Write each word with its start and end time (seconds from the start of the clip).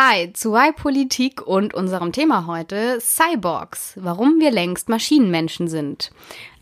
Hi 0.00 0.32
zu 0.32 0.54
Y 0.54 0.76
Politik 0.76 1.44
und 1.44 1.74
unserem 1.74 2.12
Thema 2.12 2.46
heute 2.46 3.00
Cyborgs, 3.00 3.98
warum 4.00 4.38
wir 4.38 4.52
längst 4.52 4.88
Maschinenmenschen 4.88 5.66
sind. 5.66 6.12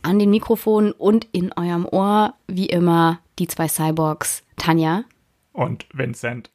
An 0.00 0.18
den 0.18 0.30
Mikrofonen 0.30 0.92
und 0.92 1.28
in 1.32 1.52
eurem 1.52 1.84
Ohr, 1.84 2.32
wie 2.46 2.64
immer, 2.64 3.20
die 3.38 3.46
zwei 3.46 3.68
Cyborgs, 3.68 4.42
Tanja 4.56 5.04
und 5.52 5.86
Vincent. 5.92 6.50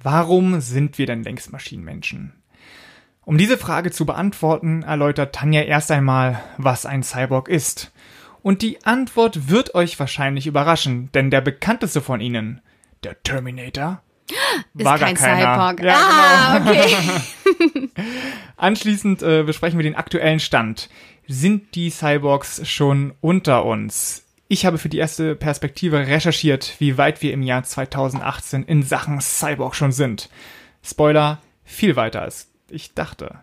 Warum 0.00 0.60
sind 0.60 0.98
wir 0.98 1.06
denn 1.06 1.24
längst 1.24 1.52
Maschinenmenschen? 1.52 2.32
Um 3.22 3.36
diese 3.36 3.58
Frage 3.58 3.90
zu 3.90 4.06
beantworten, 4.06 4.82
erläutert 4.82 5.34
Tanja 5.34 5.62
erst 5.62 5.90
einmal, 5.90 6.40
was 6.56 6.86
ein 6.86 7.02
Cyborg 7.02 7.48
ist. 7.48 7.92
Und 8.42 8.62
die 8.62 8.84
Antwort 8.86 9.48
wird 9.48 9.74
euch 9.74 9.98
wahrscheinlich 9.98 10.46
überraschen, 10.46 11.10
denn 11.12 11.30
der 11.30 11.40
bekannteste 11.40 12.00
von 12.00 12.20
ihnen, 12.20 12.60
der 13.02 13.22
Terminator, 13.22 14.00
ist 14.74 14.84
war 14.84 14.98
kein 14.98 15.14
gar 15.14 15.24
keiner. 15.24 15.54
Cyborg. 15.54 15.82
Ja, 15.82 15.96
ah, 15.98 16.58
genau. 16.58 16.70
okay. 16.70 17.90
Anschließend 18.56 19.22
äh, 19.22 19.42
besprechen 19.42 19.78
wir 19.78 19.84
den 19.84 19.96
aktuellen 19.96 20.40
Stand. 20.40 20.88
Sind 21.26 21.74
die 21.74 21.90
Cyborgs 21.90 22.66
schon 22.68 23.14
unter 23.20 23.64
uns? 23.64 24.24
Ich 24.50 24.64
habe 24.64 24.78
für 24.78 24.88
die 24.88 24.96
erste 24.96 25.36
Perspektive 25.36 26.06
recherchiert, 26.06 26.76
wie 26.78 26.96
weit 26.96 27.20
wir 27.20 27.34
im 27.34 27.42
Jahr 27.42 27.64
2018 27.64 28.64
in 28.64 28.82
Sachen 28.82 29.20
Cyborg 29.20 29.74
schon 29.74 29.92
sind. 29.92 30.30
Spoiler, 30.82 31.42
viel 31.64 31.96
weiter 31.96 32.22
als 32.22 32.48
ich 32.70 32.94
dachte. 32.94 33.40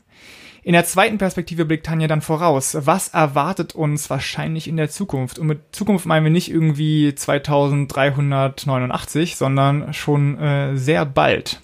In 0.64 0.74
der 0.74 0.86
zweiten 0.86 1.20
Perspektive 1.20 1.66
blickt 1.66 1.86
Tanja 1.86 2.08
dann 2.08 2.22
voraus. 2.22 2.76
Was 2.80 3.10
erwartet 3.10 3.76
uns 3.76 4.10
wahrscheinlich 4.10 4.68
in 4.68 4.78
der 4.78 4.90
Zukunft? 4.90 5.38
Und 5.38 5.46
mit 5.46 5.76
Zukunft 5.76 6.08
meinen 6.08 6.24
wir 6.24 6.32
nicht 6.32 6.50
irgendwie 6.50 7.14
2389, 7.14 9.36
sondern 9.36 9.94
schon 9.94 10.40
äh, 10.40 10.76
sehr 10.76 11.06
bald. 11.06 11.62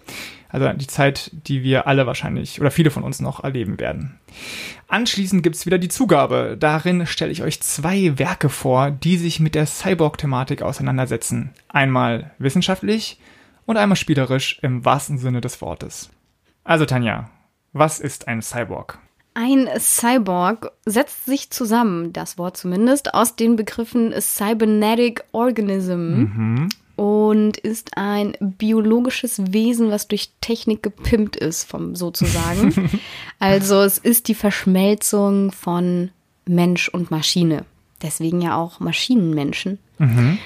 Also 0.52 0.72
die 0.74 0.88
Zeit, 0.88 1.32
die 1.48 1.64
wir 1.64 1.88
alle 1.88 2.06
wahrscheinlich 2.06 2.60
oder 2.60 2.72
viele 2.72 2.92
von 2.92 3.04
uns 3.04 3.22
noch 3.22 3.44
erleben 3.44 3.80
werden. 3.80 4.20
Anschließend 4.88 5.44
gibt's 5.44 5.66
wieder 5.66 5.78
die 5.78 5.88
Zugabe. 5.88 6.58
Darin 6.60 7.06
stelle 7.06 7.32
ich 7.32 7.42
euch 7.42 7.62
zwei 7.62 8.20
Werke 8.20 8.50
vor, 8.50 8.92
die 8.92 9.18
sich 9.18 9.40
mit 9.40 9.56
der 9.56 9.66
Cyborg-Thematik 9.66 10.62
auseinandersetzen. 10.62 11.52
Einmal 11.70 12.32
wissenschaftlich 12.38 13.18
und 13.66 13.78
einmal 13.78 13.96
spielerisch 13.96 14.60
im 14.62 14.84
wahrsten 14.84 15.18
Sinne 15.18 15.40
des 15.40 15.62
Wortes. 15.62 16.10
Also 16.66 16.86
Tanja, 16.86 17.30
was 17.72 18.00
ist 18.00 18.28
ein 18.28 18.42
Cyborg? 18.42 19.00
Ein 19.34 19.70
Cyborg 19.80 20.72
setzt 20.86 21.26
sich 21.26 21.52
zusammen, 21.52 22.12
das 22.12 22.38
Wort 22.38 22.58
zumindest, 22.58 23.14
aus 23.14 23.38
den 23.38 23.56
Begriffen 23.56 24.14
Cybernetic 24.20 25.24
Organism 25.32 25.94
mhm 25.94 26.70
und 27.32 27.56
ist 27.56 27.96
ein 27.96 28.36
biologisches 28.42 29.54
Wesen, 29.54 29.90
was 29.90 30.10
durch 30.10 30.32
Technik 30.42 30.84
gepimpt 30.84 31.38
ist, 31.38 31.64
vom 31.64 31.96
sozusagen. 31.96 33.00
also 33.40 33.82
es 33.84 33.98
ist 33.98 34.28
die 34.28 34.36
Verschmelzung 34.36 35.54
von 35.54 36.12
Mensch 36.46 36.90
und 36.90 37.10
Maschine. 37.10 37.64
Deswegen 38.02 38.42
ja 38.42 38.58
auch 38.58 38.82
Maschinenmenschen. 38.82 39.80
Mhm. 39.98 40.40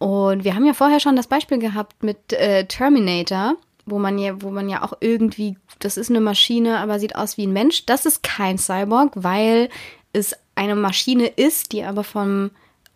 Und 0.00 0.42
wir 0.42 0.56
haben 0.56 0.66
ja 0.66 0.74
vorher 0.74 0.98
schon 0.98 1.14
das 1.14 1.28
Beispiel 1.28 1.60
gehabt 1.60 2.02
mit 2.02 2.32
äh, 2.32 2.66
Terminator, 2.66 3.54
wo 3.86 4.00
man 4.00 4.18
ja, 4.18 4.42
wo 4.42 4.50
man 4.50 4.68
ja 4.68 4.82
auch 4.82 4.94
irgendwie, 4.98 5.56
das 5.78 5.96
ist 5.96 6.10
eine 6.10 6.20
Maschine, 6.20 6.78
aber 6.78 6.98
sieht 6.98 7.14
aus 7.14 7.36
wie 7.36 7.46
ein 7.46 7.52
Mensch. 7.52 7.86
Das 7.86 8.06
ist 8.06 8.24
kein 8.24 8.58
Cyborg, 8.58 9.12
weil 9.14 9.68
es 10.12 10.34
eine 10.56 10.74
Maschine 10.74 11.28
ist, 11.28 11.70
die 11.70 11.84
aber 11.84 12.02
vom 12.02 12.50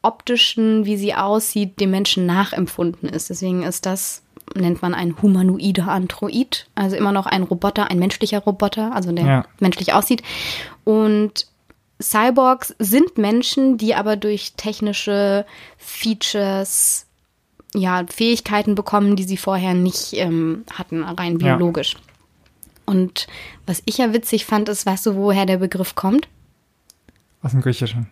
optischen, 0.07 0.85
wie 0.87 0.97
sie 0.97 1.15
aussieht, 1.15 1.81
dem 1.81 1.91
Menschen 1.91 2.27
nachempfunden 2.27 3.09
ist. 3.09 3.31
Deswegen 3.31 3.63
ist 3.63 3.87
das, 3.87 4.23
nennt 4.55 4.83
man 4.83 4.95
ein 4.95 5.21
humanoider 5.21 5.89
Android, 5.89 6.67
also 6.75 6.97
immer 6.97 7.13
noch 7.13 7.27
ein 7.27 7.43
Roboter, 7.43 7.91
ein 7.91 7.99
menschlicher 7.99 8.39
Roboter, 8.39 8.95
also 8.95 9.13
der 9.13 9.27
ja. 9.27 9.45
menschlich 9.59 9.93
aussieht. 9.93 10.23
Und 10.85 11.49
Cyborgs 12.01 12.75
sind 12.79 13.19
Menschen, 13.19 13.79
die 13.79 13.95
aber 13.95 14.17
durch 14.17 14.53
technische 14.57 15.47
Features 15.79 17.07
ja, 17.75 18.05
Fähigkeiten 18.09 18.75
bekommen, 18.75 19.17
die 19.17 19.25
sie 19.25 19.37
vorher 19.37 19.75
nicht 19.75 20.13
ähm, 20.13 20.65
hatten, 20.73 21.03
rein 21.03 21.39
biologisch. 21.39 21.95
Ja. 21.95 22.01
Und 22.87 23.27
was 23.67 23.83
ich 23.85 23.99
ja 23.99 24.13
witzig 24.13 24.47
fand, 24.47 24.69
ist, 24.69 24.87
weißt 24.87 25.07
du, 25.07 25.17
woher 25.17 25.45
der 25.45 25.59
Begriff 25.59 25.95
kommt? 25.97 26.29
Aus 27.43 27.51
dem 27.51 27.61
Griechischen. 27.61 28.07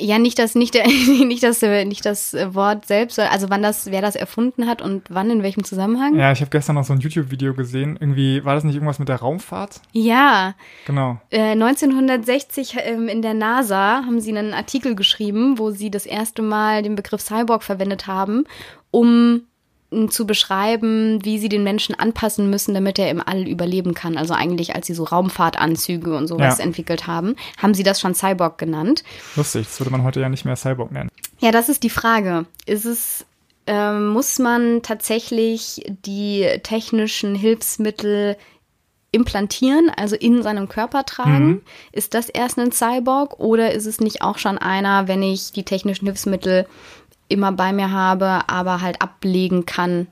Ja, 0.00 0.18
nicht 0.18 0.38
das, 0.38 0.54
nicht, 0.54 0.74
der, 0.74 0.86
nicht 1.24 1.42
das, 1.42 1.62
nicht 1.62 2.04
das 2.04 2.34
Wort 2.34 2.86
selbst, 2.86 3.18
also 3.18 3.50
wann 3.50 3.62
das, 3.62 3.90
wer 3.90 4.02
das 4.02 4.16
erfunden 4.16 4.66
hat 4.66 4.82
und 4.82 5.04
wann 5.08 5.30
in 5.30 5.42
welchem 5.42 5.64
Zusammenhang. 5.64 6.16
Ja, 6.16 6.32
ich 6.32 6.40
habe 6.40 6.50
gestern 6.50 6.76
noch 6.76 6.84
so 6.84 6.92
ein 6.92 7.00
YouTube-Video 7.00 7.54
gesehen. 7.54 7.96
Irgendwie 8.00 8.44
war 8.44 8.54
das 8.54 8.64
nicht 8.64 8.74
irgendwas 8.74 8.98
mit 8.98 9.08
der 9.08 9.16
Raumfahrt? 9.16 9.80
Ja. 9.92 10.54
Genau. 10.86 11.18
Äh, 11.30 11.52
1960 11.52 12.76
ähm, 12.84 13.08
in 13.08 13.22
der 13.22 13.34
NASA 13.34 14.04
haben 14.04 14.20
sie 14.20 14.36
einen 14.36 14.54
Artikel 14.54 14.94
geschrieben, 14.94 15.58
wo 15.58 15.70
sie 15.70 15.90
das 15.90 16.06
erste 16.06 16.42
Mal 16.42 16.82
den 16.82 16.94
Begriff 16.94 17.20
Cyborg 17.20 17.62
verwendet 17.62 18.06
haben, 18.06 18.44
um 18.90 19.42
zu 20.08 20.24
beschreiben, 20.24 21.24
wie 21.24 21.38
sie 21.38 21.48
den 21.48 21.64
Menschen 21.64 21.98
anpassen 21.98 22.48
müssen, 22.48 22.74
damit 22.74 22.98
er 22.98 23.10
im 23.10 23.20
All 23.24 23.48
überleben 23.48 23.94
kann. 23.94 24.16
Also 24.16 24.34
eigentlich, 24.34 24.74
als 24.74 24.86
sie 24.86 24.94
so 24.94 25.04
Raumfahrtanzüge 25.04 26.16
und 26.16 26.28
sowas 26.28 26.58
ja. 26.58 26.64
entwickelt 26.64 27.08
haben, 27.08 27.34
haben 27.58 27.74
sie 27.74 27.82
das 27.82 28.00
schon 28.00 28.14
Cyborg 28.14 28.56
genannt. 28.58 29.02
Lustig, 29.34 29.66
das 29.66 29.80
würde 29.80 29.90
man 29.90 30.04
heute 30.04 30.20
ja 30.20 30.28
nicht 30.28 30.44
mehr 30.44 30.56
Cyborg 30.56 30.92
nennen. 30.92 31.10
Ja, 31.40 31.50
das 31.50 31.68
ist 31.68 31.82
die 31.82 31.90
Frage. 31.90 32.46
Ist 32.66 32.84
es, 32.84 33.26
äh, 33.66 33.98
muss 33.98 34.38
man 34.38 34.82
tatsächlich 34.82 35.82
die 36.06 36.46
technischen 36.62 37.34
Hilfsmittel 37.34 38.36
implantieren, 39.12 39.90
also 39.96 40.14
in 40.14 40.44
seinem 40.44 40.68
Körper 40.68 41.04
tragen? 41.04 41.46
Mhm. 41.46 41.62
Ist 41.90 42.14
das 42.14 42.28
erst 42.28 42.58
ein 42.58 42.70
Cyborg 42.70 43.40
oder 43.40 43.72
ist 43.72 43.86
es 43.86 43.98
nicht 43.98 44.22
auch 44.22 44.38
schon 44.38 44.56
einer, 44.56 45.08
wenn 45.08 45.22
ich 45.22 45.50
die 45.50 45.64
technischen 45.64 46.06
Hilfsmittel 46.06 46.66
immer 47.30 47.52
bei 47.52 47.72
mir 47.72 47.90
habe, 47.90 48.42
aber 48.48 48.80
halt 48.80 49.00
ablegen 49.00 49.66
kann, 49.66 50.06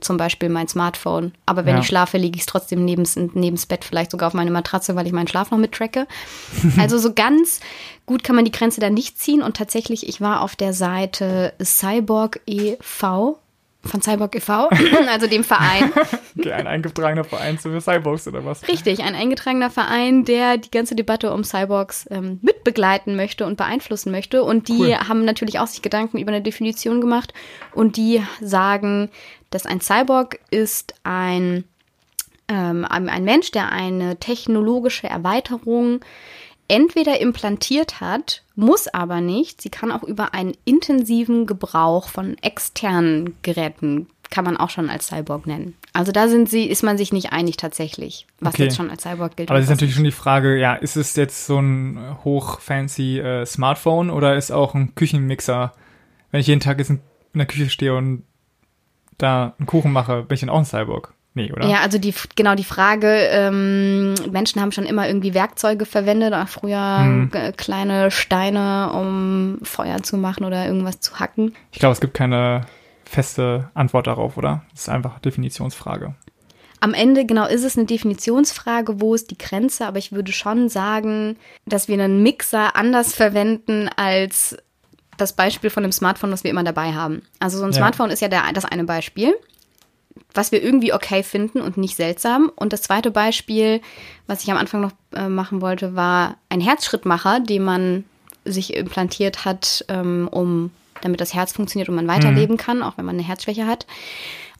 zum 0.00 0.16
Beispiel 0.16 0.48
mein 0.48 0.68
Smartphone. 0.68 1.32
Aber 1.46 1.64
wenn 1.64 1.76
ja. 1.76 1.80
ich 1.80 1.86
schlafe, 1.86 2.18
lege 2.18 2.36
ich 2.36 2.42
es 2.42 2.46
trotzdem 2.46 2.84
nebens, 2.84 3.16
nebens 3.16 3.66
Bett, 3.66 3.84
vielleicht 3.84 4.10
sogar 4.10 4.28
auf 4.28 4.34
meine 4.34 4.50
Matratze, 4.50 4.96
weil 4.96 5.06
ich 5.06 5.12
meinen 5.12 5.28
Schlaf 5.28 5.50
noch 5.50 5.58
mittracke. 5.58 6.06
also 6.78 6.98
so 6.98 7.12
ganz 7.12 7.60
gut 8.06 8.24
kann 8.24 8.36
man 8.36 8.44
die 8.44 8.52
Grenze 8.52 8.80
da 8.80 8.90
nicht 8.90 9.18
ziehen. 9.18 9.42
Und 9.42 9.56
tatsächlich, 9.56 10.08
ich 10.08 10.20
war 10.20 10.42
auf 10.42 10.56
der 10.56 10.72
Seite 10.72 11.54
Cyborg 11.62 12.40
e.V 12.46 13.41
von 13.84 14.00
Cyborg 14.00 14.36
e.V., 14.36 14.68
also 15.08 15.26
dem 15.26 15.44
Verein. 15.44 15.92
okay, 16.38 16.52
ein 16.52 16.66
eingetragener 16.66 17.24
Verein 17.24 17.58
zu 17.58 17.80
Cyborgs 17.80 18.28
oder 18.28 18.44
was? 18.44 18.66
Richtig, 18.68 19.02
ein 19.02 19.14
eingetragener 19.14 19.70
Verein, 19.70 20.24
der 20.24 20.56
die 20.56 20.70
ganze 20.70 20.94
Debatte 20.94 21.32
um 21.32 21.44
Cyborgs 21.44 22.06
ähm, 22.10 22.38
mitbegleiten 22.42 23.16
möchte 23.16 23.44
und 23.44 23.56
beeinflussen 23.56 24.12
möchte. 24.12 24.44
Und 24.44 24.68
die 24.68 24.78
cool. 24.78 24.94
haben 25.08 25.24
natürlich 25.24 25.58
auch 25.58 25.66
sich 25.66 25.82
Gedanken 25.82 26.18
über 26.18 26.30
eine 26.30 26.42
Definition 26.42 27.00
gemacht 27.00 27.34
und 27.74 27.96
die 27.96 28.22
sagen, 28.40 29.10
dass 29.50 29.66
ein 29.66 29.80
Cyborg 29.80 30.38
ist 30.50 30.94
ein, 31.02 31.64
ähm, 32.48 32.86
ein 32.88 33.24
Mensch, 33.24 33.50
der 33.50 33.72
eine 33.72 34.16
technologische 34.16 35.08
Erweiterung 35.08 36.00
entweder 36.68 37.20
implantiert 37.20 38.00
hat, 38.00 38.42
muss 38.54 38.88
aber 38.88 39.20
nicht. 39.20 39.60
Sie 39.60 39.70
kann 39.70 39.92
auch 39.92 40.02
über 40.02 40.34
einen 40.34 40.56
intensiven 40.64 41.46
Gebrauch 41.46 42.08
von 42.08 42.36
externen 42.38 43.34
Geräten 43.42 44.08
kann 44.32 44.44
man 44.44 44.56
auch 44.56 44.70
schon 44.70 44.90
als 44.90 45.08
Cyborg 45.08 45.46
nennen. 45.46 45.74
Also 45.92 46.10
da 46.10 46.26
sind 46.26 46.48
sie, 46.48 46.64
ist 46.64 46.82
man 46.82 46.98
sich 46.98 47.12
nicht 47.12 47.32
einig 47.32 47.58
tatsächlich, 47.58 48.26
was 48.40 48.54
okay. 48.54 48.64
jetzt 48.64 48.76
schon 48.76 48.90
als 48.90 49.02
Cyborg 49.02 49.36
gilt. 49.36 49.50
Aber 49.50 49.58
es 49.58 49.66
ist 49.66 49.70
natürlich 49.70 49.94
schon 49.94 50.04
die 50.04 50.10
Frage, 50.10 50.58
ja, 50.58 50.74
ist 50.74 50.96
es 50.96 51.14
jetzt 51.14 51.46
so 51.46 51.58
ein 51.58 52.16
hoch 52.24 52.58
fancy 52.58 53.20
äh, 53.20 53.44
Smartphone 53.44 54.10
oder 54.10 54.34
ist 54.34 54.50
auch 54.50 54.74
ein 54.74 54.94
Küchenmixer, 54.94 55.72
wenn 56.30 56.40
ich 56.40 56.46
jeden 56.46 56.60
Tag 56.60 56.78
jetzt 56.78 56.88
in 56.88 57.00
der 57.34 57.46
Küche 57.46 57.68
stehe 57.68 57.94
und 57.94 58.24
da 59.18 59.54
einen 59.58 59.66
Kuchen 59.66 59.92
mache, 59.92 60.22
bin 60.22 60.34
ich 60.34 60.40
dann 60.40 60.50
auch 60.50 60.58
ein 60.58 60.64
Cyborg? 60.64 61.12
Nee, 61.34 61.50
oder? 61.50 61.66
Ja, 61.66 61.80
also 61.80 61.98
die, 61.98 62.14
genau 62.36 62.54
die 62.54 62.64
Frage, 62.64 63.08
ähm, 63.08 64.14
Menschen 64.30 64.60
haben 64.60 64.72
schon 64.72 64.84
immer 64.84 65.06
irgendwie 65.06 65.32
Werkzeuge 65.32 65.86
verwendet, 65.86 66.34
auch 66.34 66.48
früher 66.48 66.98
hm. 66.98 67.30
kleine 67.56 68.10
Steine, 68.10 68.92
um 68.92 69.58
Feuer 69.62 70.02
zu 70.02 70.18
machen 70.18 70.44
oder 70.44 70.66
irgendwas 70.66 71.00
zu 71.00 71.18
hacken. 71.18 71.54
Ich 71.70 71.78
glaube, 71.78 71.94
es 71.94 72.00
gibt 72.00 72.14
keine 72.14 72.66
feste 73.04 73.70
Antwort 73.74 74.06
darauf, 74.06 74.36
oder? 74.36 74.62
Es 74.74 74.82
ist 74.82 74.88
einfach 74.90 75.18
Definitionsfrage. 75.20 76.14
Am 76.80 76.94
Ende, 76.94 77.24
genau, 77.24 77.46
ist 77.46 77.64
es 77.64 77.78
eine 77.78 77.86
Definitionsfrage, 77.86 79.00
wo 79.00 79.14
ist 79.14 79.30
die 79.30 79.38
Grenze, 79.38 79.86
aber 79.86 79.98
ich 79.98 80.12
würde 80.12 80.32
schon 80.32 80.68
sagen, 80.68 81.36
dass 81.64 81.88
wir 81.88 81.94
einen 81.94 82.22
Mixer 82.22 82.74
anders 82.76 83.14
verwenden 83.14 83.88
als 83.96 84.56
das 85.16 85.34
Beispiel 85.34 85.70
von 85.70 85.84
einem 85.84 85.92
Smartphone, 85.92 86.32
was 86.32 86.42
wir 86.42 86.50
immer 86.50 86.64
dabei 86.64 86.92
haben. 86.92 87.22
Also 87.38 87.58
so 87.58 87.64
ein 87.64 87.70
ja. 87.70 87.76
Smartphone 87.76 88.10
ist 88.10 88.20
ja 88.20 88.28
der, 88.28 88.42
das 88.52 88.64
eine 88.64 88.84
Beispiel 88.84 89.34
was 90.34 90.52
wir 90.52 90.62
irgendwie 90.62 90.92
okay 90.92 91.22
finden 91.22 91.60
und 91.60 91.76
nicht 91.76 91.96
seltsam. 91.96 92.50
Und 92.54 92.72
das 92.72 92.82
zweite 92.82 93.10
Beispiel, 93.10 93.80
was 94.26 94.42
ich 94.42 94.50
am 94.50 94.56
Anfang 94.56 94.80
noch 94.80 94.92
äh, 95.14 95.28
machen 95.28 95.60
wollte, 95.60 95.94
war 95.94 96.36
ein 96.48 96.60
Herzschrittmacher, 96.60 97.40
den 97.40 97.64
man 97.64 98.04
sich 98.44 98.74
implantiert 98.74 99.44
hat, 99.44 99.84
ähm, 99.88 100.28
um 100.30 100.70
damit 101.00 101.20
das 101.20 101.34
Herz 101.34 101.52
funktioniert 101.52 101.88
und 101.88 101.96
man 101.96 102.08
weiterleben 102.08 102.54
mhm. 102.54 102.60
kann, 102.60 102.82
auch 102.82 102.96
wenn 102.96 103.04
man 103.04 103.16
eine 103.16 103.26
Herzschwäche 103.26 103.66
hat. 103.66 103.86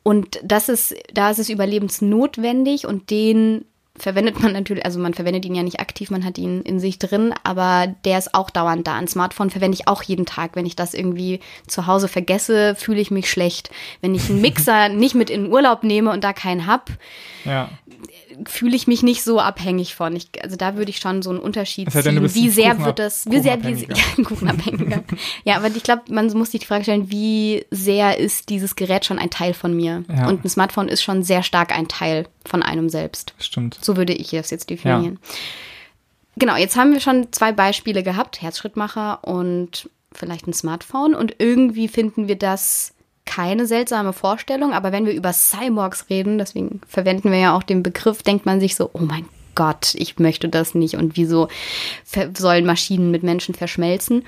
Und 0.03 0.41
das 0.43 0.69
ist, 0.69 0.95
da 1.13 1.31
ist 1.31 1.39
es 1.39 1.49
überlebensnotwendig 1.49 2.87
und 2.87 3.11
den 3.11 3.65
verwendet 3.99 4.43
man 4.43 4.53
natürlich, 4.53 4.85
also 4.85 4.99
man 4.99 5.15
verwendet 5.15 5.45
ihn 5.45 5.55
ja 5.55 5.63
nicht 5.63 5.81
aktiv, 5.81 6.11
man 6.11 6.25
hat 6.25 6.39
ihn 6.39 6.63
in 6.63 6.81
sich 6.81 6.99
drin, 6.99 7.35
aber 7.45 7.95
der 8.05 8.19
ist 8.19 8.35
auch 8.35 8.51
dauernd 8.51 8.87
da. 8.87 8.97
Ein 8.97 9.09
Smartphone 9.09 9.51
verwende 9.51 9.77
ich 9.77 9.87
auch 9.87 10.03
jeden 10.03 10.27
Tag. 10.27 10.53
Wenn 10.55 10.67
ich 10.67 10.77
das 10.77 10.95
irgendwie 10.95 11.41
zu 11.67 11.87
Hause 11.87 12.09
vergesse, 12.09 12.75
fühle 12.75 13.01
ich 13.01 13.11
mich 13.11 13.31
schlecht. 13.31 13.71
Wenn 14.01 14.15
ich 14.15 14.31
einen 14.31 14.41
Mixer 14.41 14.89
nicht 14.91 15.15
mit 15.15 15.31
in 15.31 15.45
den 15.45 15.53
Urlaub 15.53 15.83
nehme 15.83 16.11
und 16.11 16.25
da 16.25 16.33
keinen 16.33 16.67
hab, 16.67 16.91
ja 17.45 17.69
fühle 18.47 18.77
ich 18.77 18.87
mich 18.87 19.03
nicht 19.03 19.23
so 19.23 19.41
abhängig 19.41 19.95
von. 19.95 20.15
Ich, 20.17 20.29
also 20.43 20.57
da 20.57 20.77
würde 20.77 20.91
ich 20.91 20.99
schon 20.99 21.23
so 21.23 21.31
einen 21.31 21.39
Unterschied 21.39 21.89
das 21.89 21.95
heißt, 21.95 22.07
ziehen. 22.07 22.35
Wie 22.35 22.49
sehr 22.49 22.79
wird 22.85 22.99
das, 22.99 23.31
wie 23.31 23.41
sehr, 23.41 23.63
wie, 23.63 23.87
ja, 23.87 24.25
Kuchenabhängiger. 24.25 25.05
ja, 25.45 25.57
aber 25.57 25.69
ich 25.69 25.83
glaube, 25.83 26.03
man 26.11 26.27
muss 26.33 26.51
sich 26.51 26.61
die 26.61 26.67
Frage 26.67 26.85
stellen, 26.85 27.11
wie 27.11 27.65
sehr 27.71 28.19
ist 28.19 28.49
dieses 28.49 28.77
Gerät 28.77 29.05
schon 29.05 29.19
ein 29.19 29.31
Teil 29.31 29.55
von 29.55 29.75
mir? 29.75 30.05
Ja. 30.09 30.29
Und 30.29 30.45
ein 30.45 30.49
Smartphone 30.49 30.89
ist 30.89 31.03
schon 31.03 31.23
sehr 31.23 31.43
stark 31.43 31.77
ein 31.77 31.89
Teil 31.89 32.27
von 32.45 32.63
einem 32.63 32.89
selbst. 32.89 33.35
Stimmt. 33.39 33.79
So 33.81 33.97
würde 33.97 34.13
ich 34.13 34.31
das 34.31 34.51
jetzt 34.51 34.71
definieren. 34.71 35.19
Ja. 35.23 35.29
Genau, 36.37 36.57
jetzt 36.57 36.77
haben 36.77 36.93
wir 36.93 37.01
schon 37.01 37.33
zwei 37.33 37.53
Beispiele 37.53 38.03
gehabt, 38.03 38.41
Herzschrittmacher 38.41 39.25
und 39.25 39.91
vielleicht 40.13 40.47
ein 40.47 40.53
Smartphone. 40.53 41.15
Und 41.15 41.37
irgendwie 41.39 41.89
finden 41.89 42.29
wir 42.29 42.37
das 42.37 42.95
keine 43.25 43.67
seltsame 43.67 44.13
Vorstellung, 44.13 44.73
aber 44.73 44.93
wenn 44.93 45.07
wir 45.07 45.13
über 45.13 45.33
Cyborgs 45.33 46.11
reden, 46.11 46.39
deswegen 46.39 46.81
verwenden 46.87 47.31
wir 47.31 47.39
ja 47.39 47.57
auch 47.57 47.63
den 47.63 47.83
Begriff, 47.83 48.23
denkt 48.23 48.47
man 48.47 48.61
sich 48.61 48.75
so, 48.75 48.91
oh 48.93 49.01
mein 49.01 49.27
Gott, 49.55 49.95
ich 49.95 50.19
möchte 50.19 50.49
das 50.49 50.75
nicht 50.75 50.97
und 50.97 51.17
wieso 51.17 51.49
sollen 52.37 52.67
Maschinen 52.67 53.11
mit 53.11 53.23
Menschen 53.23 53.55
verschmelzen? 53.55 54.25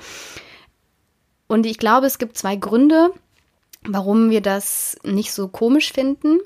Und 1.47 1.65
ich 1.65 1.77
glaube, 1.77 2.07
es 2.07 2.17
gibt 2.17 2.37
zwei 2.37 2.55
Gründe, 2.55 3.11
warum 3.83 4.29
wir 4.29 4.41
das 4.41 4.97
nicht 5.03 5.31
so 5.31 5.47
komisch 5.47 5.91
finden 5.91 6.39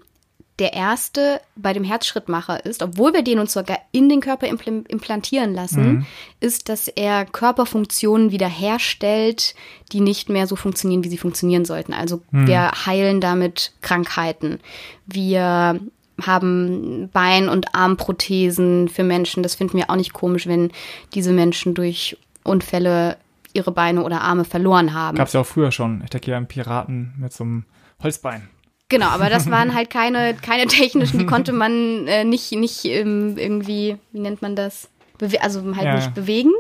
der 0.60 0.74
erste 0.74 1.42
bei 1.56 1.74
dem 1.74 1.84
Herzschrittmacher 1.84 2.66
ist, 2.66 2.84
obwohl 2.84 3.14
wir 3.14 3.24
den 3.24 3.40
uns 3.40 3.54
sogar 3.54 3.80
in 3.92 4.10
den 4.10 4.20
Körper 4.20 4.48
impl 4.48 4.84
implantieren 4.88 5.54
lassen, 5.54 5.88
mhm. 5.88 6.06
ist, 6.40 6.70
dass 6.70 6.88
er 6.88 7.26
Körperfunktionen 7.26 8.32
wiederherstellt, 8.32 9.56
die 9.92 10.02
nicht 10.02 10.30
mehr 10.30 10.48
so 10.48 10.56
funktionieren, 10.56 11.04
wie 11.04 11.10
sie 11.10 11.18
funktionieren 11.18 11.66
sollten. 11.66 11.94
Also 11.94 12.22
mhm. 12.32 12.48
wir 12.48 12.72
heilen 12.86 13.22
damit 13.22 13.74
Krankheiten. 13.82 14.60
Wir 15.06 15.80
haben 16.22 17.10
Bein- 17.14 17.50
und 17.50 17.74
Armprothesen 17.74 18.90
für 18.90 19.04
Menschen. 19.04 19.44
Das 19.44 19.56
finden 19.56 19.78
wir 19.78 19.90
auch 19.90 19.96
nicht 19.96 20.14
komisch, 20.14 20.48
wenn 20.48 20.72
diese 21.14 21.32
Menschen 21.32 21.74
durch 21.74 22.18
Unfälle 22.44 23.18
ihre 23.54 23.72
Beine 23.72 24.04
oder 24.04 24.22
Arme 24.22 24.46
verloren 24.46 24.94
haben. 24.94 25.18
Gab 25.18 25.28
es 25.28 25.34
ja 25.34 25.42
auch 25.42 25.46
früher 25.46 25.72
schon. 25.72 26.02
Ich 26.04 26.10
denke 26.10 26.32
ja 26.32 26.38
einen 26.38 26.48
Piraten 26.48 27.14
mit 27.18 27.34
so 27.34 27.44
einem 27.44 27.66
Holzbein. 28.02 28.50
Genau, 28.90 29.08
aber 29.08 29.30
das 29.30 29.50
waren 29.52 29.76
halt 29.76 29.92
keine, 29.92 30.34
keine 30.34 30.66
technischen, 30.66 31.20
die 31.20 31.26
konnte 31.28 31.54
man 31.54 32.08
äh, 32.08 32.24
nicht, 32.24 32.52
nicht 32.54 32.86
ähm, 32.86 33.38
irgendwie, 33.38 33.98
wie 34.12 34.20
nennt 34.20 34.42
man 34.42 34.56
das? 34.56 34.90
Bewe 35.20 35.42
also 35.42 35.76
halt 35.76 35.86
ja. 35.86 35.96
nicht 35.96 36.16
bewegen. 36.16 36.52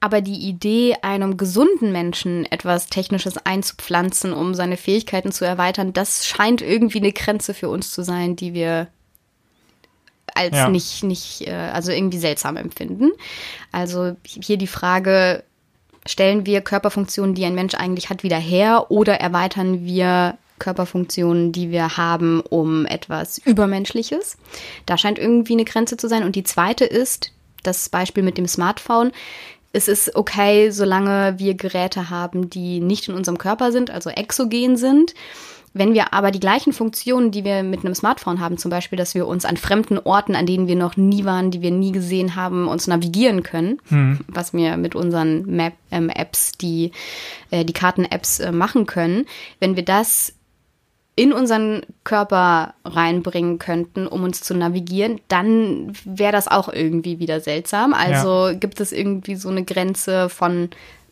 Aber 0.00 0.20
die 0.20 0.48
Idee, 0.48 0.96
einem 1.02 1.36
gesunden 1.36 1.90
Menschen 1.90 2.44
etwas 2.46 2.86
Technisches 2.86 3.38
einzupflanzen, 3.38 4.32
um 4.32 4.54
seine 4.54 4.76
Fähigkeiten 4.76 5.32
zu 5.32 5.44
erweitern, 5.44 5.92
das 5.92 6.26
scheint 6.26 6.62
irgendwie 6.62 6.98
eine 6.98 7.12
Grenze 7.12 7.54
für 7.54 7.68
uns 7.68 7.90
zu 7.90 8.02
sein, 8.02 8.36
die 8.36 8.54
wir 8.54 8.88
als 10.34 10.54
ja. 10.54 10.68
nicht, 10.68 11.02
nicht, 11.02 11.48
äh, 11.48 11.52
also 11.52 11.90
irgendwie 11.90 12.18
seltsam 12.18 12.56
empfinden. 12.56 13.10
Also 13.72 14.16
hier 14.24 14.58
die 14.58 14.66
Frage, 14.66 15.42
stellen 16.04 16.46
wir 16.46 16.60
Körperfunktionen, 16.60 17.34
die 17.34 17.44
ein 17.44 17.54
Mensch 17.54 17.74
eigentlich 17.74 18.10
hat, 18.10 18.22
wieder 18.22 18.38
her 18.38 18.90
oder 18.90 19.18
erweitern 19.20 19.84
wir 19.84 20.38
Körperfunktionen, 20.58 21.52
die 21.52 21.70
wir 21.70 21.96
haben, 21.96 22.40
um 22.40 22.86
etwas 22.86 23.38
Übermenschliches. 23.38 24.36
Da 24.86 24.98
scheint 24.98 25.18
irgendwie 25.18 25.54
eine 25.54 25.64
Grenze 25.64 25.96
zu 25.96 26.08
sein. 26.08 26.22
Und 26.22 26.36
die 26.36 26.44
zweite 26.44 26.84
ist, 26.84 27.32
das 27.62 27.88
Beispiel 27.88 28.22
mit 28.22 28.38
dem 28.38 28.46
Smartphone. 28.46 29.12
Es 29.72 29.88
ist 29.88 30.14
okay, 30.14 30.70
solange 30.70 31.34
wir 31.38 31.54
Geräte 31.54 32.08
haben, 32.08 32.48
die 32.48 32.80
nicht 32.80 33.08
in 33.08 33.14
unserem 33.14 33.38
Körper 33.38 33.72
sind, 33.72 33.90
also 33.90 34.10
exogen 34.10 34.76
sind. 34.76 35.14
Wenn 35.74 35.92
wir 35.92 36.14
aber 36.14 36.30
die 36.30 36.40
gleichen 36.40 36.72
Funktionen, 36.72 37.30
die 37.30 37.44
wir 37.44 37.62
mit 37.62 37.84
einem 37.84 37.94
Smartphone 37.94 38.40
haben, 38.40 38.56
zum 38.56 38.70
Beispiel, 38.70 38.96
dass 38.96 39.14
wir 39.14 39.26
uns 39.26 39.44
an 39.44 39.58
fremden 39.58 39.98
Orten, 39.98 40.34
an 40.34 40.46
denen 40.46 40.68
wir 40.68 40.76
noch 40.76 40.96
nie 40.96 41.26
waren, 41.26 41.50
die 41.50 41.60
wir 41.60 41.70
nie 41.70 41.92
gesehen 41.92 42.34
haben, 42.34 42.66
uns 42.66 42.86
navigieren 42.86 43.42
können, 43.42 43.78
hm. 43.88 44.20
was 44.26 44.54
wir 44.54 44.78
mit 44.78 44.94
unseren 44.94 45.44
Map-Apps, 45.44 46.52
ähm, 46.52 46.58
die, 46.62 46.92
äh, 47.50 47.66
die 47.66 47.74
Karten-Apps 47.74 48.40
äh, 48.40 48.52
machen 48.52 48.86
können, 48.86 49.26
wenn 49.60 49.76
wir 49.76 49.84
das 49.84 50.32
in 51.16 51.32
unseren 51.32 51.80
Körper 52.04 52.74
reinbringen 52.84 53.58
könnten, 53.58 54.06
um 54.06 54.22
uns 54.22 54.42
zu 54.42 54.54
navigieren, 54.54 55.18
dann 55.28 55.92
wäre 56.04 56.32
das 56.32 56.46
auch 56.46 56.68
irgendwie 56.68 57.18
wieder 57.18 57.40
seltsam. 57.40 57.94
Also 57.94 58.48
ja. 58.48 58.52
gibt 58.52 58.80
es 58.80 58.92
irgendwie 58.92 59.34
so 59.34 59.48
eine 59.48 59.64
Grenze 59.64 60.28
von 60.28 60.68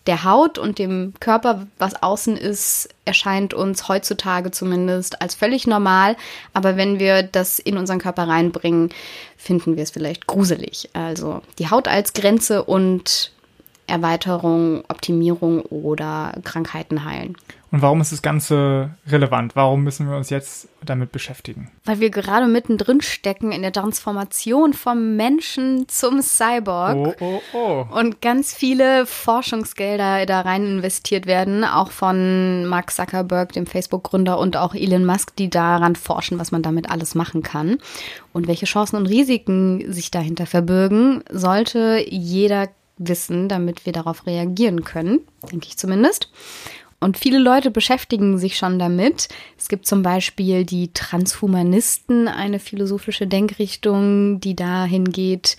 der 0.07 0.25
Haut 0.25 0.59
und 0.59 0.79
dem 0.79 1.15
Körper, 1.19 1.67
was 1.79 2.03
außen 2.03 2.37
ist, 2.37 2.91
erscheint 3.07 3.55
uns 3.55 3.89
heutzutage 3.89 4.51
zumindest 4.51 5.23
als 5.23 5.35
völlig 5.35 5.67
normal. 5.67 6.17
Aber 6.53 6.77
wenn 6.77 6.99
wir 6.99 7.23
das 7.23 7.59
in 7.59 7.79
unseren 7.79 7.99
Körper 7.99 8.29
reinbringen, 8.29 8.91
finden 9.39 9.77
wir 9.77 9.83
es 9.83 9.91
vielleicht 9.91 10.27
gruselig. 10.27 10.91
Also 10.93 11.41
die 11.59 11.71
Haut 11.71 11.89
als 11.89 12.13
Grenze 12.13 12.65
und 12.65 13.33
Erweiterung, 13.87 14.85
Optimierung 14.89 15.63
oder 15.63 16.35
Krankheiten 16.45 17.05
heilen. 17.05 17.37
Und 17.75 17.83
warum 17.83 18.01
ist 18.01 18.13
das 18.13 18.23
Ganze 18.23 18.91
relevant? 19.09 19.57
Warum 19.57 19.83
müssen 19.83 20.09
wir 20.09 20.17
uns 20.17 20.31
jetzt 20.31 20.69
damit 20.85 21.11
beschäftigen? 21.11 21.73
Weil 21.85 21.99
wir 21.99 22.11
gerade 22.11 22.47
mittendrin 22.47 23.01
stecken 23.01 23.51
in 23.51 23.63
der 23.63 23.73
Transformation 23.73 24.75
vom 24.75 25.17
Menschen 25.17 25.89
zum 25.89 26.23
Cyborg. 26.23 26.95
Oh, 26.95 27.15
oh, 27.19 27.41
oh. 27.53 27.87
Und 27.99 28.23
ganz 28.23 28.55
viele 28.55 29.07
Forschungsgelder 29.07 30.25
da 30.25 30.43
rein 30.43 30.65
investiert 30.65 31.27
werden, 31.27 31.65
auch 31.65 31.91
von 31.91 32.65
Mark 32.67 32.93
Zuckerberg, 32.93 33.53
dem 33.55 33.67
Facebook-Gründer, 33.67 34.39
und 34.39 34.57
auch 34.57 34.77
Elon 34.77 35.05
Musk, 35.05 35.35
die 35.35 35.51
daran 35.51 35.97
forschen, 35.97 36.39
was 36.39 36.53
man 36.53 36.63
damit 36.63 36.93
alles 36.93 37.17
machen 37.17 37.43
kann. 37.43 37.79
Und 38.33 38.47
welche 38.47 38.67
Chancen 38.67 38.95
und 38.95 39.07
Risiken 39.07 39.93
sich 39.93 40.13
dahinter 40.13 40.47
verbirgen, 40.47 41.25
sollte 41.29 42.05
jeder 42.09 42.69
wissen, 42.99 43.49
damit 43.49 43.85
wir 43.85 43.93
darauf 43.93 44.27
reagieren 44.27 44.85
können, 44.85 45.21
denke 45.51 45.67
ich 45.67 45.77
zumindest. 45.77 46.31
Und 47.05 47.19
viele 47.19 47.39
Leute 47.39 47.71
beschäftigen 47.71 48.39
sich 48.39 48.57
schon 48.57 48.79
damit. 48.79 49.29
Es 49.59 49.69
gibt 49.69 49.85
zum 49.85 50.03
Beispiel 50.03 50.65
die 50.65 50.91
Transhumanisten, 50.95 52.29
eine 52.29 52.59
philosophische 52.59 53.27
Denkrichtung, 53.27 54.41
die 54.41 54.57
dahin 54.57 55.05
geht, 55.05 55.59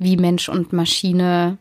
wie 0.00 0.16
Mensch 0.16 0.48
und 0.48 0.72
Maschine 0.72 1.58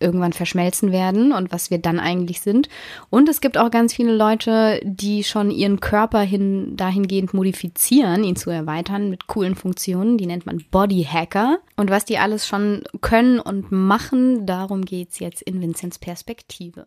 irgendwann 0.00 0.34
verschmelzen 0.34 0.92
werden 0.92 1.32
und 1.32 1.50
was 1.50 1.70
wir 1.70 1.78
dann 1.78 1.98
eigentlich 1.98 2.42
sind. 2.42 2.68
Und 3.08 3.30
es 3.30 3.40
gibt 3.40 3.56
auch 3.56 3.70
ganz 3.70 3.94
viele 3.94 4.14
Leute, 4.14 4.82
die 4.84 5.24
schon 5.24 5.50
ihren 5.50 5.80
Körper 5.80 6.20
hin, 6.20 6.76
dahingehend 6.76 7.32
modifizieren, 7.32 8.22
ihn 8.22 8.36
zu 8.36 8.50
erweitern 8.50 9.08
mit 9.08 9.28
coolen 9.28 9.54
Funktionen. 9.54 10.18
Die 10.18 10.26
nennt 10.26 10.44
man 10.44 10.62
Body 10.70 11.04
Hacker. 11.10 11.60
Und 11.76 11.88
was 11.88 12.04
die 12.04 12.18
alles 12.18 12.46
schon 12.46 12.82
können 13.00 13.40
und 13.40 13.72
machen, 13.72 14.44
darum 14.44 14.84
geht's 14.84 15.20
jetzt 15.20 15.40
in 15.40 15.62
Vinzenz 15.62 15.98
Perspektive. 15.98 16.84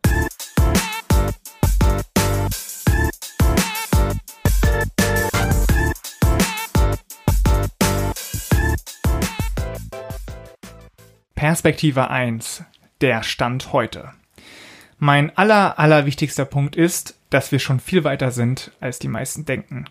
Perspektive 11.40 12.10
1. 12.10 12.66
Der 13.00 13.24
Stand 13.24 13.72
heute. 13.72 14.12
Mein 14.98 15.38
aller, 15.38 15.80
aller 15.80 16.06
wichtigster 16.06 16.44
Punkt 16.44 16.76
ist, 16.76 17.18
dass 17.30 17.54
wir 17.54 17.60
schon 17.60 17.80
viel 17.80 18.04
weiter 18.04 18.32
sind, 18.32 18.72
als 18.82 19.00
die 19.00 19.08
meisten 19.08 19.46
denken. 19.46 19.86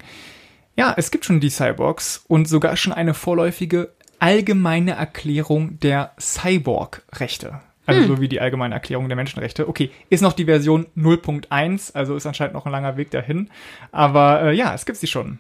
Ja, 0.76 0.92
es 0.94 1.10
gibt 1.10 1.24
schon 1.24 1.40
die 1.40 1.48
Cyborgs 1.48 2.22
und 2.28 2.46
sogar 2.46 2.76
schon 2.76 2.92
eine 2.92 3.14
vorläufige 3.14 3.94
allgemeine 4.18 4.92
Erklärung 4.92 5.80
der 5.80 6.12
Cyborg-Rechte. 6.20 7.62
Also 7.88 8.02
hm. 8.02 8.07
so 8.07 8.21
wie 8.21 8.28
die 8.28 8.38
allgemeine 8.38 8.75
Erklärung 8.75 9.09
der 9.09 9.16
Menschenrechte. 9.16 9.66
Okay, 9.66 9.90
ist 10.11 10.21
noch 10.21 10.35
die 10.35 10.45
Version 10.45 10.88
0.1, 10.95 11.95
also 11.95 12.16
ist 12.16 12.26
anscheinend 12.26 12.52
noch 12.52 12.66
ein 12.66 12.73
langer 12.73 12.99
Weg 12.99 13.11
dahin. 13.11 13.49
Aber 13.92 14.42
äh, 14.42 14.54
ja, 14.54 14.75
es 14.75 14.85
gibt 14.85 14.99
sie 14.99 15.07
schon. 15.07 15.38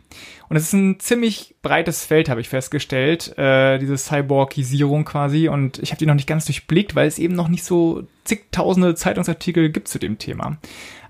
Und 0.48 0.56
es 0.56 0.62
ist 0.62 0.72
ein 0.72 0.98
ziemlich 0.98 1.56
breites 1.60 2.06
Feld, 2.06 2.30
habe 2.30 2.40
ich 2.40 2.48
festgestellt, 2.48 3.36
äh, 3.36 3.78
diese 3.78 3.98
Cyborgisierung 3.98 5.04
quasi. 5.04 5.50
Und 5.50 5.78
ich 5.80 5.90
habe 5.90 5.98
die 5.98 6.06
noch 6.06 6.14
nicht 6.14 6.26
ganz 6.26 6.46
durchblickt, 6.46 6.94
weil 6.94 7.06
es 7.06 7.18
eben 7.18 7.34
noch 7.34 7.48
nicht 7.48 7.64
so 7.64 8.04
zigtausende 8.24 8.94
Zeitungsartikel 8.94 9.68
gibt 9.68 9.88
zu 9.88 9.98
dem 9.98 10.16
Thema. 10.16 10.56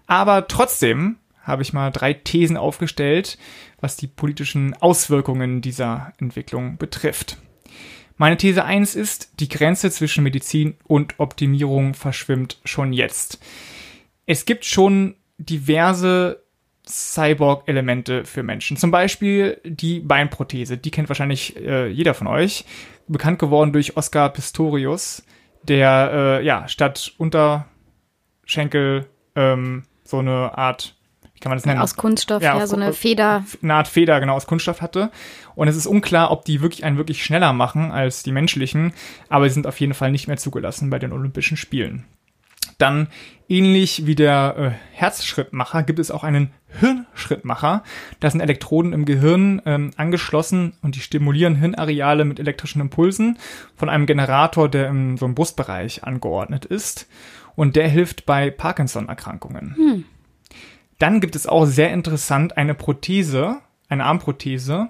Aber 0.08 0.48
trotzdem 0.48 1.18
habe 1.44 1.62
ich 1.62 1.72
mal 1.72 1.92
drei 1.92 2.14
Thesen 2.14 2.56
aufgestellt, 2.56 3.38
was 3.80 3.96
die 3.96 4.08
politischen 4.08 4.74
Auswirkungen 4.74 5.60
dieser 5.60 6.12
Entwicklung 6.18 6.78
betrifft. 6.78 7.36
Meine 8.18 8.36
These 8.36 8.64
1 8.64 8.96
ist, 8.96 9.40
die 9.40 9.48
Grenze 9.48 9.90
zwischen 9.92 10.24
Medizin 10.24 10.76
und 10.84 11.14
Optimierung 11.18 11.94
verschwimmt 11.94 12.58
schon 12.64 12.92
jetzt. 12.92 13.38
Es 14.26 14.44
gibt 14.44 14.64
schon 14.64 15.14
diverse 15.38 16.42
Cyborg-Elemente 16.84 18.24
für 18.24 18.42
Menschen. 18.42 18.76
Zum 18.76 18.90
Beispiel 18.90 19.60
die 19.64 20.00
Beinprothese. 20.00 20.76
Die 20.78 20.90
kennt 20.90 21.08
wahrscheinlich 21.08 21.56
äh, 21.56 21.86
jeder 21.88 22.12
von 22.14 22.26
euch. 22.26 22.64
Bekannt 23.06 23.38
geworden 23.38 23.72
durch 23.72 23.96
Oscar 23.96 24.30
Pistorius, 24.30 25.22
der 25.62 26.10
äh, 26.12 26.44
ja 26.44 26.66
statt 26.66 27.12
Unterschenkel 27.18 29.06
ähm, 29.36 29.84
so 30.02 30.18
eine 30.18 30.58
Art 30.58 30.97
wie 31.38 31.40
kann 31.40 31.50
man 31.50 31.58
das 31.58 31.66
nennen? 31.66 31.80
Aus 31.80 31.94
Kunststoff, 31.94 32.42
ja, 32.42 32.58
ja 32.58 32.66
so 32.66 32.74
eine 32.74 32.92
Feder. 32.92 33.44
Eine 33.62 33.74
Art 33.74 33.86
Feder, 33.86 34.18
genau, 34.18 34.34
aus 34.34 34.48
Kunststoff 34.48 34.80
hatte. 34.80 35.12
Und 35.54 35.68
es 35.68 35.76
ist 35.76 35.86
unklar, 35.86 36.32
ob 36.32 36.44
die 36.44 36.60
wirklich 36.62 36.84
einen 36.84 36.96
wirklich 36.96 37.24
schneller 37.24 37.52
machen 37.52 37.92
als 37.92 38.24
die 38.24 38.32
menschlichen, 38.32 38.92
aber 39.28 39.48
sie 39.48 39.54
sind 39.54 39.68
auf 39.68 39.78
jeden 39.78 39.94
Fall 39.94 40.10
nicht 40.10 40.26
mehr 40.26 40.36
zugelassen 40.36 40.90
bei 40.90 40.98
den 40.98 41.12
Olympischen 41.12 41.56
Spielen. 41.56 42.06
Dann 42.78 43.06
ähnlich 43.48 44.04
wie 44.06 44.16
der 44.16 44.56
äh, 44.58 44.70
Herzschrittmacher 44.96 45.84
gibt 45.84 46.00
es 46.00 46.10
auch 46.10 46.24
einen 46.24 46.50
Hirnschrittmacher. 46.80 47.84
Da 48.18 48.30
sind 48.30 48.40
Elektroden 48.40 48.92
im 48.92 49.04
Gehirn 49.04 49.62
ähm, 49.64 49.92
angeschlossen 49.96 50.72
und 50.82 50.96
die 50.96 51.00
stimulieren 51.00 51.54
Hirnareale 51.54 52.24
mit 52.24 52.40
elektrischen 52.40 52.80
Impulsen 52.80 53.38
von 53.76 53.88
einem 53.88 54.06
Generator, 54.06 54.68
der 54.68 54.88
im 54.88 55.16
so 55.16 55.24
einem 55.24 55.36
Brustbereich 55.36 56.02
angeordnet 56.02 56.64
ist. 56.64 57.08
Und 57.54 57.76
der 57.76 57.88
hilft 57.88 58.26
bei 58.26 58.50
Parkinson-Erkrankungen. 58.50 59.76
Hm. 59.76 60.04
Dann 60.98 61.20
gibt 61.20 61.36
es 61.36 61.46
auch 61.46 61.64
sehr 61.64 61.92
interessant 61.92 62.56
eine 62.56 62.74
Prothese, 62.74 63.58
eine 63.88 64.04
Armprothese, 64.04 64.88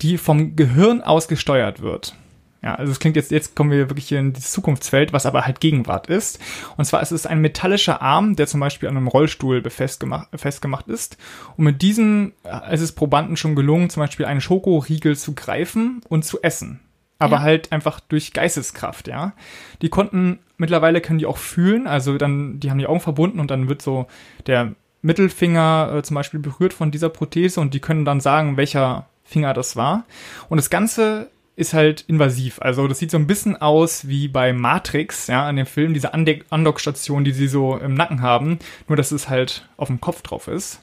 die 0.00 0.16
vom 0.16 0.56
Gehirn 0.56 1.02
aus 1.02 1.28
gesteuert 1.28 1.82
wird. 1.82 2.14
Ja, 2.62 2.74
also 2.74 2.92
es 2.92 3.00
klingt 3.00 3.16
jetzt, 3.16 3.30
jetzt 3.30 3.56
kommen 3.56 3.70
wir 3.70 3.88
wirklich 3.88 4.08
hier 4.08 4.18
in 4.18 4.34
das 4.34 4.52
Zukunftsfeld, 4.52 5.14
was 5.14 5.24
aber 5.24 5.46
halt 5.46 5.60
Gegenwart 5.60 6.08
ist. 6.08 6.38
Und 6.76 6.84
zwar 6.84 7.00
ist 7.00 7.10
es 7.10 7.24
ein 7.24 7.40
metallischer 7.40 8.02
Arm, 8.02 8.36
der 8.36 8.46
zum 8.46 8.60
Beispiel 8.60 8.88
an 8.88 8.98
einem 8.98 9.08
Rollstuhl 9.08 9.62
befestgemacht, 9.62 10.28
festgemacht 10.34 10.86
ist. 10.88 11.16
Und 11.56 11.64
mit 11.64 11.80
diesem 11.80 12.32
äh, 12.44 12.74
ist 12.74 12.82
es 12.82 12.92
Probanden 12.92 13.38
schon 13.38 13.54
gelungen, 13.54 13.88
zum 13.88 14.02
Beispiel 14.02 14.26
einen 14.26 14.42
Schokoriegel 14.42 15.16
zu 15.16 15.34
greifen 15.34 16.02
und 16.08 16.26
zu 16.26 16.42
essen. 16.42 16.80
Aber 17.18 17.36
ja. 17.36 17.42
halt 17.42 17.72
einfach 17.72 17.98
durch 18.00 18.34
Geisteskraft, 18.34 19.08
ja. 19.08 19.32
Die 19.80 19.88
konnten, 19.88 20.38
mittlerweile 20.58 21.00
können 21.00 21.18
die 21.18 21.26
auch 21.26 21.38
fühlen, 21.38 21.86
also 21.86 22.18
dann, 22.18 22.60
die 22.60 22.70
haben 22.70 22.78
die 22.78 22.86
Augen 22.86 23.00
verbunden 23.00 23.40
und 23.40 23.50
dann 23.50 23.68
wird 23.68 23.80
so 23.80 24.06
der 24.46 24.74
Mittelfinger 25.02 25.94
äh, 25.96 26.02
zum 26.02 26.14
Beispiel 26.14 26.40
berührt 26.40 26.72
von 26.72 26.90
dieser 26.90 27.08
Prothese 27.08 27.60
und 27.60 27.74
die 27.74 27.80
können 27.80 28.04
dann 28.04 28.20
sagen, 28.20 28.56
welcher 28.56 29.06
Finger 29.24 29.54
das 29.54 29.76
war. 29.76 30.04
Und 30.48 30.58
das 30.58 30.70
Ganze 30.70 31.30
ist 31.56 31.74
halt 31.74 32.04
invasiv. 32.06 32.58
Also 32.60 32.88
das 32.88 32.98
sieht 32.98 33.10
so 33.10 33.18
ein 33.18 33.26
bisschen 33.26 33.60
aus 33.60 34.08
wie 34.08 34.28
bei 34.28 34.52
Matrix, 34.52 35.26
ja, 35.26 35.46
an 35.46 35.56
dem 35.56 35.66
Film, 35.66 35.94
diese 35.94 36.10
Undock-Station, 36.10 37.24
die 37.24 37.32
sie 37.32 37.48
so 37.48 37.76
im 37.76 37.94
Nacken 37.94 38.22
haben, 38.22 38.58
nur 38.88 38.96
dass 38.96 39.12
es 39.12 39.28
halt 39.28 39.68
auf 39.76 39.88
dem 39.88 40.00
Kopf 40.00 40.22
drauf 40.22 40.48
ist. 40.48 40.82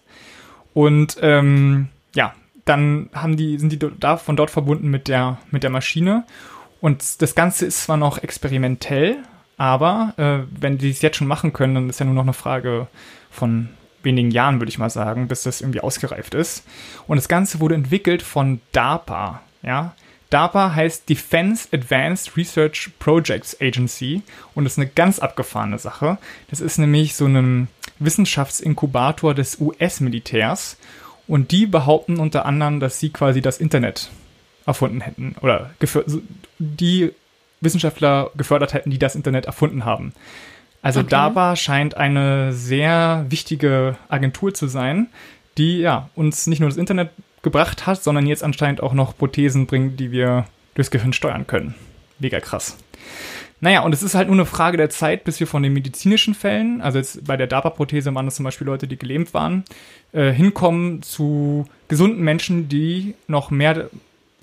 Und 0.73 1.17
ähm, 1.21 1.89
ja, 2.13 2.35
dann 2.65 3.09
haben 3.13 3.37
die, 3.37 3.57
sind 3.57 3.71
die 3.71 3.79
da 3.79 4.17
von 4.17 4.35
dort 4.35 4.51
verbunden 4.51 4.89
mit 4.89 5.07
der, 5.07 5.39
mit 5.49 5.63
der 5.63 5.71
Maschine. 5.71 6.25
Und 6.79 7.21
das 7.21 7.33
Ganze 7.33 7.65
ist 7.65 7.83
zwar 7.83 7.97
noch 7.97 8.19
experimentell, 8.19 9.17
aber 9.57 10.13
äh, 10.17 10.61
wenn 10.61 10.77
die 10.77 10.91
es 10.91 11.01
jetzt 11.01 11.17
schon 11.17 11.27
machen 11.27 11.53
können, 11.53 11.73
dann 11.73 11.89
ist 11.89 11.99
ja 11.99 12.05
nur 12.05 12.13
noch 12.13 12.23
eine 12.23 12.33
Frage 12.33 12.87
von 13.31 13.69
wenigen 14.07 14.31
Jahren, 14.31 14.59
würde 14.59 14.69
ich 14.69 14.79
mal 14.79 14.89
sagen, 14.89 15.27
bis 15.27 15.43
das 15.43 15.61
irgendwie 15.61 15.81
ausgereift 15.81 16.33
ist. 16.33 16.65
Und 17.07 17.17
das 17.17 17.27
Ganze 17.27 17.59
wurde 17.59 17.75
entwickelt 17.75 18.23
von 18.23 18.59
DARPA, 18.71 19.41
ja. 19.61 19.93
DARPA 20.29 20.75
heißt 20.75 21.07
Defense 21.07 21.69
Advanced 21.71 22.35
Research 22.35 22.89
Projects 22.99 23.55
Agency 23.61 24.23
und 24.55 24.65
ist 24.65 24.77
eine 24.77 24.87
ganz 24.87 25.19
abgefahrene 25.19 25.79
Sache. 25.79 26.17
Das 26.49 26.59
ist 26.59 26.77
nämlich 26.79 27.15
so 27.15 27.27
ein 27.27 27.69
Wissenschaftsinkubator 27.99 29.33
des 29.33 29.59
US-Militärs 29.59 30.77
und 31.27 31.51
die 31.51 31.65
behaupten 31.65 32.19
unter 32.19 32.45
anderem, 32.45 32.79
dass 32.79 32.99
sie 32.99 33.09
quasi 33.09 33.41
das 33.41 33.59
Internet 33.59 34.09
erfunden 34.65 34.99
hätten 34.99 35.35
oder 35.41 35.71
die 36.59 37.13
Wissenschaftler 37.61 38.31
gefördert 38.35 38.73
hätten, 38.73 38.91
die 38.91 38.99
das 38.99 39.15
Internet 39.15 39.45
erfunden 39.45 39.85
haben. 39.85 40.13
Also 40.81 41.01
okay. 41.01 41.09
DARPA 41.09 41.55
scheint 41.55 41.97
eine 41.97 42.53
sehr 42.53 43.25
wichtige 43.29 43.97
Agentur 44.09 44.53
zu 44.53 44.67
sein, 44.67 45.07
die 45.57 45.79
ja 45.79 46.09
uns 46.15 46.47
nicht 46.47 46.59
nur 46.59 46.69
das 46.69 46.77
Internet 46.77 47.09
gebracht 47.41 47.87
hat, 47.87 48.03
sondern 48.03 48.27
jetzt 48.27 48.43
anscheinend 48.43 48.81
auch 48.81 48.93
noch 48.93 49.17
Prothesen 49.17 49.65
bringt, 49.65 49.99
die 49.99 50.11
wir 50.11 50.45
durchs 50.75 50.91
Gehirn 50.91 51.13
steuern 51.13 51.47
können. 51.47 51.75
Mega 52.19 52.39
krass. 52.39 52.77
Naja, 53.59 53.81
und 53.81 53.93
es 53.93 54.03
ist 54.03 54.13
halt 54.13 54.27
nur 54.27 54.35
eine 54.35 54.45
Frage 54.45 54.77
der 54.77 54.91
Zeit, 54.91 55.23
bis 55.23 55.39
wir 55.39 55.47
von 55.47 55.63
den 55.63 55.73
medizinischen 55.73 56.35
Fällen, 56.35 56.79
also 56.81 56.99
jetzt 56.99 57.25
bei 57.25 57.37
der 57.37 57.47
DARPA-Prothese 57.47 58.13
waren 58.13 58.25
das 58.25 58.35
zum 58.35 58.43
Beispiel 58.43 58.67
Leute, 58.67 58.87
die 58.87 58.97
gelähmt 58.97 59.33
waren, 59.33 59.65
äh, 60.11 60.31
hinkommen 60.31 61.01
zu 61.01 61.65
gesunden 61.87 62.23
Menschen, 62.23 62.69
die 62.69 63.15
noch 63.27 63.49
mehr 63.49 63.89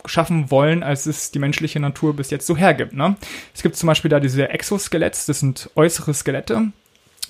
schaffen 0.07 0.51
wollen, 0.51 0.83
als 0.83 1.07
es 1.07 1.31
die 1.31 1.39
menschliche 1.39 1.81
Natur 1.81 2.15
bis 2.15 2.31
jetzt 2.31 2.47
so 2.47 2.57
hergibt. 2.57 2.93
Ne? 2.93 3.17
Es 3.55 3.63
gibt 3.63 3.77
zum 3.77 3.87
Beispiel 3.87 4.09
da 4.09 4.21
diese 4.21 4.49
Exoskeletts, 4.49 5.27
das 5.27 5.41
sind 5.41 5.71
äußere 5.75 6.15
Skelette, 6.15 6.73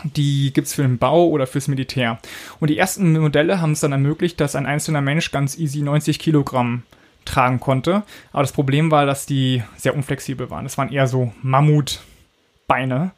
die 0.02 0.52
gibt's 0.52 0.74
für 0.74 0.82
den 0.82 0.98
Bau 0.98 1.28
oder 1.28 1.46
fürs 1.46 1.68
Militär. 1.68 2.18
Und 2.60 2.68
die 2.68 2.78
ersten 2.78 3.18
Modelle 3.18 3.60
haben 3.60 3.72
es 3.72 3.80
dann 3.80 3.92
ermöglicht, 3.92 4.40
dass 4.40 4.56
ein 4.56 4.66
einzelner 4.66 5.00
Mensch 5.00 5.30
ganz 5.30 5.56
easy 5.56 5.82
90 5.82 6.18
Kilogramm 6.18 6.82
tragen 7.24 7.60
konnte. 7.60 8.02
Aber 8.32 8.42
das 8.42 8.52
Problem 8.52 8.90
war, 8.90 9.06
dass 9.06 9.26
die 9.26 9.62
sehr 9.76 9.94
unflexibel 9.94 10.50
waren. 10.50 10.64
Das 10.64 10.76
waren 10.78 10.92
eher 10.92 11.06
so 11.06 11.32
Mammutbeine. 11.42 13.12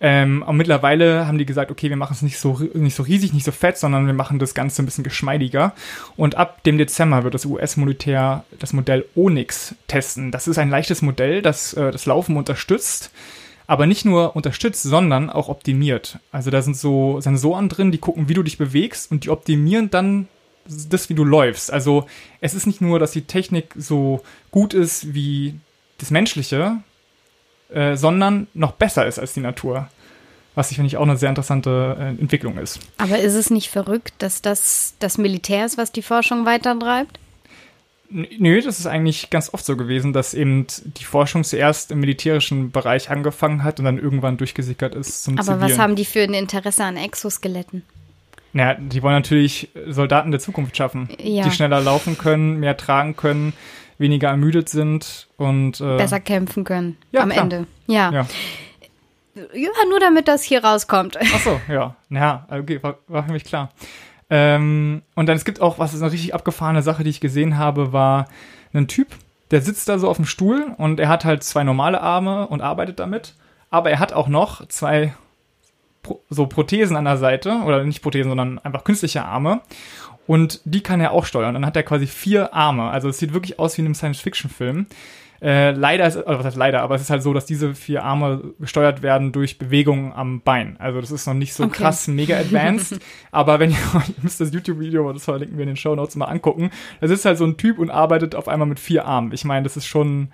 Ähm, 0.00 0.42
und 0.46 0.56
mittlerweile 0.56 1.26
haben 1.26 1.38
die 1.38 1.46
gesagt, 1.46 1.70
okay, 1.70 1.88
wir 1.88 1.96
machen 1.96 2.12
es 2.12 2.22
nicht 2.22 2.38
so, 2.38 2.60
nicht 2.74 2.94
so 2.94 3.02
riesig, 3.02 3.32
nicht 3.32 3.44
so 3.44 3.52
fett, 3.52 3.78
sondern 3.78 4.06
wir 4.06 4.14
machen 4.14 4.38
das 4.38 4.54
Ganze 4.54 4.82
ein 4.82 4.84
bisschen 4.86 5.04
geschmeidiger. 5.04 5.72
Und 6.16 6.34
ab 6.34 6.62
dem 6.64 6.78
Dezember 6.78 7.24
wird 7.24 7.34
das 7.34 7.46
US-Militär 7.46 8.44
das 8.58 8.72
Modell 8.72 9.04
Onyx 9.14 9.74
testen. 9.88 10.32
Das 10.32 10.48
ist 10.48 10.58
ein 10.58 10.70
leichtes 10.70 11.02
Modell, 11.02 11.42
das 11.42 11.72
äh, 11.74 11.90
das 11.90 12.06
Laufen 12.06 12.36
unterstützt, 12.36 13.10
aber 13.66 13.86
nicht 13.86 14.04
nur 14.04 14.36
unterstützt, 14.36 14.82
sondern 14.82 15.30
auch 15.30 15.48
optimiert. 15.48 16.18
Also 16.30 16.50
da 16.50 16.62
sind 16.62 16.76
so 16.76 17.20
Sensoren 17.20 17.68
drin, 17.68 17.90
die 17.90 17.98
gucken, 17.98 18.28
wie 18.28 18.34
du 18.34 18.42
dich 18.42 18.58
bewegst 18.58 19.10
und 19.10 19.24
die 19.24 19.30
optimieren 19.30 19.90
dann 19.90 20.28
das, 20.66 21.08
wie 21.08 21.14
du 21.14 21.24
läufst. 21.24 21.72
Also 21.72 22.06
es 22.40 22.54
ist 22.54 22.66
nicht 22.66 22.80
nur, 22.80 22.98
dass 22.98 23.12
die 23.12 23.22
Technik 23.22 23.72
so 23.76 24.22
gut 24.50 24.74
ist 24.74 25.14
wie 25.14 25.54
das 25.98 26.10
Menschliche, 26.10 26.78
äh, 27.72 27.96
sondern 27.96 28.46
noch 28.54 28.72
besser 28.72 29.06
ist 29.06 29.18
als 29.18 29.34
die 29.34 29.40
Natur. 29.40 29.88
Was 30.54 30.70
ich 30.70 30.76
finde 30.76 30.88
ich 30.88 30.96
auch 30.96 31.02
eine 31.02 31.18
sehr 31.18 31.28
interessante 31.28 31.96
äh, 32.00 32.20
Entwicklung 32.20 32.56
ist. 32.56 32.80
Aber 32.96 33.18
ist 33.18 33.34
es 33.34 33.50
nicht 33.50 33.68
verrückt, 33.68 34.14
dass 34.18 34.40
das 34.40 34.94
das 34.98 35.18
Militär 35.18 35.66
ist, 35.66 35.76
was 35.76 35.92
die 35.92 36.02
Forschung 36.02 36.46
weitertreibt? 36.46 37.18
Nö, 38.08 38.62
das 38.62 38.78
ist 38.78 38.86
eigentlich 38.86 39.30
ganz 39.30 39.52
oft 39.52 39.64
so 39.64 39.76
gewesen, 39.76 40.12
dass 40.12 40.32
eben 40.32 40.66
die 40.84 41.04
Forschung 41.04 41.42
zuerst 41.42 41.90
im 41.90 42.00
militärischen 42.00 42.70
Bereich 42.70 43.10
angefangen 43.10 43.64
hat 43.64 43.80
und 43.80 43.84
dann 43.84 43.98
irgendwann 43.98 44.36
durchgesickert 44.36 44.94
ist 44.94 45.24
zum 45.24 45.34
Aber 45.34 45.44
Zivilen. 45.44 45.60
was 45.60 45.78
haben 45.78 45.96
die 45.96 46.04
für 46.04 46.22
ein 46.22 46.34
Interesse 46.34 46.84
an 46.84 46.96
Exoskeletten? 46.96 47.82
Naja, 48.52 48.78
die 48.80 49.02
wollen 49.02 49.16
natürlich 49.16 49.68
Soldaten 49.88 50.30
der 50.30 50.40
Zukunft 50.40 50.76
schaffen, 50.76 51.08
ja. 51.18 51.44
die 51.44 51.50
schneller 51.50 51.80
laufen 51.80 52.16
können, 52.16 52.60
mehr 52.60 52.76
tragen 52.76 53.16
können, 53.16 53.52
weniger 53.98 54.28
ermüdet 54.28 54.68
sind 54.68 55.28
und 55.36 55.80
äh, 55.80 55.96
besser 55.96 56.20
kämpfen 56.20 56.64
können 56.64 56.96
ja, 57.12 57.22
am 57.22 57.30
klar. 57.30 57.42
Ende. 57.42 57.66
Ja. 57.86 58.10
ja. 58.12 58.26
Ja, 59.52 59.70
nur 59.90 60.00
damit 60.00 60.28
das 60.28 60.42
hier 60.42 60.64
rauskommt. 60.64 61.18
Ach 61.20 61.40
so, 61.40 61.60
ja. 61.68 61.94
Ja, 62.08 62.46
okay, 62.50 62.82
war, 62.82 62.98
war 63.06 63.24
für 63.24 63.32
mich 63.32 63.44
klar. 63.44 63.70
Ähm, 64.30 65.02
und 65.14 65.26
dann 65.26 65.36
es 65.36 65.44
gibt 65.44 65.60
auch, 65.60 65.78
was 65.78 65.94
ist 65.94 66.02
eine 66.02 66.12
richtig 66.12 66.34
abgefahrene 66.34 66.82
Sache, 66.82 67.04
die 67.04 67.10
ich 67.10 67.20
gesehen 67.20 67.58
habe, 67.58 67.92
war 67.92 68.28
ein 68.72 68.88
Typ, 68.88 69.08
der 69.50 69.60
sitzt 69.60 69.88
da 69.88 69.98
so 69.98 70.08
auf 70.08 70.16
dem 70.16 70.26
Stuhl 70.26 70.74
und 70.78 70.98
er 70.98 71.08
hat 71.08 71.24
halt 71.24 71.44
zwei 71.44 71.64
normale 71.64 72.00
Arme 72.00 72.46
und 72.46 72.62
arbeitet 72.62 72.98
damit. 72.98 73.34
Aber 73.70 73.90
er 73.90 73.98
hat 73.98 74.12
auch 74.12 74.28
noch 74.28 74.66
zwei 74.68 75.14
so 76.30 76.46
Prothesen 76.46 76.96
an 76.96 77.04
der 77.04 77.16
Seite, 77.16 77.62
oder 77.64 77.82
nicht 77.84 78.02
Prothesen, 78.02 78.30
sondern 78.30 78.58
einfach 78.60 78.84
künstliche 78.84 79.24
Arme. 79.24 79.60
Und 80.26 80.60
die 80.64 80.82
kann 80.82 81.00
er 81.00 81.12
auch 81.12 81.24
steuern. 81.24 81.54
Dann 81.54 81.66
hat 81.66 81.76
er 81.76 81.82
quasi 81.82 82.06
vier 82.06 82.54
Arme. 82.54 82.90
Also 82.90 83.08
es 83.08 83.18
sieht 83.18 83.32
wirklich 83.32 83.58
aus 83.58 83.76
wie 83.76 83.82
in 83.82 83.86
einem 83.86 83.94
Science-Fiction-Film. 83.94 84.86
Äh, 85.42 85.72
leider 85.72 86.06
ist, 86.06 86.16
oder 86.16 86.38
was 86.38 86.46
heißt 86.46 86.56
leider, 86.56 86.80
aber 86.80 86.94
es 86.94 87.02
ist 87.02 87.10
halt 87.10 87.22
so, 87.22 87.34
dass 87.34 87.44
diese 87.44 87.74
vier 87.74 88.02
Arme 88.02 88.54
gesteuert 88.58 89.02
werden 89.02 89.32
durch 89.32 89.58
Bewegungen 89.58 90.12
am 90.12 90.40
Bein. 90.40 90.76
Also 90.78 91.00
das 91.00 91.10
ist 91.10 91.26
noch 91.26 91.34
nicht 91.34 91.52
so 91.52 91.64
okay. 91.64 91.76
krass 91.76 92.08
mega 92.08 92.38
advanced. 92.38 93.00
aber 93.32 93.58
wenn 93.58 93.70
ihr, 93.70 93.76
ihr 93.94 94.14
müsst 94.22 94.40
das 94.40 94.52
YouTube-Video, 94.52 95.12
das 95.12 95.24
verlinken 95.24 95.58
wir 95.58 95.64
in 95.64 95.68
den 95.68 95.76
Show 95.76 95.94
Notes 95.94 96.16
mal 96.16 96.26
angucken. 96.26 96.70
Das 97.00 97.10
ist 97.10 97.24
halt 97.24 97.36
so 97.36 97.44
ein 97.44 97.58
Typ 97.58 97.78
und 97.78 97.90
arbeitet 97.90 98.34
auf 98.34 98.48
einmal 98.48 98.66
mit 98.66 98.80
vier 98.80 99.04
Armen. 99.04 99.32
Ich 99.32 99.44
meine, 99.44 99.64
das 99.64 99.76
ist 99.76 99.86
schon, 99.86 100.28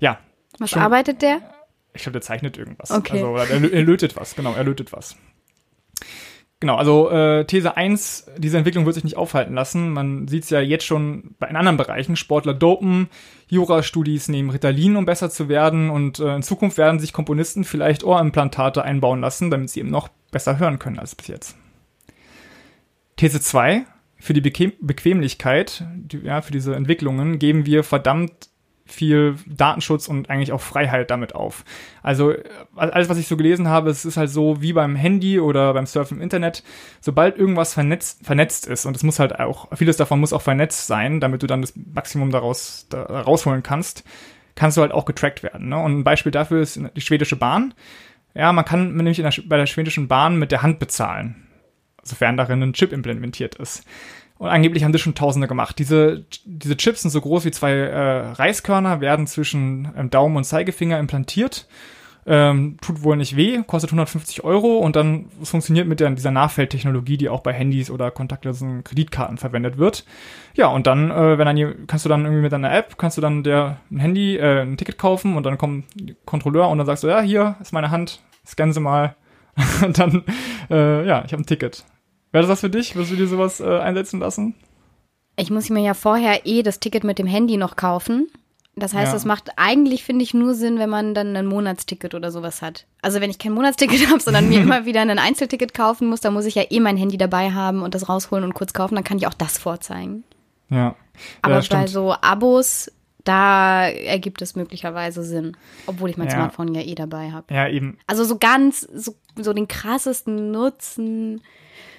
ja. 0.00 0.18
Was 0.58 0.70
schon, 0.70 0.82
arbeitet 0.82 1.22
der? 1.22 1.40
Ich 1.94 2.02
glaube, 2.02 2.12
der 2.12 2.22
zeichnet 2.22 2.58
irgendwas. 2.58 2.90
Okay. 2.90 3.22
Also, 3.24 3.36
er, 3.36 3.72
er 3.72 3.82
lötet 3.82 4.16
was, 4.16 4.36
genau, 4.36 4.52
er 4.54 4.64
lötet 4.64 4.92
was. 4.92 5.16
Genau, 6.62 6.76
also 6.76 7.10
äh, 7.10 7.44
These 7.44 7.76
1, 7.76 8.26
diese 8.38 8.56
Entwicklung 8.56 8.86
wird 8.86 8.94
sich 8.94 9.02
nicht 9.02 9.16
aufhalten 9.16 9.52
lassen. 9.52 9.90
Man 9.90 10.28
sieht 10.28 10.44
es 10.44 10.50
ja 10.50 10.60
jetzt 10.60 10.84
schon 10.84 11.34
bei 11.40 11.48
in 11.48 11.56
anderen 11.56 11.76
Bereichen. 11.76 12.14
Sportler 12.14 12.54
dopen, 12.54 13.08
Jurastudis 13.48 14.28
nehmen 14.28 14.48
Ritalin, 14.48 14.94
um 14.94 15.04
besser 15.04 15.28
zu 15.28 15.48
werden 15.48 15.90
und 15.90 16.20
äh, 16.20 16.36
in 16.36 16.42
Zukunft 16.42 16.78
werden 16.78 17.00
sich 17.00 17.12
Komponisten 17.12 17.64
vielleicht 17.64 18.04
Ohrimplantate 18.04 18.84
einbauen 18.84 19.20
lassen, 19.20 19.50
damit 19.50 19.70
sie 19.70 19.80
eben 19.80 19.90
noch 19.90 20.08
besser 20.30 20.60
hören 20.60 20.78
können 20.78 21.00
als 21.00 21.16
bis 21.16 21.26
jetzt. 21.26 21.56
These 23.16 23.40
2, 23.40 23.84
für 24.20 24.32
die 24.32 24.40
Bequem 24.40 24.72
Bequemlichkeit, 24.80 25.84
die, 25.96 26.18
ja, 26.18 26.42
für 26.42 26.52
diese 26.52 26.76
Entwicklungen 26.76 27.40
geben 27.40 27.66
wir 27.66 27.82
verdammt 27.82 28.50
viel 28.92 29.36
Datenschutz 29.46 30.08
und 30.08 30.30
eigentlich 30.30 30.52
auch 30.52 30.60
Freiheit 30.60 31.10
damit 31.10 31.34
auf. 31.34 31.64
Also 32.02 32.34
alles, 32.76 33.08
was 33.08 33.18
ich 33.18 33.26
so 33.26 33.36
gelesen 33.36 33.68
habe, 33.68 33.90
es 33.90 34.04
ist 34.04 34.16
halt 34.16 34.30
so 34.30 34.62
wie 34.62 34.72
beim 34.72 34.96
Handy 34.96 35.40
oder 35.40 35.72
beim 35.74 35.86
Surfen 35.86 36.18
im 36.18 36.22
Internet, 36.22 36.62
sobald 37.00 37.36
irgendwas 37.38 37.74
vernetzt, 37.74 38.24
vernetzt 38.24 38.66
ist 38.66 38.86
und 38.86 38.96
es 38.96 39.02
muss 39.02 39.18
halt 39.18 39.38
auch, 39.38 39.68
vieles 39.76 39.96
davon 39.96 40.20
muss 40.20 40.32
auch 40.32 40.42
vernetzt 40.42 40.86
sein, 40.86 41.20
damit 41.20 41.42
du 41.42 41.46
dann 41.46 41.62
das 41.62 41.74
Maximum 41.76 42.30
daraus 42.30 42.86
da 42.90 43.02
rausholen 43.02 43.62
kannst, 43.62 44.04
kannst 44.54 44.76
du 44.76 44.82
halt 44.82 44.92
auch 44.92 45.04
getrackt 45.04 45.42
werden. 45.42 45.68
Ne? 45.68 45.78
Und 45.78 46.00
ein 46.00 46.04
Beispiel 46.04 46.32
dafür 46.32 46.62
ist 46.62 46.80
die 46.96 47.00
schwedische 47.00 47.36
Bahn. 47.36 47.74
Ja, 48.34 48.52
man 48.52 48.64
kann 48.64 48.96
nämlich 48.96 49.18
der, 49.18 49.32
bei 49.46 49.56
der 49.56 49.66
schwedischen 49.66 50.08
Bahn 50.08 50.38
mit 50.38 50.52
der 50.52 50.62
Hand 50.62 50.78
bezahlen, 50.78 51.46
sofern 52.02 52.36
darin 52.36 52.62
ein 52.62 52.72
Chip 52.72 52.92
implementiert 52.92 53.56
ist. 53.56 53.84
Und 54.42 54.48
angeblich 54.48 54.82
haben 54.82 54.90
das 54.90 55.00
schon 55.00 55.14
Tausende 55.14 55.46
gemacht. 55.46 55.78
Diese, 55.78 56.24
diese 56.44 56.76
Chips 56.76 57.02
sind 57.02 57.12
so 57.12 57.20
groß 57.20 57.44
wie 57.44 57.52
zwei 57.52 57.74
äh, 57.74 58.32
Reiskörner, 58.32 59.00
werden 59.00 59.28
zwischen 59.28 59.92
ähm, 59.96 60.10
Daumen 60.10 60.36
und 60.36 60.42
Zeigefinger 60.42 60.98
implantiert. 60.98 61.68
Ähm, 62.26 62.76
tut 62.80 63.04
wohl 63.04 63.16
nicht 63.16 63.36
weh, 63.36 63.62
kostet 63.64 63.90
150 63.90 64.42
Euro 64.42 64.78
und 64.78 64.96
dann 64.96 65.26
es 65.40 65.50
funktioniert 65.50 65.86
mit 65.86 66.00
der, 66.00 66.10
dieser 66.10 66.32
Nachfeldtechnologie, 66.32 67.18
die 67.18 67.28
auch 67.28 67.38
bei 67.38 67.52
Handys 67.52 67.88
oder 67.88 68.10
kontaktlosen 68.10 68.82
Kreditkarten 68.82 69.38
verwendet 69.38 69.78
wird. 69.78 70.04
Ja, 70.54 70.66
und 70.66 70.88
dann, 70.88 71.12
äh, 71.12 71.38
wenn 71.38 71.46
dann 71.46 71.86
kannst 71.86 72.04
du 72.04 72.08
dann 72.08 72.24
irgendwie 72.24 72.42
mit 72.42 72.50
deiner 72.50 72.74
App, 72.74 72.98
kannst 72.98 73.16
du 73.16 73.20
dann 73.20 73.44
der 73.44 73.76
ein 73.92 74.00
Handy, 74.00 74.38
äh, 74.38 74.62
ein 74.62 74.76
Ticket 74.76 74.98
kaufen 74.98 75.36
und 75.36 75.46
dann 75.46 75.56
kommt 75.56 75.84
der 75.94 76.16
Kontrolleur 76.24 76.68
und 76.68 76.78
dann 76.78 76.86
sagst 76.88 77.04
du, 77.04 77.06
ja, 77.06 77.20
hier 77.20 77.54
ist 77.60 77.72
meine 77.72 77.92
Hand, 77.92 78.20
scannen 78.44 78.72
Sie 78.72 78.80
mal. 78.80 79.14
und 79.84 80.00
dann, 80.00 80.24
äh, 80.68 81.06
ja, 81.06 81.22
ich 81.24 81.32
habe 81.32 81.44
ein 81.44 81.46
Ticket. 81.46 81.84
Wäre 82.32 82.42
das 82.42 82.50
was 82.50 82.60
für 82.60 82.70
dich? 82.70 82.96
Würdest 82.96 83.12
du 83.12 83.16
dir 83.16 83.28
sowas 83.28 83.60
äh, 83.60 83.78
einsetzen 83.78 84.20
lassen? 84.20 84.54
Ich 85.36 85.50
muss 85.50 85.70
mir 85.70 85.82
ja 85.82 85.94
vorher 85.94 86.46
eh 86.46 86.62
das 86.62 86.80
Ticket 86.80 87.04
mit 87.04 87.18
dem 87.18 87.26
Handy 87.26 87.56
noch 87.56 87.76
kaufen. 87.76 88.28
Das 88.74 88.94
heißt, 88.94 89.08
ja. 89.08 89.12
das 89.12 89.26
macht 89.26 89.50
eigentlich, 89.56 90.02
finde 90.02 90.22
ich, 90.22 90.32
nur 90.32 90.54
Sinn, 90.54 90.78
wenn 90.78 90.88
man 90.88 91.14
dann 91.14 91.36
ein 91.36 91.44
Monatsticket 91.44 92.14
oder 92.14 92.30
sowas 92.30 92.62
hat. 92.62 92.86
Also 93.02 93.20
wenn 93.20 93.30
ich 93.30 93.38
kein 93.38 93.52
Monatsticket 93.52 94.08
habe, 94.10 94.20
sondern 94.20 94.48
mir 94.48 94.60
immer 94.62 94.86
wieder 94.86 95.02
ein 95.02 95.18
Einzelticket 95.18 95.74
kaufen 95.74 96.08
muss, 96.08 96.20
dann 96.20 96.32
muss 96.32 96.46
ich 96.46 96.54
ja 96.54 96.64
eh 96.70 96.80
mein 96.80 96.96
Handy 96.96 97.18
dabei 97.18 97.52
haben 97.52 97.82
und 97.82 97.94
das 97.94 98.08
rausholen 98.08 98.44
und 98.44 98.54
kurz 98.54 98.72
kaufen, 98.72 98.94
dann 98.94 99.04
kann 99.04 99.18
ich 99.18 99.26
auch 99.26 99.34
das 99.34 99.58
vorzeigen. 99.58 100.24
Ja. 100.70 100.96
Aber 101.42 101.60
ja, 101.60 101.66
bei 101.68 101.86
so 101.86 102.14
Abos, 102.22 102.90
da 103.24 103.88
ergibt 103.88 104.42
es 104.42 104.56
möglicherweise 104.56 105.22
Sinn. 105.22 105.56
Obwohl 105.86 106.10
ich 106.10 106.16
mein 106.16 106.28
ja. 106.28 106.34
Smartphone 106.34 106.74
ja 106.74 106.82
eh 106.82 106.94
dabei 106.94 107.30
habe. 107.30 107.52
Ja, 107.52 107.68
eben. 107.68 107.98
Also 108.06 108.24
so 108.24 108.38
ganz, 108.38 108.80
so, 108.80 109.14
so 109.36 109.52
den 109.52 109.68
krassesten 109.68 110.50
Nutzen 110.50 111.40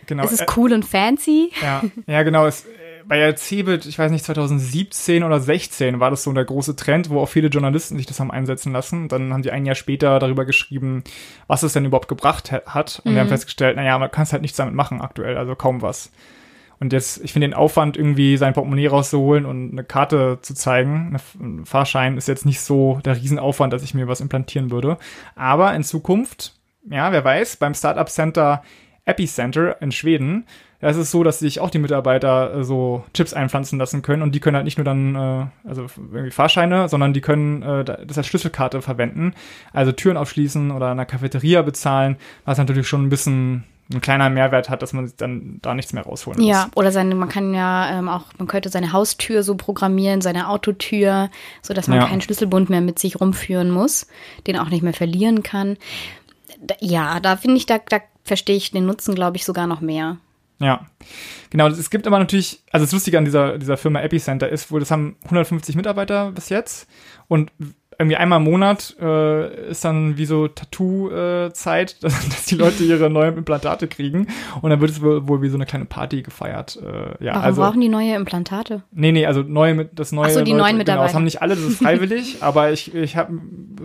Genau. 0.07 0.23
Es 0.23 0.31
ist 0.31 0.41
äh, 0.41 0.45
cool 0.57 0.73
und 0.73 0.85
fancy. 0.85 1.51
Ja, 1.61 1.81
ja 2.07 2.23
genau. 2.23 2.45
Es, 2.45 2.65
bei 3.05 3.17
der 3.17 3.35
Cebit, 3.35 3.85
ich 3.85 3.99
weiß 3.99 4.11
nicht, 4.11 4.25
2017 4.25 5.23
oder 5.23 5.39
16 5.39 5.99
war 5.99 6.09
das 6.09 6.23
so 6.23 6.31
der 6.31 6.45
große 6.45 6.75
Trend, 6.75 7.09
wo 7.09 7.19
auch 7.19 7.29
viele 7.29 7.47
Journalisten 7.47 7.97
sich 7.97 8.05
das 8.05 8.19
haben 8.19 8.31
einsetzen 8.31 8.71
lassen. 8.71 9.07
Dann 9.07 9.33
haben 9.33 9.41
die 9.41 9.51
ein 9.51 9.65
Jahr 9.65 9.75
später 9.75 10.19
darüber 10.19 10.45
geschrieben, 10.45 11.03
was 11.47 11.63
es 11.63 11.73
denn 11.73 11.85
überhaupt 11.85 12.07
gebracht 12.07 12.51
hat. 12.51 13.01
Und 13.03 13.11
mhm. 13.11 13.15
wir 13.15 13.21
haben 13.21 13.29
festgestellt, 13.29 13.75
naja, 13.75 13.97
man 13.97 14.11
kann 14.11 14.23
es 14.23 14.33
halt 14.33 14.41
nichts 14.41 14.57
damit 14.57 14.75
machen 14.75 15.01
aktuell, 15.01 15.37
also 15.37 15.55
kaum 15.55 15.81
was. 15.81 16.11
Und 16.79 16.93
jetzt, 16.93 17.23
ich 17.23 17.33
finde 17.33 17.47
den 17.47 17.53
Aufwand, 17.53 17.97
irgendwie 17.97 18.37
sein 18.37 18.53
Portemonnaie 18.53 18.87
rauszuholen 18.87 19.45
und 19.45 19.71
eine 19.71 19.83
Karte 19.83 20.39
zu 20.41 20.53
zeigen, 20.53 21.17
ein 21.39 21.65
Fahrschein, 21.65 22.17
ist 22.17 22.27
jetzt 22.27 22.45
nicht 22.45 22.61
so 22.61 22.99
der 23.05 23.15
Riesenaufwand, 23.15 23.71
dass 23.71 23.83
ich 23.83 23.93
mir 23.93 24.07
was 24.07 24.21
implantieren 24.21 24.71
würde. 24.71 24.97
Aber 25.35 25.73
in 25.73 25.83
Zukunft, 25.83 26.55
ja, 26.89 27.11
wer 27.11 27.23
weiß, 27.23 27.57
beim 27.57 27.73
Startup 27.73 28.09
Center 28.09 28.63
Epicenter 29.05 29.81
in 29.81 29.91
Schweden. 29.91 30.45
Da 30.79 30.89
ist 30.89 30.97
es 30.97 31.11
so, 31.11 31.23
dass 31.23 31.39
sich 31.39 31.59
auch 31.59 31.69
die 31.69 31.79
Mitarbeiter 31.79 32.55
äh, 32.55 32.63
so 32.63 33.03
Chips 33.13 33.33
einpflanzen 33.33 33.79
lassen 33.79 34.01
können 34.01 34.21
und 34.21 34.33
die 34.33 34.39
können 34.39 34.55
halt 34.55 34.65
nicht 34.65 34.77
nur 34.77 34.85
dann, 34.85 35.15
äh, 35.15 35.45
also 35.67 35.87
irgendwie 35.97 36.31
Fahrscheine, 36.31 36.89
sondern 36.89 37.13
die 37.13 37.21
können 37.21 37.63
äh, 37.63 37.83
das 37.83 38.17
als 38.17 38.27
Schlüsselkarte 38.27 38.81
verwenden. 38.81 39.33
Also 39.71 39.91
Türen 39.91 40.17
aufschließen 40.17 40.71
oder 40.71 40.87
in 40.87 40.93
einer 40.93 41.05
Cafeteria 41.05 41.61
bezahlen, 41.61 42.17
was 42.45 42.57
natürlich 42.57 42.87
schon 42.87 43.05
ein 43.05 43.09
bisschen 43.09 43.63
ein 43.91 44.01
kleiner 44.01 44.29
Mehrwert 44.29 44.69
hat, 44.69 44.81
dass 44.81 44.93
man 44.93 45.11
dann 45.17 45.59
da 45.61 45.73
nichts 45.73 45.93
mehr 45.93 46.03
rausholen 46.03 46.39
muss. 46.39 46.49
Ja, 46.49 46.69
oder 46.75 46.91
seine, 46.91 47.15
man 47.15 47.29
kann 47.29 47.53
ja 47.53 47.99
ähm, 47.99 48.09
auch, 48.09 48.25
man 48.37 48.47
könnte 48.47 48.69
seine 48.69 48.93
Haustür 48.93 49.43
so 49.43 49.55
programmieren, 49.55 50.21
seine 50.21 50.49
Autotür, 50.49 51.29
so 51.61 51.73
dass 51.73 51.87
man 51.87 51.99
ja. 51.99 52.07
keinen 52.07 52.21
Schlüsselbund 52.21 52.69
mehr 52.69 52.81
mit 52.81 52.99
sich 52.99 53.19
rumführen 53.19 53.71
muss, 53.71 54.07
den 54.47 54.57
auch 54.57 54.69
nicht 54.69 54.83
mehr 54.83 54.93
verlieren 54.93 55.43
kann. 55.43 55.77
Ja, 56.79 57.19
da 57.19 57.35
finde 57.35 57.57
ich, 57.57 57.65
da, 57.65 57.77
da 57.77 57.99
verstehe 58.23 58.55
ich 58.55 58.71
den 58.71 58.85
Nutzen, 58.85 59.15
glaube 59.15 59.37
ich, 59.37 59.45
sogar 59.45 59.67
noch 59.67 59.81
mehr. 59.81 60.17
Ja, 60.59 60.85
genau. 61.49 61.67
Es 61.67 61.89
gibt 61.89 62.07
aber 62.07 62.19
natürlich, 62.19 62.63
also 62.71 62.85
das 62.85 62.93
Lustige 62.93 63.17
an 63.17 63.25
dieser, 63.25 63.57
dieser 63.57 63.75
Firma 63.75 64.01
Epicenter 64.01 64.47
ist 64.47 64.71
wohl, 64.71 64.79
das 64.79 64.91
haben 64.91 65.17
150 65.25 65.75
Mitarbeiter 65.75 66.31
bis 66.31 66.49
jetzt 66.49 66.87
und 67.27 67.51
irgendwie 67.99 68.17
einmal 68.17 68.39
im 68.39 68.45
Monat 68.45 68.95
äh, 68.99 69.69
ist 69.69 69.85
dann 69.85 70.17
wie 70.17 70.25
so 70.25 70.47
Tattoo-Zeit, 70.47 71.91
äh, 71.91 71.95
dass, 72.01 72.29
dass, 72.29 72.45
die 72.45 72.55
Leute 72.55 72.83
ihre 72.83 73.09
neuen 73.09 73.37
Implantate 73.37 73.87
kriegen 73.87 74.27
und 74.61 74.69
dann 74.69 74.81
wird 74.81 74.91
es 74.91 75.01
wohl, 75.01 75.27
wohl 75.27 75.41
wie 75.41 75.49
so 75.49 75.57
eine 75.57 75.65
kleine 75.65 75.85
Party 75.85 76.21
gefeiert. 76.21 76.79
Äh, 76.81 77.23
ja, 77.23 77.33
Warum 77.33 77.43
also, 77.43 77.61
brauchen 77.61 77.81
die 77.81 77.89
neue 77.89 78.15
Implantate? 78.15 78.83
Nee, 78.91 79.11
nee, 79.11 79.25
also 79.25 79.41
neue, 79.41 79.85
das 79.85 80.11
neue. 80.11 80.27
Ach 80.27 80.31
so, 80.31 80.41
die 80.41 80.51
Leute, 80.51 80.63
neuen 80.63 80.77
Mitarbeiter. 80.77 81.01
Genau, 81.01 81.07
das 81.07 81.15
haben 81.15 81.23
nicht 81.23 81.41
alle, 81.41 81.55
das 81.55 81.63
ist 81.63 81.77
freiwillig, 81.83 82.37
aber 82.41 82.71
ich, 82.71 82.93
ich 82.93 83.15
habe 83.15 83.33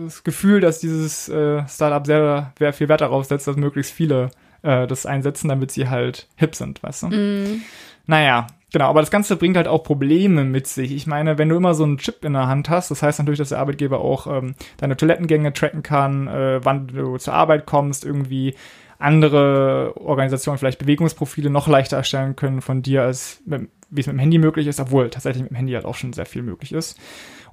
das 0.05 0.23
Gefühl, 0.23 0.61
dass 0.61 0.79
dieses 0.79 1.29
äh, 1.29 1.67
Startup 1.67 2.05
sehr, 2.05 2.53
sehr 2.57 2.73
viel 2.73 2.89
Wert 2.89 3.01
darauf 3.01 3.25
setzt, 3.25 3.47
dass 3.47 3.55
möglichst 3.55 3.93
viele 3.93 4.31
äh, 4.61 4.87
das 4.87 5.05
einsetzen, 5.05 5.49
damit 5.49 5.71
sie 5.71 5.89
halt 5.89 6.27
hip 6.35 6.55
sind, 6.55 6.81
weißt 6.83 7.03
du? 7.03 7.07
Mm. 7.07 7.61
Naja, 8.05 8.47
Genau, 8.71 8.85
aber 8.85 8.99
das 8.99 9.09
Ganze 9.09 9.35
bringt 9.35 9.57
halt 9.57 9.67
auch 9.67 9.83
Probleme 9.83 10.43
mit 10.43 10.67
sich. 10.67 10.91
Ich 10.91 11.07
meine, 11.07 11.37
wenn 11.37 11.49
du 11.49 11.55
immer 11.55 11.73
so 11.73 11.83
einen 11.83 11.97
Chip 11.97 12.23
in 12.23 12.33
der 12.33 12.47
Hand 12.47 12.69
hast, 12.69 12.91
das 12.91 13.01
heißt 13.01 13.19
natürlich, 13.19 13.39
dass 13.39 13.49
der 13.49 13.59
Arbeitgeber 13.59 13.99
auch 13.99 14.27
ähm, 14.27 14.53
deine 14.77 14.95
Toilettengänge 14.95 15.53
tracken 15.53 15.81
kann, 15.81 16.27
äh, 16.27 16.63
wann 16.63 16.87
du 16.87 17.17
zur 17.17 17.33
Arbeit 17.33 17.65
kommst, 17.65 18.05
irgendwie 18.05 18.55
andere 18.99 19.93
Organisationen 19.95 20.59
vielleicht 20.59 20.79
Bewegungsprofile 20.79 21.49
noch 21.49 21.67
leichter 21.67 21.97
erstellen 21.97 22.35
können 22.35 22.61
von 22.61 22.81
dir, 22.81 23.03
als 23.03 23.41
wie 23.45 24.01
es 24.01 24.07
mit 24.07 24.15
dem 24.15 24.19
Handy 24.19 24.37
möglich 24.37 24.67
ist, 24.67 24.79
obwohl 24.79 25.09
tatsächlich 25.09 25.41
mit 25.41 25.51
dem 25.51 25.55
Handy 25.55 25.73
halt 25.73 25.85
auch 25.85 25.95
schon 25.95 26.13
sehr 26.13 26.25
viel 26.25 26.43
möglich 26.43 26.73
ist. 26.73 26.99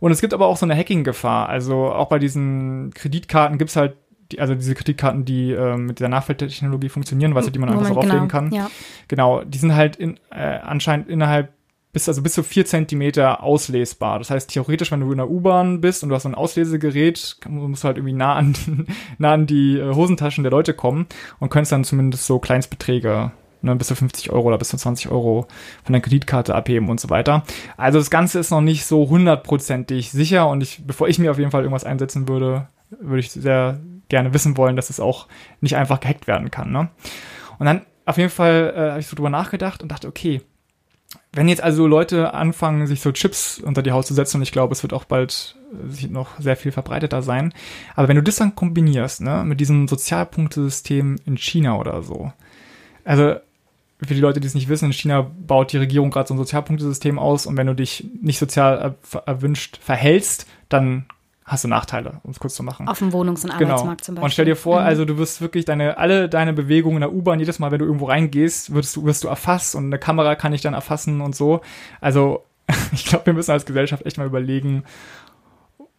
Und 0.01 0.13
es 0.13 0.21
gibt 0.21 0.35
aber 0.35 0.47
auch 0.47 0.57
so 0.57 0.67
eine 0.67 0.77
Hacking-Gefahr. 0.77 1.49
Also 1.49 1.87
auch 1.87 2.09
bei 2.09 2.19
diesen 2.19 2.91
Kreditkarten 2.93 3.57
gibt's 3.57 3.77
halt 3.77 3.97
die, 4.33 4.41
also 4.41 4.55
diese 4.55 4.75
Kreditkarten, 4.75 5.25
die 5.25 5.53
äh, 5.53 5.77
mit 5.77 5.99
dieser 5.99 6.09
Nachfeldtechnologie 6.09 6.89
funktionieren, 6.89 7.35
weißt 7.35 7.49
du, 7.49 7.53
die 7.53 7.59
man 7.59 7.69
einfach 7.69 7.89
Moment, 7.89 7.95
so 7.95 8.01
auflegen 8.01 8.29
genau, 8.29 8.41
kann. 8.41 8.53
Ja. 8.53 8.71
Genau, 9.09 9.45
die 9.45 9.59
sind 9.59 9.75
halt 9.75 9.97
in, 9.97 10.19
äh, 10.31 10.59
anscheinend 10.63 11.09
innerhalb 11.09 11.53
bis, 11.93 12.09
also 12.09 12.23
bis 12.23 12.35
zu 12.35 12.43
vier 12.43 12.67
Zentimeter 12.67 13.43
auslesbar. 13.43 14.19
Das 14.19 14.29
heißt, 14.29 14.51
theoretisch, 14.51 14.93
wenn 14.93 15.01
du 15.01 15.11
in 15.13 15.17
der 15.17 15.31
U-Bahn 15.31 15.81
bist 15.81 16.03
und 16.03 16.11
du 16.11 16.15
hast 16.15 16.25
so 16.25 16.29
ein 16.29 16.35
Auslesegerät, 16.35 17.39
musst 17.49 17.85
du 17.85 17.87
halt 17.87 17.97
irgendwie 17.97 18.13
nah 18.13 18.35
an, 18.35 18.55
nah 19.19 19.33
an 19.33 19.47
die 19.47 19.79
äh, 19.79 19.95
Hosentaschen 19.95 20.45
der 20.45 20.51
Leute 20.51 20.75
kommen 20.75 21.07
und 21.39 21.49
könntest 21.49 21.73
dann 21.73 21.85
zumindest 21.85 22.27
so 22.27 22.39
Kleinstbeträge 22.39 23.33
ne, 23.63 23.77
bis 23.77 23.89
zu 23.89 23.95
50 23.95 24.31
Euro 24.31 24.49
oder 24.49 24.59
bis 24.59 24.69
zu 24.69 24.77
20 24.77 25.11
Euro 25.11 25.47
von 25.85 25.93
der 25.93 26.03
Kreditkarte 26.03 26.55
abheben 26.55 26.89
und 26.89 27.01
so 27.01 27.11
weiter. 27.11 27.45
Also 27.77 27.99
das 27.99 28.11
Ganze 28.11 28.39
ist 28.39 28.51
noch 28.51 28.61
nicht 28.61 28.85
so 28.85 29.09
hundertprozentig 29.09 30.11
sicher 30.11 30.49
und 30.49 30.63
ich, 30.63 30.83
bevor 30.87 31.09
ich 31.09 31.19
mir 31.19 31.31
auf 31.31 31.39
jeden 31.39 31.51
Fall 31.51 31.63
irgendwas 31.63 31.85
einsetzen 31.85 32.29
würde, 32.29 32.69
würde 33.01 33.21
ich 33.21 33.31
sehr 33.31 33.81
gerne 34.09 34.35
wissen 34.35 34.57
wollen, 34.57 34.77
dass 34.77 34.91
es 34.91 35.01
auch 35.01 35.27
nicht 35.61 35.77
einfach 35.77 36.01
gehackt 36.01 36.27
werden 36.27 36.51
kann. 36.51 36.71
Ne? 36.71 36.89
Und 37.59 37.67
dann 37.67 37.83
auf 38.05 38.19
jeden 38.19 38.31
Fall 38.31 38.73
äh, 38.75 38.91
habe 38.91 39.01
ich 39.01 39.07
so 39.07 39.17
drüber 39.17 39.31
nachgedacht 39.31 39.83
und 39.83 39.91
dachte, 39.91 40.09
okay, 40.09 40.41
wenn 41.33 41.49
jetzt 41.49 41.63
also 41.63 41.87
Leute 41.87 42.35
anfangen, 42.35 42.87
sich 42.87 43.01
so 43.01 43.13
Chips 43.13 43.59
unter 43.59 43.83
die 43.83 43.93
Haut 43.93 44.07
zu 44.07 44.15
setzen, 44.15 44.39
und 44.39 44.43
ich 44.43 44.53
glaube, 44.53 44.73
es 44.73 44.83
wird 44.83 44.93
auch 44.93 45.05
bald 45.05 45.57
äh, 45.73 46.07
noch 46.07 46.41
sehr 46.41 46.57
viel 46.57 46.73
verbreiteter 46.73 47.23
sein, 47.23 47.53
aber 47.95 48.09
wenn 48.09 48.17
du 48.17 48.23
das 48.23 48.37
dann 48.37 48.55
kombinierst, 48.55 49.21
ne, 49.21 49.45
mit 49.45 49.61
diesem 49.61 49.89
Sozialpunktesystem 49.89 51.17
in 51.25 51.37
China 51.37 51.79
oder 51.79 52.03
so, 52.03 52.33
also 53.05 53.37
für 54.03 54.15
die 54.15 54.21
Leute, 54.21 54.41
die 54.41 54.47
es 54.47 54.55
nicht 54.55 54.69
wissen, 54.69 54.87
in 54.87 54.93
China 54.93 55.23
baut 55.23 55.73
die 55.73 55.79
Regierung 55.79 56.11
gerade 56.11 56.29
so 56.29 56.35
ein 56.35 56.39
Sozialpunktesystem 56.39 57.19
aus 57.19 57.47
und 57.47 57.57
wenn 57.57 57.67
du 57.67 57.75
dich 57.75 58.09
nicht 58.21 58.39
sozial 58.39 58.97
erwünscht 59.25 59.79
verhältst, 59.79 60.47
dann 60.69 61.07
hast 61.47 61.63
du 61.63 61.69
Nachteile, 61.69 62.21
um 62.25 62.33
es 62.33 62.41
kurz 62.41 62.57
zu 62.57 62.65
machen. 62.65 62.89
Auf 62.89 62.99
dem 62.99 63.13
Wohnungs- 63.13 63.45
und 63.45 63.57
genau. 63.57 63.75
Arbeitsmarkt 63.75 64.05
zum 64.05 64.17
Beispiel. 64.17 64.25
Und 64.25 64.33
stell 64.33 64.45
dir 64.45 64.57
vor, 64.57 64.81
mhm. 64.81 64.87
also 64.87 65.05
du 65.05 65.17
wirst 65.17 65.41
wirklich 65.41 65.65
deine, 65.65 65.97
alle 65.97 66.29
deine 66.29 66.53
Bewegungen 66.53 66.97
in 66.97 67.01
der 67.03 67.13
U-Bahn, 67.13 67.39
jedes 67.39 67.61
Mal, 67.61 67.71
wenn 67.71 67.79
du 67.79 67.85
irgendwo 67.85 68.07
reingehst, 68.07 68.75
wirst 68.75 68.97
du, 68.97 69.05
wirst 69.05 69.23
du 69.23 69.29
erfasst 69.29 69.77
und 69.77 69.87
eine 69.87 69.99
Kamera 69.99 70.35
kann 70.35 70.53
ich 70.53 70.61
dann 70.61 70.75
erfassen 70.75 71.21
und 71.21 71.37
so. 71.37 71.61
Also, 72.01 72.45
ich 72.93 73.07
glaube, 73.07 73.27
wir 73.27 73.33
müssen 73.33 73.53
als 73.53 73.65
Gesellschaft 73.65 74.05
echt 74.05 74.19
mal 74.19 74.27
überlegen, 74.27 74.83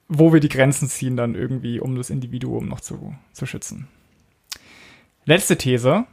wo 0.09 0.33
wir 0.33 0.41
die 0.41 0.49
Grenzen 0.49 0.89
ziehen 0.89 1.15
dann 1.15 1.33
irgendwie, 1.33 1.79
um 1.79 1.95
das 1.95 2.09
Individuum 2.09 2.67
noch 2.67 2.81
zu, 2.81 3.15
zu 3.31 3.45
schützen. 3.45 3.87
Letzte 5.25 5.57
These. 5.57 6.05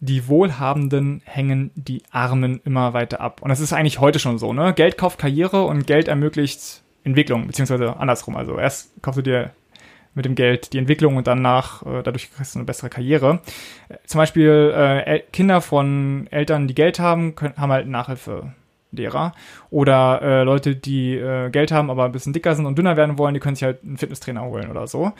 die 0.00 0.28
Wohlhabenden 0.28 1.22
hängen 1.24 1.70
die 1.74 2.02
Armen 2.10 2.60
immer 2.64 2.92
weiter 2.92 3.20
ab. 3.20 3.40
Und 3.42 3.48
das 3.48 3.60
ist 3.60 3.72
eigentlich 3.72 4.00
heute 4.00 4.18
schon 4.18 4.38
so, 4.38 4.52
ne? 4.52 4.74
Geld 4.74 4.98
kauft 4.98 5.18
Karriere 5.18 5.64
und 5.64 5.86
Geld 5.86 6.08
ermöglicht 6.08 6.83
Entwicklung, 7.04 7.46
beziehungsweise 7.46 7.96
andersrum. 7.96 8.36
Also 8.36 8.58
erst 8.58 8.90
kaufst 9.02 9.18
du 9.18 9.22
dir 9.22 9.50
mit 10.14 10.24
dem 10.24 10.34
Geld 10.34 10.72
die 10.72 10.78
Entwicklung 10.78 11.16
und 11.16 11.26
danach 11.26 11.82
äh, 11.82 12.02
dadurch 12.02 12.32
kriegst 12.32 12.54
du 12.54 12.60
eine 12.60 12.66
bessere 12.66 12.88
Karriere. 12.88 13.40
Äh, 13.88 13.96
zum 14.06 14.18
Beispiel 14.18 14.72
äh, 14.74 15.20
Kinder 15.32 15.60
von 15.60 16.26
Eltern, 16.30 16.68
die 16.68 16.74
Geld 16.74 16.98
haben, 16.98 17.34
können, 17.34 17.54
haben 17.56 17.72
halt 17.72 17.88
Nachhilfelehrer. 17.88 19.32
Oder 19.70 20.22
äh, 20.22 20.42
Leute, 20.44 20.76
die 20.76 21.16
äh, 21.16 21.50
Geld 21.50 21.72
haben, 21.72 21.90
aber 21.90 22.04
ein 22.04 22.12
bisschen 22.12 22.32
dicker 22.32 22.54
sind 22.54 22.66
und 22.66 22.78
dünner 22.78 22.96
werden 22.96 23.18
wollen, 23.18 23.34
die 23.34 23.40
können 23.40 23.56
sich 23.56 23.64
halt 23.64 23.82
einen 23.82 23.98
Fitnesstrainer 23.98 24.44
holen 24.44 24.70
oder 24.70 24.86
so. 24.86 25.12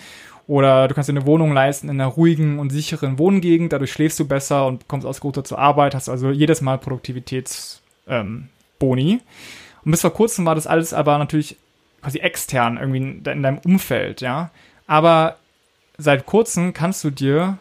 Oder 0.46 0.88
du 0.88 0.94
kannst 0.94 1.08
dir 1.08 1.14
eine 1.14 1.26
Wohnung 1.26 1.52
leisten 1.52 1.88
in 1.88 2.00
einer 2.00 2.10
ruhigen 2.10 2.58
und 2.58 2.70
sicheren 2.70 3.18
Wohngegend, 3.18 3.72
dadurch 3.72 3.92
schläfst 3.92 4.20
du 4.20 4.28
besser 4.28 4.66
und 4.66 4.88
kommst 4.88 5.06
ausgeruhter 5.06 5.42
zur 5.42 5.58
Arbeit, 5.58 5.94
hast 5.94 6.08
also 6.08 6.30
jedes 6.30 6.60
Mal 6.60 6.78
Produktivitätsboni. 6.78 7.80
Ähm, 8.08 9.20
und 9.84 9.90
bis 9.90 10.02
vor 10.02 10.12
kurzem 10.12 10.46
war 10.46 10.54
das 10.54 10.66
alles 10.66 10.92
aber 10.92 11.18
natürlich 11.18 11.56
quasi 12.04 12.18
extern 12.18 12.76
irgendwie 12.76 12.98
in 13.30 13.42
deinem 13.42 13.58
Umfeld, 13.58 14.20
ja. 14.20 14.50
Aber 14.86 15.36
seit 15.98 16.26
kurzem 16.26 16.72
kannst 16.72 17.02
du 17.02 17.10
dir, 17.10 17.58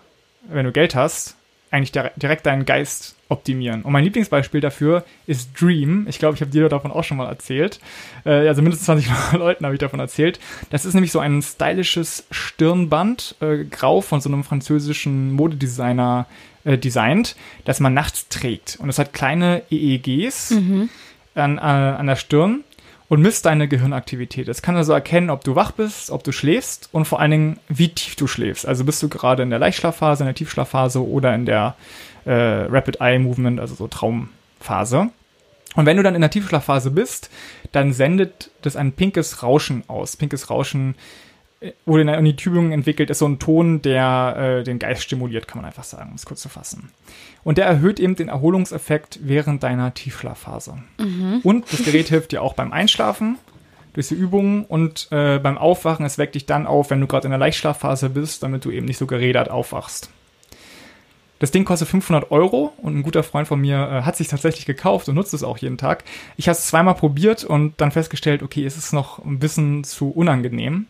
wenn 0.48 0.66
du 0.66 0.72
Geld 0.72 0.96
hast, 0.96 1.36
eigentlich 1.72 1.92
direkt 1.92 2.46
deinen 2.46 2.66
Geist 2.66 3.16
optimieren. 3.30 3.82
Und 3.82 3.92
mein 3.94 4.04
Lieblingsbeispiel 4.04 4.62
dafür 4.62 5.04
ist 5.26 5.60
Dream. 5.60 6.06
Ich 6.08 6.20
glaube, 6.20 6.36
ich 6.36 6.42
habe 6.42 6.52
dir 6.52 6.70
davon 6.70 6.92
auch 6.92 7.04
schon 7.04 7.18
mal 7.18 7.28
erzählt. 7.28 7.80
Äh, 8.26 8.48
also 8.48 8.62
mindestens 8.62 8.86
20 8.86 9.10
Leuten 9.34 9.66
habe 9.66 9.74
ich 9.74 9.80
davon 9.80 10.00
erzählt. 10.00 10.40
Das 10.70 10.86
ist 10.86 10.94
nämlich 10.94 11.12
so 11.12 11.20
ein 11.20 11.42
stylisches 11.42 12.28
Stirnband, 12.30 13.36
äh, 13.42 13.64
grau 13.64 14.02
von 14.02 14.22
so 14.22 14.30
einem 14.30 14.44
französischen 14.44 15.32
Modedesigner 15.32 16.28
äh, 16.64 16.78
designt, 16.78 17.36
das 17.66 17.80
man 17.80 17.96
nachts 17.96 18.28
trägt. 18.30 18.78
Und 18.80 18.90
es 18.90 19.00
hat 19.00 19.14
kleine 19.14 19.64
EEGs 19.72 20.52
mhm. 20.52 20.90
an, 21.34 21.58
äh, 21.58 21.62
an 21.62 22.06
der 22.06 22.18
Stirn 22.18 22.64
und 23.14 23.22
misst 23.22 23.46
deine 23.46 23.68
Gehirnaktivität. 23.68 24.48
Es 24.48 24.64
kann 24.64 24.76
also 24.76 24.92
erkennen, 24.92 25.30
ob 25.30 25.44
du 25.44 25.54
wach 25.54 25.72
bist, 25.72 26.10
ob 26.10 26.24
du 26.24 26.32
schläfst 26.32 26.90
und 26.92 27.06
vor 27.06 27.20
allen 27.20 27.30
Dingen, 27.30 27.60
wie 27.68 27.90
tief 27.90 28.16
du 28.16 28.26
schläfst. 28.26 28.66
Also 28.66 28.86
bist 28.86 29.04
du 29.04 29.08
gerade 29.08 29.44
in 29.44 29.52
der 29.52 29.60
Leichtschlafphase, 29.60 30.24
in 30.24 30.26
der 30.26 30.34
Tiefschlafphase 30.34 31.08
oder 31.08 31.36
in 31.36 31.46
der 31.46 31.76
äh, 32.26 32.32
Rapid 32.32 33.02
Eye 33.02 33.20
Movement, 33.20 33.60
also 33.60 33.76
so 33.76 33.88
Traumphase. 33.88 35.12
Und 35.76 35.86
wenn 35.86 35.96
du 35.96 36.02
dann 36.02 36.16
in 36.16 36.22
der 36.22 36.32
Tiefschlafphase 36.32 36.90
bist, 36.90 37.30
dann 37.72 37.94
sendet 37.94 38.50
das 38.64 38.76
ein 38.76 38.94
pinkes 38.94 39.44
Rauschen 39.44 39.84
aus. 39.88 40.18
Pinkes 40.18 40.50
Rauschen 40.50 40.96
wurde 41.86 42.02
in 42.02 42.08
der 42.08 42.18
Uni 42.18 42.36
Tübingen 42.36 42.72
entwickelt, 42.72 43.12
ist 43.12 43.20
so 43.20 43.28
ein 43.28 43.38
Ton, 43.38 43.84
der 43.84 44.36
äh, 44.60 44.64
den 44.64 44.80
Geist 44.80 45.04
stimuliert, 45.04 45.48
kann 45.48 45.60
man 45.62 45.66
einfach 45.66 45.84
sagen, 45.84 46.10
um 46.10 46.16
es 46.16 46.26
kurz 46.26 46.42
zu 46.42 46.50
fassen. 46.50 46.92
Und 47.44 47.58
der 47.58 47.66
erhöht 47.66 48.00
eben 48.00 48.16
den 48.16 48.30
Erholungseffekt 48.30 49.20
während 49.22 49.64
deiner 49.64 49.94
Tiefschlafphase. 49.94 50.76
Mhm. 50.98 51.42
Und 51.44 51.72
das 51.72 51.84
Gerät 51.84 52.08
hilft 52.08 52.32
dir 52.32 52.42
auch 52.42 52.54
beim 52.54 52.72
Einschlafen 52.72 53.38
durch 53.94 54.08
die 54.08 54.16
Übungen 54.16 54.66
und 54.66 55.08
äh, 55.12 55.40
beim 55.40 55.58
Aufwachen, 55.58 56.06
es 56.06 56.18
weckt 56.18 56.36
dich 56.36 56.46
dann 56.46 56.66
auf, 56.66 56.90
wenn 56.90 57.00
du 57.00 57.08
gerade 57.08 57.28
in 57.28 57.32
der 57.32 57.40
Leichtschlafphase 57.40 58.10
bist, 58.10 58.44
damit 58.44 58.66
du 58.66 58.72
eben 58.72 58.86
nicht 58.86 58.98
so 58.98 59.06
gerädert 59.06 59.50
aufwachst. 59.52 60.10
Das 61.40 61.52
Ding 61.52 61.66
kostet 61.66 61.90
500 61.90 62.32
Euro 62.32 62.72
und 62.78 62.98
ein 62.98 63.04
guter 63.04 63.22
Freund 63.22 63.50
von 63.50 63.60
mir 63.60 63.76
äh, 63.76 64.02
hat 64.04 64.16
sich 64.16 64.30
tatsächlich 64.30 64.66
gekauft 64.66 65.10
und 65.10 65.16
nutzt 65.16 65.34
es 65.34 65.44
auch 65.44 65.58
jeden 65.58 65.78
Tag. 65.78 66.06
Ich 66.38 66.48
habe 66.48 66.58
es 66.58 66.68
zweimal 66.68 66.96
probiert 66.96 67.44
und 67.44 67.74
dann 67.82 67.92
festgestellt, 67.92 68.42
okay, 68.44 68.66
es 68.66 68.78
ist 68.78 68.94
noch 68.94 69.24
ein 69.24 69.40
bisschen 69.40 69.84
zu 69.84 70.10
unangenehm. 70.10 70.88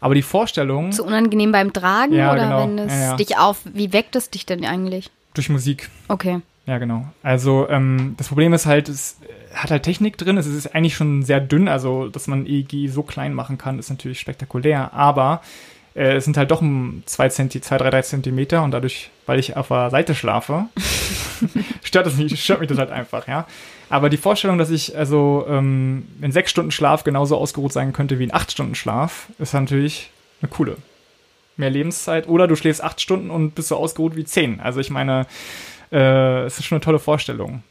Aber 0.00 0.14
die 0.14 0.22
Vorstellung. 0.22 0.92
Zu 0.92 1.04
unangenehm 1.04 1.50
beim 1.50 1.72
Tragen 1.72 2.12
ja, 2.12 2.32
oder 2.32 2.44
genau. 2.44 2.62
wenn 2.62 2.78
es 2.78 2.92
ja, 2.92 3.00
ja. 3.00 3.16
dich 3.16 3.36
auf. 3.36 3.62
Wie 3.64 3.92
weckt 3.92 4.14
es 4.14 4.30
dich 4.30 4.46
denn 4.46 4.64
eigentlich? 4.64 5.10
Durch 5.36 5.50
Musik. 5.50 5.90
Okay. 6.08 6.40
Ja, 6.66 6.78
genau. 6.78 7.06
Also 7.22 7.68
ähm, 7.68 8.14
das 8.16 8.28
Problem 8.28 8.52
ist 8.54 8.66
halt, 8.66 8.88
es 8.88 9.18
hat 9.54 9.70
halt 9.70 9.82
Technik 9.82 10.16
drin. 10.16 10.36
Es 10.36 10.46
ist 10.46 10.74
eigentlich 10.74 10.96
schon 10.96 11.22
sehr 11.22 11.40
dünn, 11.40 11.68
also 11.68 12.08
dass 12.08 12.26
man 12.26 12.46
EEG 12.46 12.88
so 12.90 13.02
klein 13.02 13.34
machen 13.34 13.58
kann, 13.58 13.78
ist 13.78 13.90
natürlich 13.90 14.18
spektakulär. 14.18 14.92
Aber 14.94 15.42
äh, 15.94 16.16
es 16.16 16.24
sind 16.24 16.36
halt 16.36 16.50
doch 16.50 16.62
zwei, 17.04 17.28
Zenti 17.28 17.60
zwei, 17.60 17.78
drei, 17.78 17.90
drei 17.90 18.02
Zentimeter 18.02 18.62
und 18.62 18.70
dadurch, 18.70 19.10
weil 19.26 19.38
ich 19.38 19.56
auf 19.56 19.68
der 19.68 19.90
Seite 19.90 20.14
schlafe, 20.14 20.66
stört 21.84 22.06
das 22.06 22.16
nicht, 22.16 22.36
stört 22.42 22.60
mich 22.60 22.68
das 22.68 22.78
halt 22.78 22.90
einfach, 22.90 23.28
ja. 23.28 23.46
Aber 23.88 24.08
die 24.08 24.16
Vorstellung, 24.16 24.58
dass 24.58 24.70
ich 24.70 24.96
also 24.96 25.46
ähm, 25.48 26.08
in 26.20 26.32
sechs 26.32 26.50
Stunden 26.50 26.72
Schlaf 26.72 27.04
genauso 27.04 27.36
ausgeruht 27.36 27.72
sein 27.72 27.92
könnte 27.92 28.18
wie 28.18 28.24
in 28.24 28.34
acht 28.34 28.50
Stunden 28.50 28.74
Schlaf, 28.74 29.28
ist 29.38 29.54
natürlich 29.54 30.10
eine 30.40 30.48
coole. 30.48 30.78
Mehr 31.56 31.70
Lebenszeit. 31.70 32.28
Oder 32.28 32.46
du 32.46 32.56
schläfst 32.56 32.82
acht 32.82 33.00
Stunden 33.00 33.30
und 33.30 33.54
bist 33.54 33.68
so 33.68 33.76
ausgeruht 33.76 34.16
wie 34.16 34.24
zehn. 34.24 34.60
Also 34.60 34.80
ich 34.80 34.90
meine, 34.90 35.26
äh, 35.92 36.44
es 36.44 36.58
ist 36.58 36.66
schon 36.66 36.76
eine 36.76 36.84
tolle 36.84 36.98
Vorstellung. 36.98 37.62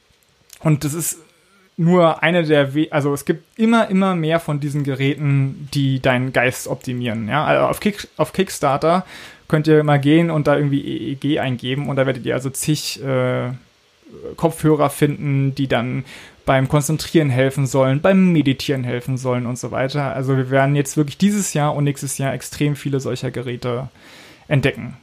Und 0.61 0.83
das 0.83 0.93
ist 0.93 1.19
nur 1.77 2.23
eine 2.23 2.43
der, 2.43 2.73
We 2.73 2.87
also 2.91 3.13
es 3.13 3.25
gibt 3.25 3.59
immer, 3.59 3.89
immer 3.89 4.15
mehr 4.15 4.39
von 4.39 4.59
diesen 4.59 4.83
Geräten, 4.83 5.69
die 5.73 5.99
deinen 5.99 6.31
Geist 6.31 6.67
optimieren. 6.67 7.27
Ja, 7.27 7.45
also 7.45 7.67
auf, 7.67 7.79
Kick 7.79 8.07
auf 8.17 8.33
Kickstarter 8.33 9.05
könnt 9.47 9.67
ihr 9.67 9.83
mal 9.83 9.99
gehen 9.99 10.31
und 10.31 10.47
da 10.47 10.55
irgendwie 10.55 11.11
EEG 11.11 11.39
eingeben 11.39 11.89
und 11.89 11.97
da 11.97 12.05
werdet 12.05 12.25
ihr 12.25 12.33
also 12.33 12.49
zig 12.49 13.03
äh, 13.03 13.49
Kopfhörer 14.37 14.89
finden, 14.89 15.53
die 15.55 15.67
dann 15.67 16.05
beim 16.45 16.67
Konzentrieren 16.67 17.29
helfen 17.29 17.65
sollen, 17.65 18.01
beim 18.01 18.31
Meditieren 18.31 18.83
helfen 18.83 19.17
sollen 19.17 19.45
und 19.45 19.57
so 19.57 19.71
weiter. 19.71 20.13
Also 20.13 20.37
wir 20.37 20.49
werden 20.49 20.75
jetzt 20.75 20.97
wirklich 20.97 21.17
dieses 21.17 21.53
Jahr 21.53 21.75
und 21.75 21.83
nächstes 21.83 22.17
Jahr 22.17 22.33
extrem 22.33 22.75
viele 22.75 22.99
solcher 22.99 23.31
Geräte 23.31 23.89
entdecken. 24.47 24.97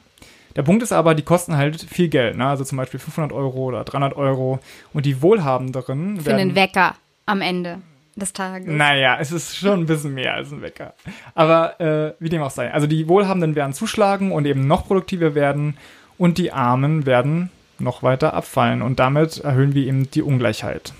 Der 0.57 0.62
Punkt 0.62 0.83
ist 0.83 0.92
aber, 0.92 1.14
die 1.14 1.22
kosten 1.22 1.57
halt 1.57 1.81
viel 1.81 2.09
Geld, 2.09 2.37
ne? 2.37 2.46
also 2.46 2.64
zum 2.64 2.76
Beispiel 2.76 3.00
500 3.00 3.33
Euro 3.33 3.64
oder 3.64 3.85
300 3.85 4.16
Euro. 4.16 4.61
Und 4.92 5.07
die 5.07 5.22
Wohlhabenderen 5.22 6.20
Für 6.20 6.35
einen 6.35 6.55
Wecker 6.55 6.94
am 7.26 7.40
Ende 7.40 7.78
des 8.16 8.33
Tages. 8.35 8.68
Naja, 8.68 9.16
es 9.18 9.33
ist 9.33 9.57
schon 9.57 9.81
ein 9.81 9.87
bisschen 9.87 10.14
mehr 10.14 10.35
als 10.35 10.52
ein 10.52 10.61
Wecker. 10.61 10.92
Aber 11.35 11.81
äh, 11.81 12.14
wie 12.18 12.28
dem 12.28 12.42
auch 12.42 12.50
sei. 12.50 12.72
Also 12.72 12.87
die 12.87 13.09
Wohlhabenden 13.09 13.55
werden 13.55 13.72
zuschlagen 13.72 14.33
und 14.33 14.44
eben 14.44 14.66
noch 14.66 14.87
produktiver 14.87 15.35
werden 15.35 15.78
und 16.18 16.37
die 16.37 16.52
Armen 16.52 17.07
werden 17.07 17.50
noch 17.78 18.02
weiter 18.02 18.35
abfallen 18.35 18.83
und 18.83 18.98
damit 18.98 19.38
erhöhen 19.38 19.74
wir 19.74 19.87
eben 19.87 20.11
die 20.11 20.22
Ungleichheit. 20.22 20.92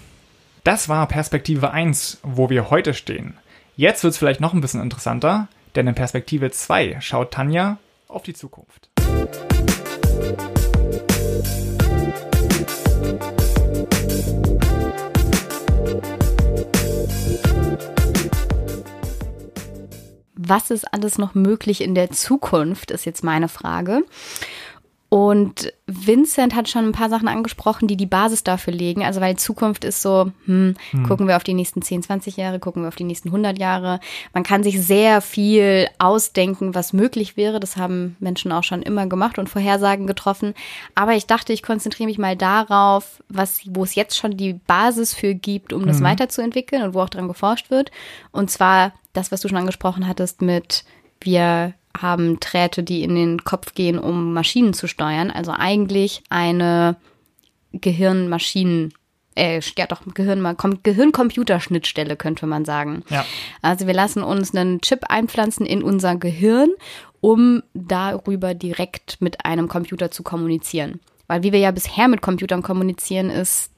Das 0.65 0.89
war 0.89 1.09
Perspektive 1.09 1.73
1, 1.73 2.21
wo 2.23 2.49
wir 2.49 2.71
heute 2.71 2.95
stehen. 2.95 3.37
Jetzt 3.75 4.05
wird 4.05 4.13
es 4.13 4.19
vielleicht 4.19 4.41
noch 4.41 4.55
ein 4.55 4.61
bisschen 4.61 4.81
interessanter, 4.81 5.49
denn 5.75 5.89
in 5.89 5.97
Perspektive 5.97 6.53
2 6.53 6.99
schaut 7.01 7.33
Tanja 7.33 7.79
auf 8.07 8.23
die 8.23 8.33
Zukunft. 8.33 8.89
Was 20.37 20.71
ist 20.71 20.93
alles 20.93 21.19
noch 21.19 21.35
möglich 21.35 21.81
in 21.81 21.97
der 21.97 22.11
Zukunft, 22.11 22.93
ist 22.93 23.05
jetzt 23.05 23.25
meine 23.25 23.49
Frage. 23.49 24.05
Und 25.13 25.71
Vincent 25.87 26.55
hat 26.55 26.71
schon 26.71 26.87
ein 26.87 26.93
paar 26.93 27.11
Sachen 27.11 27.29
angesprochen, 27.29 27.87
die 27.87 27.99
die 27.99 28.07
Basis 28.07 28.45
dafür 28.45 28.73
legen. 28.73 29.05
Also 29.05 29.21
weil 29.21 29.37
Zukunft 29.37 29.85
ist 29.85 30.01
so, 30.01 30.33
hm, 30.47 30.75
hm. 30.91 31.07
gucken 31.07 31.29
wir 31.29 31.37
auf 31.37 31.45
die 31.45 31.53
nächsten 31.53 31.83
10, 31.83 32.05
20 32.05 32.39
Jahre, 32.39 32.59
gucken 32.59 32.83
wir 32.83 32.89
auf 32.89 32.97
die 32.97 33.05
nächsten 33.05 33.29
100 33.29 33.59
Jahre. 33.59 34.01
Man 34.33 34.43
kann 34.43 34.63
sich 34.63 34.81
sehr 34.81 35.21
viel 35.21 35.87
ausdenken, 35.99 36.75
was 36.75 36.95
möglich 36.95 37.37
wäre. 37.37 37.61
Das 37.61 37.77
haben 37.77 38.17
Menschen 38.21 38.53
auch 38.53 38.65
schon 38.65 38.81
immer 38.81 39.07
gemacht 39.07 39.39
und 39.39 39.51
Vorhersagen 39.51 40.07
getroffen. 40.07 40.55
Aber 40.95 41.13
ich 41.13 41.27
dachte, 41.27 41.53
ich 41.53 41.63
konzentriere 41.63 42.09
mich 42.09 42.17
mal 42.17 42.35
darauf, 42.35 43.23
was, 43.29 43.61
wo 43.67 43.85
es 43.85 43.95
jetzt 43.95 44.17
schon 44.17 44.39
die 44.39 44.55
Basis 44.55 45.13
für 45.13 45.35
gibt, 45.35 45.75
um 45.75 45.85
das 45.85 46.01
mhm. 46.01 46.05
weiterzuentwickeln 46.05 46.85
und 46.85 46.95
wo 46.95 47.03
auch 47.03 47.11
dran 47.11 47.29
geforscht 47.29 47.71
wird. 47.71 47.91
Und 48.31 48.51
zwar 48.51 48.95
das, 49.13 49.31
was 49.31 49.43
du 49.43 49.49
schon 49.49 49.59
angesprochen 49.59 50.09
hattest 50.09 50.41
mit 50.41 50.85
wir 51.21 51.75
haben 51.97 52.41
Drähte, 52.41 52.83
die 52.83 53.03
in 53.03 53.15
den 53.15 53.45
Kopf 53.45 53.75
gehen, 53.75 53.99
um 53.99 54.33
Maschinen 54.33 54.75
zu 54.75 54.87
steuern. 54.87 55.31
Also 55.31 55.53
eigentlich 55.53 56.23
eine 56.31 56.97
Gehirnmaschinen 57.73 58.93
äh, 59.35 59.61
ja 59.79 59.87
doch, 59.87 60.03
Gehirn, 60.15 60.57
Gehirn-Computer-Schnittstelle 60.83 62.17
könnte 62.17 62.47
man 62.47 62.65
sagen. 62.65 63.03
Ja. 63.09 63.25
Also 63.63 63.87
wir 63.87 63.95
lassen 63.95 64.23
uns 64.23 64.55
einen 64.55 64.81
Chip 64.81 65.05
einpflanzen 65.09 65.65
in 65.67 65.83
unser 65.83 66.17
Gehirn, 66.17 66.71
um 67.21 67.63
darüber 67.73 68.55
direkt 68.55 69.21
mit 69.21 69.45
einem 69.45 69.69
Computer 69.69 70.11
zu 70.11 70.23
kommunizieren. 70.23 71.01
Weil 71.29 71.43
wie 71.43 71.53
wir 71.53 71.61
ja 71.61 71.71
bisher 71.71 72.09
mit 72.09 72.21
Computern 72.21 72.63
kommunizieren, 72.63 73.31
ist 73.31 73.71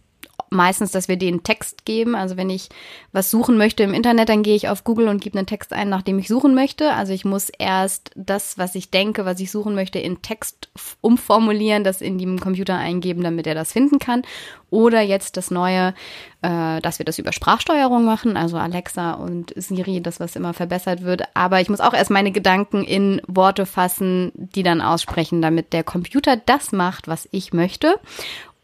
meistens, 0.55 0.93
dass 0.93 1.09
wir 1.09 1.17
denen 1.17 1.43
Text 1.43 1.85
geben. 1.85 2.14
Also 2.14 2.37
wenn 2.37 2.49
ich 2.49 2.69
was 3.12 3.31
suchen 3.31 3.57
möchte 3.57 3.83
im 3.83 3.95
Internet, 3.95 4.29
dann 4.29 4.43
gehe 4.43 4.57
ich 4.57 4.69
auf 4.69 4.85
Google 4.85 5.09
und 5.09 5.21
gebe 5.21 5.38
einen 5.38 5.47
Text 5.47 5.73
ein, 5.73 5.88
nach 5.88 6.03
dem 6.03 6.19
ich 6.19 6.29
suchen 6.29 6.55
möchte. 6.55 6.93
Also 6.93 7.12
ich 7.12 7.25
muss 7.25 7.51
erst 7.51 8.11
das, 8.14 8.57
was 8.59 8.75
ich 8.75 8.90
denke, 8.90 9.25
was 9.25 9.40
ich 9.40 9.51
suchen 9.51 9.75
möchte, 9.75 9.99
in 9.99 10.23
Text 10.23 10.69
umformulieren, 11.01 11.85
das 11.85 12.01
in 12.01 12.19
dem 12.19 12.40
Computer 12.40 12.77
eingeben, 12.77 13.23
damit 13.23 13.47
er 13.47 13.55
das 13.55 13.73
finden 13.73 13.99
kann. 13.99 14.23
Oder 14.71 15.03
jetzt 15.03 15.37
das 15.37 15.53
Neue, 15.53 15.95
äh, 16.43 16.81
dass 16.81 16.99
wir 16.99 17.07
das 17.07 17.21
über 17.21 17.33
Sprachsteuerung 17.33 18.05
machen, 18.05 18.37
also 18.37 18.57
Alexa 18.57 19.12
und 19.12 19.53
Siri, 19.55 20.01
das, 20.01 20.19
was 20.19 20.35
immer 20.35 20.53
verbessert 20.53 21.03
wird. 21.03 21.23
Aber 21.35 21.61
ich 21.61 21.69
muss 21.69 21.81
auch 21.81 21.95
erst 21.95 22.11
meine 22.11 22.33
Gedanken 22.33 22.83
in 22.83 23.23
Worte 23.29 23.67
fassen, 23.67 24.33
die 24.35 24.64
dann 24.64 24.81
aussprechen, 24.81 25.43
damit 25.43 25.73
der 25.73 25.85
Computer 25.85 26.37
das 26.37 26.73
macht, 26.73 27.07
was 27.07 27.29
ich 27.31 27.53
möchte. 27.53 28.01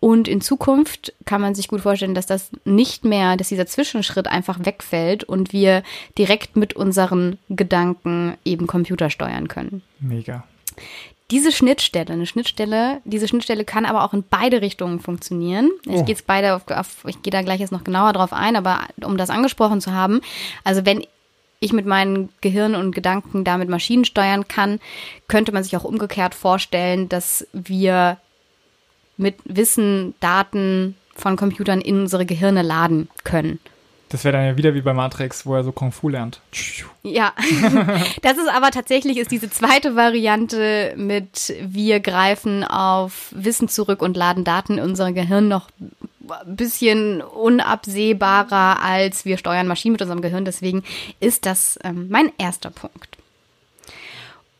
Und 0.00 0.28
in 0.28 0.40
Zukunft 0.40 1.12
kann 1.26 1.42
man 1.42 1.54
sich 1.54 1.68
gut 1.68 1.82
vorstellen, 1.82 2.14
dass 2.14 2.24
das 2.26 2.50
nicht 2.64 3.04
mehr, 3.04 3.36
dass 3.36 3.48
dieser 3.50 3.66
Zwischenschritt 3.66 4.26
einfach 4.26 4.58
wegfällt 4.64 5.24
und 5.24 5.52
wir 5.52 5.82
direkt 6.16 6.56
mit 6.56 6.74
unseren 6.74 7.38
Gedanken 7.50 8.38
eben 8.44 8.66
Computer 8.66 9.10
steuern 9.10 9.48
können. 9.48 9.82
Mega. 9.98 10.44
Diese 11.30 11.52
Schnittstelle, 11.52 12.12
eine 12.12 12.26
Schnittstelle, 12.26 13.02
diese 13.04 13.28
Schnittstelle 13.28 13.64
kann 13.64 13.84
aber 13.84 14.02
auch 14.02 14.14
in 14.14 14.24
beide 14.28 14.62
Richtungen 14.62 14.98
funktionieren. 14.98 15.70
Ich 15.84 15.92
Oh. 15.92 16.04
gehe 16.04 16.14
jetzt 16.14 16.26
beide 16.26 16.56
auf, 16.56 16.66
auf, 16.68 17.04
ich 17.06 17.22
gehe 17.22 17.30
da 17.30 17.42
gleich 17.42 17.60
jetzt 17.60 17.70
noch 17.70 17.84
genauer 17.84 18.14
drauf 18.14 18.32
ein, 18.32 18.56
aber 18.56 18.80
um 19.04 19.16
das 19.16 19.30
angesprochen 19.30 19.80
zu 19.80 19.92
haben, 19.92 20.22
also 20.64 20.84
wenn 20.86 21.04
ich 21.60 21.72
mit 21.74 21.84
meinem 21.86 22.30
Gehirn 22.40 22.74
und 22.74 22.92
Gedanken 22.94 23.44
damit 23.44 23.68
Maschinen 23.68 24.06
steuern 24.06 24.48
kann, 24.48 24.80
könnte 25.28 25.52
man 25.52 25.62
sich 25.62 25.76
auch 25.76 25.84
umgekehrt 25.84 26.34
vorstellen, 26.34 27.08
dass 27.10 27.46
wir 27.52 28.16
mit 29.20 29.36
Wissen, 29.44 30.14
Daten 30.20 30.96
von 31.14 31.36
Computern 31.36 31.80
in 31.80 32.00
unsere 32.00 32.26
Gehirne 32.26 32.62
laden 32.62 33.08
können. 33.24 33.58
Das 34.10 34.24
wäre 34.24 34.32
dann 34.32 34.44
ja 34.44 34.56
wieder 34.56 34.74
wie 34.74 34.80
bei 34.80 34.92
Matrix, 34.92 35.46
wo 35.46 35.54
er 35.54 35.62
so 35.62 35.70
Kung 35.70 35.92
Fu 35.92 36.08
lernt. 36.08 36.40
Ja, 37.04 37.32
das 38.22 38.38
ist 38.38 38.48
aber 38.52 38.72
tatsächlich 38.72 39.18
ist 39.18 39.30
diese 39.30 39.48
zweite 39.50 39.94
Variante 39.94 40.94
mit 40.96 41.54
wir 41.62 42.00
greifen 42.00 42.64
auf 42.64 43.28
Wissen 43.30 43.68
zurück 43.68 44.02
und 44.02 44.16
laden 44.16 44.42
Daten 44.42 44.78
in 44.78 44.84
unser 44.84 45.12
Gehirn 45.12 45.46
noch 45.46 45.68
ein 46.28 46.56
bisschen 46.56 47.22
unabsehbarer 47.22 48.82
als 48.82 49.24
wir 49.24 49.38
steuern 49.38 49.68
Maschinen 49.68 49.92
mit 49.92 50.02
unserem 50.02 50.22
Gehirn. 50.22 50.44
Deswegen 50.44 50.82
ist 51.20 51.46
das 51.46 51.78
ähm, 51.84 52.08
mein 52.10 52.32
erster 52.36 52.70
Punkt. 52.70 53.19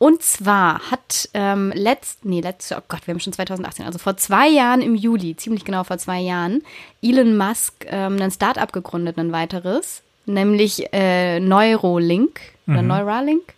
Und 0.03 0.23
zwar 0.23 0.91
hat 0.91 1.29
ähm, 1.35 1.75
letzt, 1.75 2.25
nee, 2.25 2.41
letzte, 2.41 2.79
oh 2.79 2.83
Gott, 2.89 3.07
wir 3.07 3.13
haben 3.13 3.21
schon 3.21 3.35
2018, 3.35 3.85
also 3.85 3.99
vor 3.99 4.17
zwei 4.17 4.49
Jahren 4.49 4.81
im 4.81 4.95
Juli, 4.95 5.37
ziemlich 5.37 5.63
genau 5.63 5.85
vor 5.85 5.99
zwei 5.99 6.21
Jahren, 6.21 6.63
Elon 7.03 7.37
Musk 7.37 7.85
ähm, 7.87 8.17
ein 8.19 8.31
Startup 8.31 8.73
gegründet, 8.73 9.19
ein 9.19 9.31
weiteres, 9.31 10.03
nämlich 10.25 10.91
äh, 10.95 11.39
Neuralink 11.39 12.41
oder 12.67 12.81
Neuralink. 12.81 13.53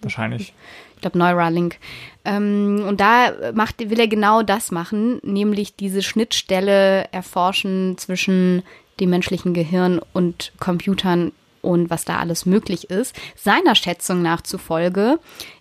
Wahrscheinlich. 0.00 0.54
Ich 0.94 1.00
glaube 1.00 1.18
Neuralink. 1.18 1.78
Ähm, 2.24 2.84
und 2.86 3.00
da 3.00 3.32
macht, 3.52 3.80
will 3.80 3.98
er 3.98 4.06
genau 4.06 4.42
das 4.42 4.70
machen, 4.70 5.18
nämlich 5.24 5.74
diese 5.74 6.02
Schnittstelle 6.02 7.08
erforschen 7.10 7.98
zwischen 7.98 8.62
dem 9.00 9.10
menschlichen 9.10 9.54
Gehirn 9.54 10.00
und 10.12 10.52
Computern 10.60 11.32
und 11.64 11.90
was 11.90 12.04
da 12.04 12.18
alles 12.18 12.46
möglich 12.46 12.90
ist. 12.90 13.16
Seiner 13.34 13.74
Schätzung 13.74 14.22
nach 14.22 14.42
zufolge 14.42 15.18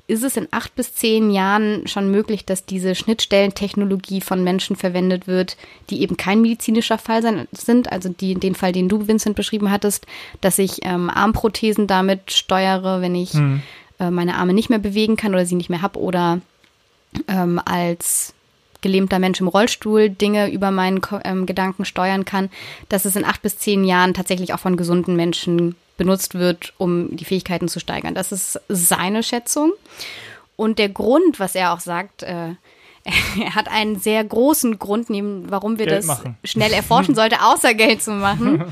ist 0.07 0.23
es 0.23 0.35
in 0.35 0.47
acht 0.51 0.75
bis 0.75 0.93
zehn 0.95 1.31
Jahren 1.31 1.87
schon 1.87 2.11
möglich, 2.11 2.45
dass 2.45 2.65
diese 2.65 2.93
Schnittstellentechnologie 2.93 4.19
von 4.19 4.43
Menschen 4.43 4.75
verwendet 4.75 5.27
wird, 5.27 5.55
die 5.89 6.01
eben 6.01 6.17
kein 6.17 6.41
medizinischer 6.41 6.97
Fall 6.97 7.21
sein, 7.21 7.47
sind. 7.53 7.91
Also 7.91 8.09
die, 8.09 8.35
den 8.35 8.55
Fall, 8.55 8.73
den 8.73 8.89
du, 8.89 9.07
Vincent, 9.07 9.35
beschrieben 9.35 9.71
hattest, 9.71 10.05
dass 10.41 10.59
ich 10.59 10.79
ähm, 10.83 11.09
Armprothesen 11.09 11.87
damit 11.87 12.31
steuere, 12.31 13.01
wenn 13.01 13.15
ich 13.15 13.33
äh, 13.99 14.11
meine 14.11 14.35
Arme 14.35 14.53
nicht 14.53 14.69
mehr 14.69 14.79
bewegen 14.79 15.15
kann 15.15 15.33
oder 15.33 15.45
sie 15.45 15.55
nicht 15.55 15.69
mehr 15.69 15.81
habe 15.81 15.99
oder 15.99 16.41
ähm, 17.27 17.61
als 17.63 18.33
gelähmter 18.81 19.19
Mensch 19.19 19.39
im 19.39 19.47
Rollstuhl 19.47 20.09
Dinge 20.09 20.51
über 20.51 20.69
meinen 20.69 20.99
ähm, 21.23 21.45
Gedanken 21.45 21.85
steuern 21.85 22.25
kann, 22.25 22.49
dass 22.89 23.05
es 23.05 23.15
in 23.15 23.23
acht 23.23 23.41
bis 23.41 23.57
zehn 23.57 23.85
Jahren 23.85 24.13
tatsächlich 24.13 24.53
auch 24.53 24.59
von 24.59 24.75
gesunden 24.75 25.15
Menschen 25.15 25.75
benutzt 25.97 26.35
wird, 26.35 26.73
um 26.77 27.15
die 27.15 27.25
Fähigkeiten 27.25 27.67
zu 27.67 27.79
steigern. 27.79 28.15
Das 28.15 28.31
ist 28.31 28.59
seine 28.67 29.23
Schätzung. 29.23 29.73
Und 30.55 30.79
der 30.79 30.89
Grund, 30.89 31.39
was 31.39 31.55
er 31.55 31.73
auch 31.73 31.79
sagt, 31.79 32.23
äh, 32.23 32.49
er 33.41 33.55
hat 33.55 33.67
einen 33.67 33.99
sehr 33.99 34.23
großen 34.23 34.79
Grund, 34.79 35.09
neben, 35.09 35.49
warum 35.49 35.77
wir 35.77 35.85
Geld 35.85 35.99
das 35.99 36.05
machen. 36.05 36.37
schnell 36.43 36.71
erforschen 36.73 37.15
sollte, 37.15 37.41
außer 37.41 37.73
Geld 37.73 38.01
zu 38.01 38.11
machen. 38.11 38.65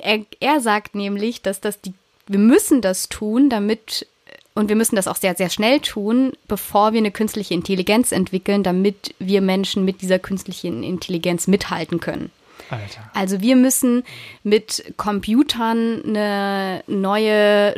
Er, 0.00 0.24
er 0.40 0.60
sagt 0.60 0.94
nämlich, 0.94 1.42
dass 1.42 1.60
das 1.60 1.80
die, 1.80 1.94
wir 2.26 2.38
müssen 2.38 2.80
das 2.80 3.08
tun, 3.08 3.50
damit 3.50 4.06
und 4.54 4.68
wir 4.68 4.76
müssen 4.76 4.96
das 4.96 5.08
auch 5.08 5.16
sehr, 5.16 5.34
sehr 5.34 5.50
schnell 5.50 5.80
tun, 5.80 6.32
bevor 6.46 6.92
wir 6.92 6.98
eine 6.98 7.10
künstliche 7.10 7.54
Intelligenz 7.54 8.12
entwickeln, 8.12 8.62
damit 8.62 9.14
wir 9.18 9.40
Menschen 9.40 9.84
mit 9.84 10.00
dieser 10.00 10.20
künstlichen 10.20 10.84
Intelligenz 10.84 11.48
mithalten 11.48 11.98
können. 11.98 12.30
Alter. 12.70 13.10
Also 13.14 13.40
wir 13.40 13.56
müssen 13.56 14.04
mit 14.42 14.94
Computern 14.96 16.02
eine 16.04 16.82
neue 16.86 17.74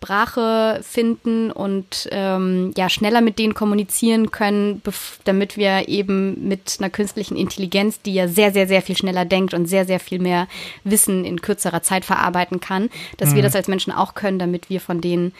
Sprache 0.00 0.80
finden 0.82 1.50
und 1.50 2.08
ähm, 2.10 2.72
ja 2.74 2.88
schneller 2.88 3.20
mit 3.20 3.38
denen 3.38 3.52
kommunizieren 3.52 4.30
können, 4.30 4.82
damit 5.24 5.58
wir 5.58 5.88
eben 5.88 6.48
mit 6.48 6.76
einer 6.78 6.88
künstlichen 6.88 7.36
Intelligenz, 7.36 8.00
die 8.00 8.14
ja 8.14 8.26
sehr, 8.26 8.50
sehr, 8.52 8.66
sehr 8.66 8.80
viel 8.80 8.96
schneller 8.96 9.26
denkt 9.26 9.52
und 9.52 9.66
sehr, 9.66 9.84
sehr 9.84 10.00
viel 10.00 10.18
mehr 10.18 10.48
Wissen 10.84 11.26
in 11.26 11.42
kürzerer 11.42 11.82
Zeit 11.82 12.06
verarbeiten 12.06 12.60
kann, 12.60 12.88
dass 13.18 13.34
wir 13.34 13.42
das 13.42 13.54
als 13.54 13.68
Menschen 13.68 13.92
auch 13.92 14.14
können, 14.14 14.38
damit 14.38 14.70
wir 14.70 14.80
von 14.80 15.02
denen 15.02 15.32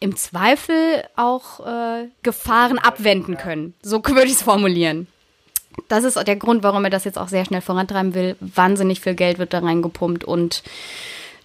im 0.00 0.16
Zweifel 0.16 1.04
auch 1.16 1.60
äh, 1.66 2.08
Gefahren 2.22 2.78
abwenden 2.78 3.36
können. 3.36 3.74
So 3.82 4.02
würde 4.04 4.26
ich 4.26 4.34
es 4.34 4.42
formulieren. 4.42 5.06
Das 5.88 6.04
ist 6.04 6.16
der 6.16 6.36
Grund, 6.36 6.62
warum 6.62 6.84
er 6.84 6.90
das 6.90 7.04
jetzt 7.04 7.18
auch 7.18 7.28
sehr 7.28 7.44
schnell 7.44 7.60
vorantreiben 7.60 8.14
will. 8.14 8.36
Wahnsinnig 8.40 9.00
viel 9.00 9.14
Geld 9.14 9.38
wird 9.38 9.52
da 9.52 9.60
reingepumpt 9.60 10.24
und 10.24 10.62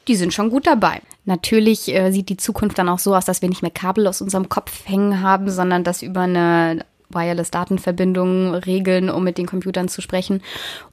die 0.08 0.16
sind 0.16 0.34
schon 0.34 0.50
gut 0.50 0.66
dabei. 0.66 1.02
Natürlich 1.26 1.94
äh, 1.94 2.12
sieht 2.12 2.30
die 2.30 2.38
Zukunft 2.38 2.78
dann 2.80 2.90
auch 2.90 3.00
so 3.00 3.16
aus, 3.16 3.26
dass 3.26 3.42
wir 3.42 3.50
nicht 3.50 3.62
mehr 3.62 3.72
Kabel 3.72 4.08
aus 4.08 4.22
unserem 4.22 4.50
Kopf 4.50 4.88
hängen 4.88 5.22
haben, 5.22 5.50
sondern 5.50 5.84
das 5.84 6.02
über 6.02 6.22
eine 6.22 6.86
Wireless-Datenverbindung 7.14 8.54
regeln, 8.54 9.10
um 9.10 9.24
mit 9.24 9.38
den 9.38 9.46
Computern 9.46 9.88
zu 9.88 10.02
sprechen. 10.02 10.42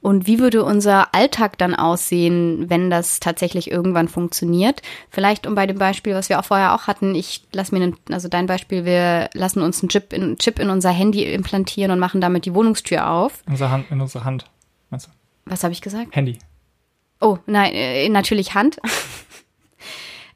Und 0.01 0.27
wie 0.27 0.39
würde 0.39 0.63
unser 0.63 1.13
Alltag 1.13 1.57
dann 1.57 1.75
aussehen, 1.75 2.69
wenn 2.69 2.89
das 2.89 3.19
tatsächlich 3.19 3.71
irgendwann 3.71 4.07
funktioniert? 4.07 4.81
Vielleicht 5.09 5.47
um 5.47 5.55
bei 5.55 5.67
dem 5.67 5.77
Beispiel, 5.77 6.13
was 6.13 6.29
wir 6.29 6.39
auch 6.39 6.45
vorher 6.45 6.75
auch 6.75 6.87
hatten, 6.87 7.15
ich 7.15 7.43
lass 7.53 7.71
mir, 7.71 7.81
einen, 7.81 7.97
also 8.11 8.27
dein 8.27 8.45
Beispiel, 8.45 8.85
wir 8.85 9.29
lassen 9.33 9.61
uns 9.61 9.81
einen 9.81 9.89
Chip 9.89 10.13
in, 10.13 10.37
Chip 10.37 10.59
in 10.59 10.69
unser 10.69 10.91
Handy 10.91 11.23
implantieren 11.23 11.91
und 11.91 11.99
machen 11.99 12.21
damit 12.21 12.45
die 12.45 12.53
Wohnungstür 12.53 13.09
auf. 13.09 13.43
Unsere 13.47 13.71
Hand, 13.71 13.91
in 13.91 14.01
unsere 14.01 14.25
Hand. 14.25 14.45
Meinst 14.89 15.07
du? 15.07 15.11
Was 15.45 15.63
habe 15.63 15.73
ich 15.73 15.81
gesagt? 15.81 16.15
Handy. 16.15 16.39
Oh, 17.21 17.37
nein, 17.45 17.73
äh, 17.73 18.07
natürlich 18.09 18.53
Hand. 18.53 18.77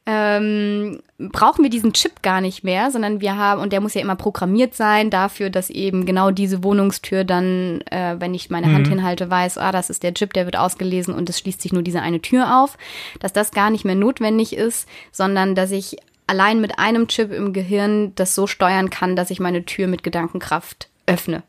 Ähm, 0.06 1.00
brauchen 1.18 1.64
wir 1.64 1.70
diesen 1.70 1.94
Chip 1.94 2.22
gar 2.22 2.42
nicht 2.42 2.64
mehr, 2.64 2.92
sondern 2.92 3.22
wir 3.22 3.38
haben, 3.38 3.62
und 3.62 3.72
der 3.72 3.80
muss 3.80 3.94
ja 3.94 4.02
immer 4.02 4.18
programmiert 4.18 4.76
sein 4.76 5.10
dafür, 5.10 5.50
dass 5.50 5.70
eben 5.70 6.06
genau 6.06 6.32
diese 6.32 6.64
Wohnungstür 6.64 7.24
dann, 7.24 7.82
äh, 7.90 8.16
wenn 8.20 8.34
ich 8.34 8.50
meine 8.50 8.74
Hand 8.74 8.88
hinhalte, 8.88 9.30
weiß, 9.30 9.58
ah, 9.58 9.72
das 9.72 9.90
ist 9.90 10.04
der 10.04 10.14
Chip, 10.14 10.34
der 10.34 10.46
wird 10.46 10.58
ausgelesen 10.58 11.14
und 11.14 11.30
es 11.30 11.40
schließt 11.40 11.62
sich 11.62 11.72
nur 11.72 11.84
diese 11.84 12.02
eine 12.02 12.22
Tür 12.22 12.62
auf, 12.62 12.78
dass 13.22 13.32
das 13.32 13.52
gar 13.52 13.70
nicht 13.70 13.86
mehr 13.86 13.96
notwendig 13.96 14.54
ist, 14.54 14.90
sondern 15.12 15.56
dass 15.56 15.72
ich 15.72 15.98
allein 16.28 16.60
mit 16.60 16.80
einem 16.80 17.08
Chip 17.08 17.32
im 17.32 17.54
Gehirn 17.54 18.14
das 18.16 18.36
so 18.36 18.46
steuern 18.46 18.90
kann, 18.90 19.16
dass 19.16 19.30
ich 19.30 19.40
meine 19.40 19.64
Tür 19.66 19.88
mit 19.88 20.04
Gedankenkraft 20.04 20.90
öffne. 21.06 21.44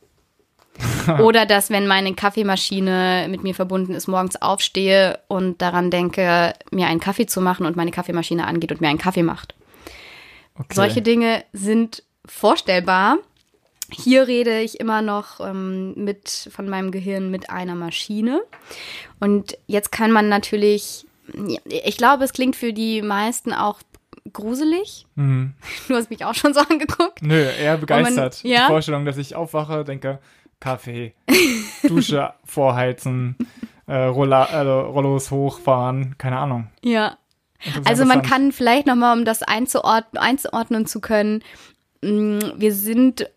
Oder 1.20 1.46
dass, 1.46 1.70
wenn 1.70 1.86
meine 1.86 2.14
Kaffeemaschine 2.14 3.26
mit 3.30 3.42
mir 3.42 3.54
verbunden 3.54 3.94
ist, 3.94 4.08
morgens 4.08 4.40
aufstehe 4.40 5.20
und 5.28 5.62
daran 5.62 5.90
denke, 5.90 6.54
mir 6.70 6.86
einen 6.86 7.00
Kaffee 7.00 7.26
zu 7.26 7.40
machen 7.40 7.66
und 7.66 7.76
meine 7.76 7.90
Kaffeemaschine 7.90 8.46
angeht 8.46 8.72
und 8.72 8.80
mir 8.80 8.88
einen 8.88 8.98
Kaffee 8.98 9.22
macht. 9.22 9.54
Okay. 10.54 10.74
Solche 10.74 11.02
Dinge 11.02 11.44
sind 11.52 12.02
vorstellbar. 12.26 13.18
Hier 13.90 14.26
rede 14.26 14.60
ich 14.60 14.80
immer 14.80 15.02
noch 15.02 15.40
ähm, 15.40 15.94
mit 15.94 16.48
von 16.52 16.68
meinem 16.68 16.90
Gehirn 16.90 17.30
mit 17.30 17.50
einer 17.50 17.74
Maschine. 17.74 18.42
Und 19.20 19.58
jetzt 19.66 19.92
kann 19.92 20.10
man 20.10 20.28
natürlich, 20.28 21.06
ich 21.64 21.96
glaube, 21.96 22.24
es 22.24 22.32
klingt 22.32 22.56
für 22.56 22.72
die 22.72 23.02
meisten 23.02 23.52
auch 23.52 23.80
gruselig. 24.32 25.06
Mhm. 25.16 25.54
Du 25.88 25.94
hast 25.94 26.10
mich 26.10 26.24
auch 26.24 26.34
schon 26.34 26.54
so 26.54 26.60
angeguckt. 26.60 27.20
Nö, 27.22 27.42
eher 27.42 27.76
begeistert. 27.76 28.42
ja? 28.42 28.66
Die 28.66 28.72
Vorstellung, 28.72 29.04
dass 29.04 29.18
ich 29.18 29.34
aufwache, 29.34 29.84
denke, 29.84 30.18
Kaffee, 30.64 31.12
Dusche 31.82 32.32
vorheizen, 32.42 33.36
äh, 33.86 34.04
Rolla, 34.04 34.46
äh, 34.46 34.60
Rollos 34.62 35.30
hochfahren, 35.30 36.16
keine 36.16 36.38
Ahnung. 36.38 36.68
Ja. 36.82 37.18
Also 37.84 38.06
man 38.06 38.22
kann 38.22 38.50
vielleicht 38.50 38.86
nochmal, 38.86 39.16
um 39.18 39.26
das 39.26 39.42
einzuordnen, 39.42 40.22
einzuordnen 40.22 40.86
zu 40.86 41.02
können, 41.02 41.42
mh, 42.02 42.54
wir 42.56 42.72
sind 42.72 43.30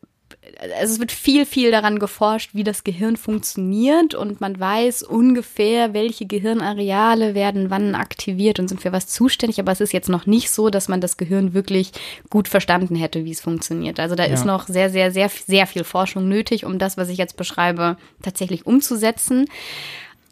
also 0.60 0.94
es 0.94 1.00
wird 1.00 1.12
viel, 1.12 1.46
viel 1.46 1.72
daran 1.72 2.00
geforscht, 2.00 2.52
wie 2.54 2.64
das 2.64 2.84
Gehirn 2.84 3.18
funktioniert 3.18 4.16
und 4.16 4.42
man 4.42 4.60
weiß 4.60 5.04
ungefähr, 5.04 5.94
welche 5.94 6.26
Gehirnareale 6.26 7.36
werden 7.36 7.70
wann 7.70 7.96
aktiviert 7.96 8.60
und 8.60 8.68
sind 8.68 8.82
für 8.82 8.92
was 8.92 9.08
zuständig, 9.08 9.60
aber 9.60 9.72
es 9.72 9.82
ist 9.82 9.94
jetzt 9.94 10.10
noch 10.10 10.26
nicht 10.26 10.52
so, 10.52 10.70
dass 10.70 10.88
man 10.88 11.02
das 11.02 11.18
Gehirn 11.18 11.54
wirklich 11.54 11.92
gut 12.30 12.48
verstanden 12.48 12.96
hätte, 12.96 13.26
wie 13.26 13.32
es 13.32 13.42
funktioniert. 13.42 14.00
Also 14.00 14.16
da 14.16 14.26
ja. 14.26 14.34
ist 14.34 14.46
noch 14.46 14.68
sehr, 14.68 14.90
sehr, 14.90 15.12
sehr, 15.12 15.30
sehr 15.30 15.68
viel 15.68 15.84
Forschung 15.84 16.28
nötig, 16.28 16.66
um 16.66 16.80
das, 16.80 16.98
was 16.98 17.10
ich 17.10 17.18
jetzt 17.18 17.38
beschreibe, 17.38 17.98
tatsächlich 18.22 18.66
umzusetzen. 18.66 19.46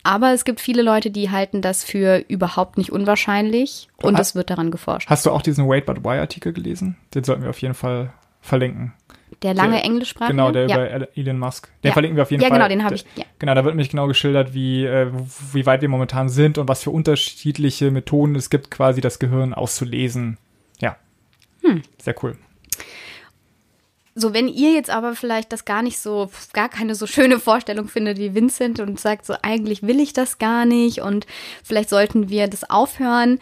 Aber 0.03 0.33
es 0.33 0.45
gibt 0.45 0.61
viele 0.61 0.83
Leute, 0.83 1.09
die 1.09 1.31
halten 1.31 1.63
das 1.63 1.83
für 1.83 2.23
überhaupt 2.27 2.77
nicht 2.77 2.91
unwahrscheinlich 2.91 3.89
und 3.97 4.19
es 4.19 4.35
wird 4.35 4.51
daran 4.51 4.69
geforscht. 4.69 5.09
Hast 5.09 5.25
du 5.25 5.31
auch 5.31 5.41
diesen 5.41 5.67
Wait 5.67 5.87
But 5.87 6.03
Why 6.03 6.19
Artikel 6.19 6.53
gelesen? 6.53 6.95
Den 7.15 7.23
sollten 7.23 7.41
wir 7.41 7.49
auf 7.49 7.59
jeden 7.59 7.73
Fall 7.73 8.13
verlinken. 8.39 8.93
Der 9.41 9.53
lange 9.53 9.81
Englischsprache? 9.81 10.31
Genau, 10.31 10.51
der 10.51 10.67
ja. 10.67 10.97
über 10.97 11.17
Elon 11.17 11.39
Musk. 11.39 11.69
Den 11.83 11.89
ja. 11.89 11.93
verlinken 11.93 12.15
wir 12.15 12.23
auf 12.23 12.31
jeden 12.31 12.41
ja, 12.41 12.49
Fall. 12.49 12.59
Ja, 12.59 12.67
genau, 12.67 12.75
den 12.75 12.85
habe 12.85 12.95
ich. 12.95 13.05
Ja. 13.15 13.25
Genau, 13.39 13.53
da 13.53 13.63
wird 13.63 13.75
nämlich 13.75 13.89
genau 13.89 14.07
geschildert, 14.07 14.53
wie, 14.53 14.85
äh, 14.85 15.11
wie 15.53 15.65
weit 15.65 15.81
wir 15.81 15.89
momentan 15.89 16.29
sind 16.29 16.57
und 16.57 16.67
was 16.67 16.83
für 16.83 16.91
unterschiedliche 16.91 17.91
Methoden 17.91 18.35
es 18.35 18.49
gibt, 18.49 18.71
quasi 18.71 19.01
das 19.01 19.19
Gehirn 19.19 19.53
auszulesen. 19.53 20.37
Ja. 20.79 20.97
Hm. 21.61 21.81
Sehr 22.01 22.15
cool. 22.23 22.37
So, 24.17 24.33
wenn 24.33 24.47
ihr 24.47 24.71
jetzt 24.71 24.89
aber 24.89 25.13
vielleicht 25.13 25.51
das 25.51 25.65
gar 25.65 25.81
nicht 25.81 25.99
so, 25.99 26.31
gar 26.53 26.69
keine 26.69 26.95
so 26.95 27.05
schöne 27.05 27.37
Vorstellung 27.37 27.89
findet 27.89 28.17
wie 28.17 28.33
Vincent 28.33 28.79
und 28.79 28.97
sagt 28.97 29.25
so, 29.25 29.35
eigentlich 29.41 29.83
will 29.83 29.99
ich 29.99 30.13
das 30.13 30.37
gar 30.37 30.65
nicht 30.65 31.01
und 31.01 31.27
vielleicht 31.63 31.89
sollten 31.89 32.29
wir 32.29 32.47
das 32.47 32.69
aufhören, 32.69 33.39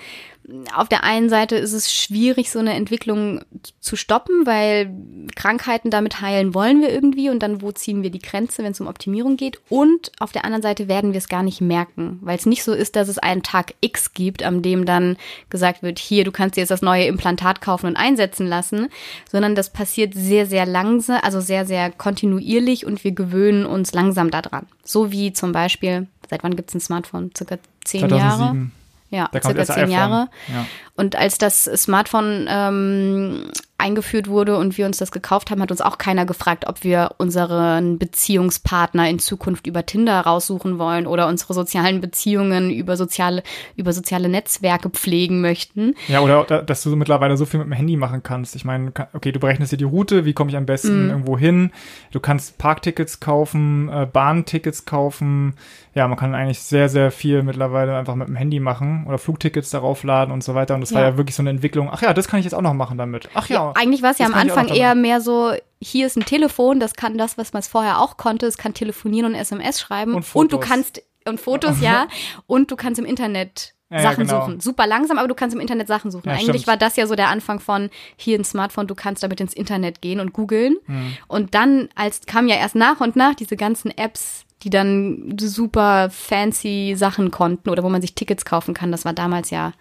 auf 0.76 0.90
der 0.90 1.04
einen 1.04 1.30
Seite 1.30 1.56
ist 1.56 1.72
es 1.72 1.94
schwierig, 1.94 2.52
so 2.52 2.60
eine 2.60 2.74
Entwicklung 2.74 3.42
zu 3.80 3.96
stoppen, 3.96 4.46
weil 4.46 4.94
Krankheiten 5.36 5.90
damit 5.90 6.20
heilen 6.20 6.54
wollen 6.54 6.82
wir 6.82 6.92
irgendwie 6.92 7.30
und 7.30 7.42
dann 7.42 7.62
wo 7.62 7.72
ziehen 7.72 8.04
wir 8.04 8.10
die 8.10 8.20
Grenze, 8.20 8.64
wenn 8.64 8.74
es 8.74 8.82
um 8.82 8.88
Optimierung 8.88 9.38
geht. 9.38 9.62
Und 9.70 10.12
auf 10.20 10.34
der 10.34 10.44
anderen 10.44 10.62
Seite 10.62 10.90
werden 10.90 11.14
wir 11.14 11.18
es 11.18 11.30
gar 11.30 11.44
nicht 11.44 11.62
merken, 11.62 12.20
weil 12.22 12.38
es 12.38 12.46
nicht 12.46 12.64
so 12.64 12.74
ist, 12.74 12.96
dass 12.96 13.08
es 13.08 13.20
einen 13.20 13.44
Tag 13.44 13.74
X 13.80 14.14
gibt, 14.14 14.44
an 14.44 14.62
dem 14.62 14.86
dann 14.86 15.18
gesagt 15.50 15.82
wird, 15.82 15.98
hier, 15.98 16.26
du 16.26 16.32
kannst 16.32 16.58
dir 16.58 16.62
jetzt 16.62 16.72
das 16.72 16.82
neue 16.82 17.06
Implantat 17.06 17.62
kaufen 17.62 17.88
und 17.88 17.96
einsetzen 17.96 18.46
lassen, 18.46 18.90
sondern 19.32 19.56
das 19.56 19.72
passiert 19.72 20.14
sehr, 20.14 20.46
sehr 20.46 20.66
langsam, 20.66 21.20
also 21.24 21.40
sehr, 21.40 21.66
sehr 21.66 21.90
kontinuierlich 21.90 22.86
und 22.86 23.04
wir 23.06 23.14
gewöhnen 23.14 23.66
uns 23.66 23.94
langsam 23.94 24.30
daran. 24.30 24.68
So 24.84 25.12
wie 25.12 25.32
zum 25.32 25.54
Beispiel, 25.54 26.08
seit 26.30 26.44
wann 26.44 26.58
gibt 26.58 26.70
es 26.70 26.76
ein 26.76 26.82
Smartphone? 26.82 27.32
Circa 27.36 27.60
zehn 27.86 28.10
2007. 28.10 28.18
Jahre? 28.18 28.72
Ja, 29.14 29.30
da 29.32 29.40
circa 29.42 29.64
zehn 29.66 29.92
Jahre. 29.92 30.28
Ja. 30.48 30.66
Und 30.96 31.16
als 31.16 31.38
das 31.38 31.64
Smartphone 31.64 32.46
ähm, 32.48 33.52
eingeführt 33.84 34.30
wurde 34.30 34.58
und 34.58 34.78
wir 34.78 34.86
uns 34.86 34.98
das 34.98 35.12
gekauft 35.12 35.52
haben, 35.52 35.62
hat 35.62 35.70
uns 35.70 35.82
auch 35.82 35.98
keiner 35.98 36.26
gefragt, 36.26 36.68
ob 36.68 36.86
wir 36.86 37.16
unseren 37.18 37.98
Beziehungspartner 37.98 39.10
in 39.10 39.20
Zukunft 39.20 39.68
über 39.68 39.86
Tinder 39.86 40.22
raussuchen 40.22 40.80
wollen 40.80 41.06
oder 41.06 41.28
unsere 41.28 41.54
sozialen 41.54 42.00
Beziehungen 42.00 42.72
über 42.72 42.96
soziale, 42.96 43.44
über 43.76 43.92
soziale 43.92 44.30
Netzwerke 44.30 44.90
pflegen 44.90 45.42
möchten. 45.42 45.96
Ja, 46.08 46.22
oder 46.22 46.62
dass 46.62 46.84
du 46.84 46.96
mittlerweile 46.96 47.36
so 47.36 47.46
viel 47.46 47.60
mit 47.60 47.68
dem 47.68 47.74
Handy 47.74 47.98
machen 47.98 48.24
kannst. 48.24 48.56
Ich 48.56 48.64
meine, 48.64 48.94
okay, 49.14 49.34
du 49.34 49.40
berechnest 49.40 49.74
dir 49.74 49.78
die 49.78 49.84
Route, 49.84 50.24
wie 50.24 50.34
komme 50.34 50.50
ich 50.50 50.56
am 50.56 50.66
besten 50.66 51.08
mm. 51.08 51.10
irgendwo 51.10 51.38
hin? 51.38 51.72
Du 52.12 52.22
kannst 52.22 52.58
Parktickets 52.60 53.20
kaufen, 53.20 53.90
äh, 53.90 54.06
Bahntickets 54.06 54.86
kaufen. 54.86 55.56
Ja, 55.94 56.08
man 56.08 56.18
kann 56.18 56.34
eigentlich 56.36 56.60
sehr, 56.60 56.88
sehr 56.88 57.12
viel 57.12 57.44
mittlerweile 57.44 57.98
einfach 57.98 58.16
mit 58.16 58.28
dem 58.28 58.36
Handy 58.36 58.60
machen 58.60 59.06
oder 59.08 59.18
Flugtickets 59.18 59.72
darauf 59.72 60.04
laden 60.04 60.32
und 60.32 60.44
so 60.44 60.56
weiter. 60.56 60.74
Und 60.76 60.83
das 60.84 60.92
ja. 60.92 60.98
war 60.98 61.04
ja 61.04 61.18
wirklich 61.18 61.36
so 61.36 61.42
eine 61.42 61.50
Entwicklung. 61.50 61.90
Ach 61.92 62.02
ja, 62.02 62.14
das 62.14 62.28
kann 62.28 62.40
ich 62.40 62.46
jetzt 62.46 62.54
auch 62.54 62.62
noch 62.62 62.74
machen 62.74 62.98
damit. 62.98 63.30
Ach 63.34 63.48
ja, 63.50 63.56
ja 63.56 63.72
eigentlich 63.76 64.02
war 64.02 64.12
es 64.12 64.18
ja 64.18 64.26
am 64.26 64.34
Anfang 64.34 64.68
eher 64.68 64.96
mehr 64.96 65.22
so, 65.22 65.54
hier 65.82 66.06
ist 66.08 66.18
ein 66.18 66.26
Telefon, 66.26 66.80
das 66.80 66.96
kann 66.96 67.18
das, 67.18 67.38
was 67.38 67.54
man 67.54 67.62
es 67.62 67.68
vorher 67.68 68.00
auch 68.00 68.18
konnte, 68.18 68.46
es 68.46 68.58
kann 68.58 68.74
telefonieren 68.74 69.34
und 69.34 69.40
SMS 69.40 69.80
schreiben. 69.80 70.14
Und, 70.14 70.26
und 70.34 70.52
du 70.52 70.60
kannst, 70.60 71.02
und 71.26 71.40
Fotos, 71.40 71.82
ja, 71.82 72.08
und 72.48 72.72
du 72.72 72.76
kannst 72.76 73.00
im 73.00 73.06
Internet 73.06 73.74
ja, 73.90 74.02
Sachen 74.02 74.26
genau. 74.28 74.42
suchen. 74.42 74.60
Super 74.60 74.88
langsam, 74.88 75.18
aber 75.18 75.28
du 75.28 75.36
kannst 75.36 75.56
im 75.56 75.62
Internet 75.62 75.88
Sachen 75.88 76.10
suchen. 76.12 76.28
Ja, 76.28 76.34
Eigentlich 76.34 76.50
stimmt. 76.50 76.68
war 76.68 76.78
das 76.78 76.96
ja 76.96 77.06
so 77.06 77.16
der 77.16 77.30
Anfang 77.30 77.60
von 77.60 77.90
hier 78.16 78.38
ein 78.40 78.44
Smartphone, 78.44 78.88
du 78.88 78.96
kannst 78.96 79.24
damit 79.24 79.40
ins 79.40 79.54
Internet 79.54 80.02
gehen 80.02 80.20
und 80.20 80.34
googeln. 80.34 80.78
Mhm. 80.88 81.18
Und 81.28 81.54
dann, 81.54 81.90
als 81.96 82.22
kam 82.26 82.48
ja 82.48 82.56
erst 82.56 82.76
nach 82.76 83.02
und 83.02 83.16
nach 83.16 83.36
diese 83.36 83.56
ganzen 83.56 83.96
Apps, 83.96 84.46
die 84.64 84.70
dann 84.70 85.36
super 85.40 86.10
fancy 86.10 86.94
Sachen 86.96 87.32
konnten 87.32 87.70
oder 87.70 87.84
wo 87.84 87.90
man 87.90 88.02
sich 88.02 88.16
Tickets 88.16 88.46
kaufen 88.46 88.74
kann. 88.74 88.92
Das 88.92 89.06
war 89.06 89.14
damals 89.14 89.50
ja 89.50 89.74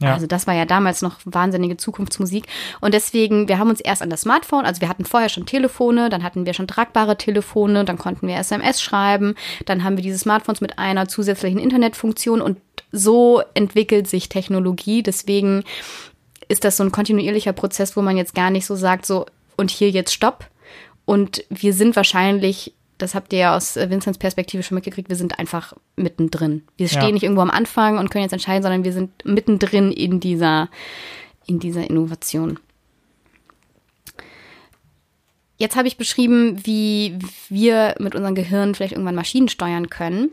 ja. 0.00 0.14
Also 0.14 0.26
das 0.26 0.46
war 0.46 0.54
ja 0.54 0.64
damals 0.64 1.02
noch 1.02 1.16
wahnsinnige 1.24 1.76
Zukunftsmusik. 1.76 2.46
Und 2.80 2.94
deswegen, 2.94 3.48
wir 3.48 3.58
haben 3.58 3.70
uns 3.70 3.80
erst 3.80 4.02
an 4.02 4.10
das 4.10 4.22
Smartphone, 4.22 4.64
also 4.64 4.80
wir 4.80 4.88
hatten 4.88 5.04
vorher 5.04 5.28
schon 5.28 5.46
Telefone, 5.46 6.08
dann 6.08 6.22
hatten 6.22 6.46
wir 6.46 6.54
schon 6.54 6.68
tragbare 6.68 7.16
Telefone, 7.16 7.84
dann 7.84 7.98
konnten 7.98 8.28
wir 8.28 8.36
SMS 8.36 8.80
schreiben, 8.80 9.34
dann 9.66 9.84
haben 9.84 9.96
wir 9.96 10.02
diese 10.02 10.18
Smartphones 10.18 10.60
mit 10.60 10.78
einer 10.78 11.08
zusätzlichen 11.08 11.58
Internetfunktion 11.58 12.40
und 12.40 12.58
so 12.92 13.42
entwickelt 13.54 14.08
sich 14.08 14.28
Technologie. 14.28 15.02
Deswegen 15.02 15.64
ist 16.48 16.64
das 16.64 16.76
so 16.76 16.84
ein 16.84 16.92
kontinuierlicher 16.92 17.52
Prozess, 17.52 17.96
wo 17.96 18.02
man 18.02 18.16
jetzt 18.16 18.34
gar 18.34 18.50
nicht 18.50 18.66
so 18.66 18.76
sagt, 18.76 19.04
so 19.04 19.26
und 19.56 19.70
hier 19.70 19.90
jetzt 19.90 20.14
Stopp. 20.14 20.46
Und 21.04 21.44
wir 21.50 21.72
sind 21.72 21.96
wahrscheinlich 21.96 22.74
das 22.98 23.14
habt 23.14 23.32
ihr 23.32 23.38
ja 23.38 23.56
aus 23.56 23.76
äh, 23.76 23.88
Vincents 23.88 24.18
Perspektive 24.18 24.62
schon 24.62 24.74
mitgekriegt, 24.74 25.08
wir 25.08 25.16
sind 25.16 25.38
einfach 25.38 25.72
mittendrin. 25.96 26.64
Wir 26.76 26.88
stehen 26.88 27.02
ja. 27.02 27.12
nicht 27.12 27.22
irgendwo 27.22 27.42
am 27.42 27.50
Anfang 27.50 27.98
und 27.98 28.10
können 28.10 28.24
jetzt 28.24 28.32
entscheiden, 28.32 28.62
sondern 28.62 28.84
wir 28.84 28.92
sind 28.92 29.24
mittendrin 29.24 29.92
in 29.92 30.20
dieser, 30.20 30.68
in 31.46 31.60
dieser 31.60 31.88
Innovation. 31.88 32.58
Jetzt 35.56 35.74
habe 35.74 35.88
ich 35.88 35.96
beschrieben, 35.96 36.60
wie 36.64 37.18
wir 37.48 37.94
mit 37.98 38.14
unserem 38.14 38.36
Gehirn 38.36 38.74
vielleicht 38.74 38.92
irgendwann 38.92 39.16
Maschinen 39.16 39.48
steuern 39.48 39.90
können. 39.90 40.32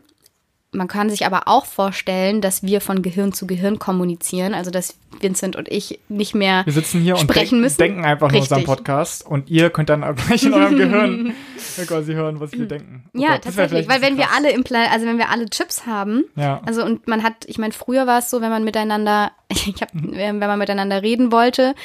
Man 0.75 0.87
kann 0.87 1.09
sich 1.09 1.25
aber 1.25 1.47
auch 1.47 1.65
vorstellen, 1.65 2.41
dass 2.41 2.63
wir 2.63 2.81
von 2.81 3.01
Gehirn 3.01 3.33
zu 3.33 3.47
Gehirn 3.47 3.79
kommunizieren, 3.79 4.53
also 4.53 4.71
dass 4.71 4.95
Vincent 5.21 5.55
und 5.55 5.69
ich 5.71 5.99
nicht 6.09 6.35
mehr 6.35 6.65
Wir 6.65 6.73
sitzen 6.73 7.01
hier 7.01 7.17
und 7.17 7.33
müssen. 7.53 7.77
denken 7.77 8.05
einfach 8.05 8.31
nur 8.31 8.41
unseren 8.41 8.63
Podcast 8.65 9.25
und 9.25 9.49
ihr 9.49 9.69
könnt 9.69 9.89
dann 9.89 10.03
auch 10.03 10.15
gleich 10.15 10.43
in 10.43 10.53
eurem 10.53 10.75
Gehirn 10.77 11.33
quasi 11.87 12.13
hören, 12.13 12.39
was 12.39 12.51
wir 12.51 12.67
denken. 12.67 13.05
Oh 13.13 13.19
ja, 13.19 13.33
Gott, 13.33 13.43
tatsächlich, 13.45 13.87
weil 13.87 14.01
wenn 14.01 14.17
krass. 14.17 14.27
wir 14.29 14.35
alle 14.35 14.51
Impla 14.51 14.85
also 14.91 15.05
wenn 15.05 15.17
wir 15.17 15.29
alle 15.29 15.49
Chips 15.49 15.85
haben, 15.85 16.25
ja. 16.35 16.61
also 16.65 16.83
und 16.83 17.07
man 17.07 17.23
hat, 17.23 17.45
ich 17.47 17.57
meine, 17.57 17.73
früher 17.73 18.07
war 18.07 18.19
es 18.19 18.29
so, 18.29 18.41
wenn 18.41 18.49
man 18.49 18.63
miteinander, 18.63 19.31
ich 19.49 19.81
hab, 19.81 19.89
wenn 19.93 20.39
man 20.39 20.59
miteinander 20.59 21.01
reden 21.03 21.31
wollte, 21.31 21.75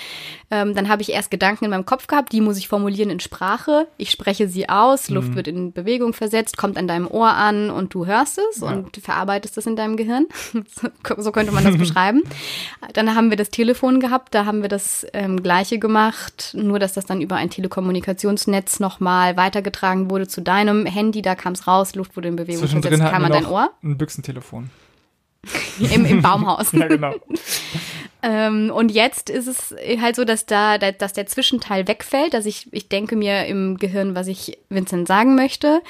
ähm, 0.50 0.74
dann 0.74 0.88
habe 0.88 1.02
ich 1.02 1.10
erst 1.10 1.30
Gedanken 1.30 1.66
in 1.66 1.70
meinem 1.70 1.84
Kopf 1.84 2.06
gehabt, 2.06 2.32
die 2.32 2.40
muss 2.40 2.56
ich 2.56 2.68
formulieren 2.68 3.10
in 3.10 3.20
Sprache. 3.20 3.86
Ich 3.98 4.10
spreche 4.10 4.48
sie 4.48 4.68
aus, 4.68 5.10
Luft 5.10 5.30
mhm. 5.30 5.34
wird 5.36 5.48
in 5.48 5.72
Bewegung 5.72 6.12
versetzt, 6.12 6.56
kommt 6.56 6.78
an 6.78 6.88
deinem 6.88 7.06
Ohr 7.06 7.30
an 7.30 7.70
und 7.70 7.92
du 7.94 8.06
hörst 8.06 8.38
es 8.38 8.60
ja. 8.60 8.68
und 8.68 8.96
verarbeitest 8.96 9.58
es 9.58 9.66
in 9.66 9.76
deinem 9.76 9.96
Gehirn. 9.96 10.26
so 11.18 11.32
könnte 11.32 11.52
man 11.52 11.64
das 11.64 11.76
beschreiben. 11.78 12.22
Dann 12.94 13.14
haben 13.14 13.30
wir 13.30 13.36
das 13.36 13.50
Telefon 13.50 14.00
gehabt, 14.00 14.34
da 14.34 14.46
haben 14.46 14.62
wir 14.62 14.68
das 14.68 15.06
ähm, 15.12 15.42
gleiche 15.42 15.78
gemacht, 15.78 16.52
nur 16.54 16.78
dass 16.78 16.94
das 16.94 17.06
dann 17.06 17.20
über 17.20 17.36
ein 17.36 17.50
Telekommunikationsnetz 17.50 18.80
nochmal 18.80 19.36
weitergetragen 19.36 20.10
wurde 20.10 20.26
zu 20.26 20.40
deinem 20.40 20.86
Handy, 20.86 21.22
da 21.22 21.34
kam 21.34 21.52
es 21.52 21.66
raus, 21.66 21.94
Luft 21.94 22.16
wurde 22.16 22.28
in 22.28 22.36
Bewegung 22.36 22.66
versetzt, 22.66 22.98
kam 22.98 23.24
an 23.24 23.32
dein 23.32 23.46
Ohr. 23.46 23.70
Ein 23.82 23.98
Büchsentelefon. 23.98 24.70
Im, 25.78 26.04
Im 26.04 26.22
Baumhaus. 26.22 26.72
ja, 26.72 26.86
genau. 26.86 27.14
ähm, 28.22 28.70
und 28.70 28.92
jetzt 28.92 29.30
ist 29.30 29.46
es 29.46 29.74
halt 30.00 30.16
so, 30.16 30.24
dass 30.24 30.44
da, 30.44 30.76
dass 30.76 31.12
der 31.12 31.26
Zwischenteil 31.26 31.88
wegfällt, 31.88 32.34
dass 32.34 32.44
ich, 32.44 32.68
ich 32.72 32.88
denke 32.88 33.16
mir 33.16 33.46
im 33.46 33.78
Gehirn, 33.78 34.14
was 34.14 34.26
ich 34.26 34.58
Vincent 34.68 35.08
sagen 35.08 35.34
möchte 35.34 35.80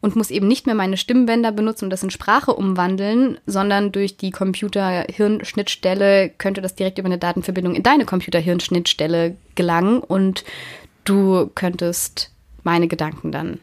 und 0.00 0.14
muss 0.14 0.30
eben 0.30 0.46
nicht 0.46 0.66
mehr 0.66 0.76
meine 0.76 0.96
Stimmbänder 0.96 1.50
benutzen 1.50 1.86
und 1.86 1.90
das 1.90 2.02
in 2.02 2.10
Sprache 2.10 2.54
umwandeln, 2.54 3.38
sondern 3.46 3.90
durch 3.90 4.16
die 4.16 4.30
Computer-Hirn-Schnittstelle 4.30 6.30
könnte 6.30 6.60
das 6.60 6.76
direkt 6.76 6.98
über 6.98 7.06
eine 7.06 7.18
Datenverbindung 7.18 7.74
in 7.74 7.82
deine 7.82 8.04
Computer-Hirn-Schnittstelle 8.04 9.36
gelangen 9.56 9.98
und 9.98 10.44
du 11.04 11.50
könntest 11.54 12.30
meine 12.62 12.86
Gedanken 12.86 13.32
dann 13.32 13.58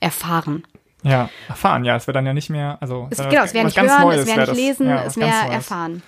erfahren. 0.00 0.64
Ja, 1.08 1.30
erfahren, 1.48 1.84
ja. 1.84 1.96
Es 1.96 2.06
wäre 2.06 2.14
dann 2.14 2.26
ja 2.26 2.34
nicht 2.34 2.50
mehr, 2.50 2.78
also. 2.80 3.08
Es, 3.10 3.18
genau, 3.18 3.42
es 3.42 3.54
wäre 3.54 3.64
nicht 3.64 3.80
hören, 3.80 4.02
Neues, 4.02 4.20
es 4.22 4.26
wäre 4.26 4.40
nicht 4.40 4.56
lesen, 4.56 4.88
ja, 4.88 5.04
es 5.04 5.16
wäre 5.16 5.52
erfahren. 5.52 6.02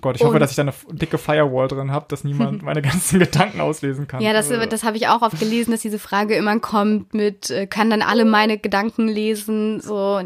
Gott, 0.00 0.16
ich 0.16 0.22
und, 0.22 0.28
hoffe, 0.28 0.38
dass 0.38 0.50
ich 0.50 0.56
da 0.56 0.62
eine 0.62 0.72
dicke 0.90 1.18
Firewall 1.18 1.68
drin 1.68 1.90
habe, 1.90 2.06
dass 2.08 2.24
niemand 2.24 2.62
meine 2.62 2.82
ganzen 2.82 3.18
Gedanken 3.18 3.60
auslesen 3.60 4.06
kann. 4.08 4.22
Ja, 4.22 4.32
das, 4.32 4.50
also 4.50 4.66
das 4.66 4.84
habe 4.84 4.96
ich 4.96 5.08
auch 5.08 5.22
oft 5.22 5.38
gelesen, 5.38 5.72
dass 5.72 5.80
diese 5.80 5.98
Frage 5.98 6.34
immer 6.36 6.58
kommt 6.58 7.12
mit, 7.14 7.50
äh, 7.50 7.66
kann 7.66 7.90
dann 7.90 8.02
alle 8.02 8.24
meine 8.24 8.58
Gedanken 8.58 9.08
lesen? 9.08 9.80
So, 9.80 10.20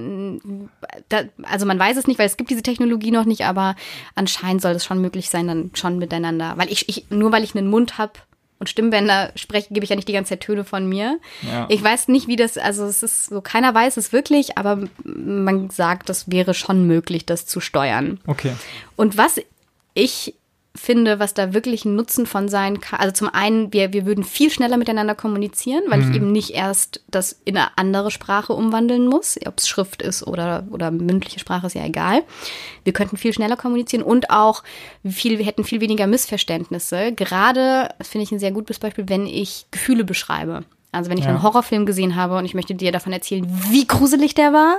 da, 1.09 1.23
also 1.43 1.67
man 1.67 1.79
weiß 1.79 1.97
es 1.97 2.07
nicht, 2.07 2.19
weil 2.19 2.27
es 2.27 2.37
gibt 2.37 2.51
diese 2.51 2.63
Technologie 2.63 3.11
noch 3.11 3.25
nicht, 3.25 3.45
aber 3.45 3.75
anscheinend 4.15 4.63
soll 4.63 4.73
es 4.73 4.85
schon 4.85 5.01
möglich 5.01 5.31
sein, 5.31 5.49
dann 5.49 5.71
schon 5.75 5.99
miteinander. 5.99 6.55
Weil 6.57 6.71
ich, 6.71 6.89
ich 6.89 7.11
nur 7.11 7.33
weil 7.33 7.45
ich 7.45 7.57
einen 7.57 7.69
Mund 7.69 7.99
habe, 7.99 8.13
und 8.65 8.69
Stimmbänder 8.71 9.31
spreche, 9.37 9.75
gebe 9.75 9.85
ich 9.85 9.91
ja 9.91 9.97
nicht 9.97 10.09
die 10.09 10.15
ganze 10.15 10.31
Zeit 10.31 10.41
Töne 10.41 10.65
von 10.65 10.89
mir. 10.89 11.21
Ja. 11.43 11.67
Ich 11.69 11.85
weiß 11.85 12.09
nicht, 12.09 12.29
wie 12.29 12.37
das, 12.37 12.57
also 12.57 12.87
es 12.87 13.03
ist 13.03 13.27
so, 13.27 13.43
keiner 13.43 13.75
weiß 13.75 13.99
es 13.99 14.11
wirklich, 14.11 14.57
aber 14.57 14.89
man 15.05 15.69
sagt, 15.69 16.09
das 16.09 16.31
wäre 16.31 16.55
schon 16.55 16.87
möglich, 16.87 17.27
das 17.27 17.45
zu 17.45 17.61
steuern. 17.61 18.21
Okay. 18.27 18.53
Und 18.97 19.19
was 19.19 19.39
ich 19.93 20.35
finde, 20.77 21.21
was 21.21 21.35
da 21.35 21.55
wirklich 21.55 21.85
ein 21.85 21.95
Nutzen 21.95 22.27
von 22.27 22.49
sein 22.49 22.81
kann. 22.81 22.99
Also 22.99 23.13
zum 23.13 23.29
einen, 23.29 23.73
wir, 23.73 23.93
wir 23.93 24.07
würden 24.07 24.25
viel 24.25 24.51
schneller 24.51 24.77
miteinander 24.77 25.15
kommunizieren, 25.15 25.85
weil 25.89 26.01
mhm. 26.01 26.11
ich 26.11 26.17
eben 26.17 26.33
nicht 26.33 26.51
erst 26.51 27.01
das 27.09 27.41
in 27.45 27.57
eine 27.57 27.79
andere 27.79 28.11
Sprache 28.11 28.53
umwandeln 28.53 29.07
muss, 29.07 29.39
ob 29.47 29.59
es 29.59 29.69
Schrift 29.69 30.03
ist 30.03 30.27
oder, 30.27 30.67
oder 30.71 30.91
mündliche 30.91 31.39
Sprache, 31.39 31.69
ist 31.69 31.75
ja 31.75 31.85
egal. 31.85 32.23
Wir 32.83 32.93
könnten 32.93 33.17
viel 33.17 33.33
schneller 33.33 33.57
kommunizieren 33.57 34.03
und 34.03 34.31
auch 34.31 34.65
viel, 35.09 35.39
wir 35.39 35.47
hätten 35.47 35.63
viel 35.63 35.81
weniger 35.81 36.09
Missverständnisse. 36.09 37.13
Gerade, 37.13 37.91
das 37.99 38.09
finde 38.09 38.25
ich 38.25 38.33
ein 38.33 38.41
sehr 38.41 38.53
gutes 38.53 38.81
Beispiel, 38.81 39.09
wenn 39.09 39.27
ich 39.27 39.67
Gefühle 39.71 40.03
beschreibe. 40.03 40.65
Also 40.95 41.11
wenn 41.11 41.19
ich 41.19 41.25
ja. 41.25 41.31
einen 41.31 41.43
Horrorfilm 41.43 41.87
gesehen 41.87 42.17
habe 42.17 42.37
und 42.37 42.45
ich 42.45 42.55
möchte 42.55 42.75
dir 42.75 42.93
davon 42.93 43.13
erzählen, 43.13 43.47
wie 43.71 43.87
gruselig 43.87 44.35
der 44.35 44.53
war 44.53 44.79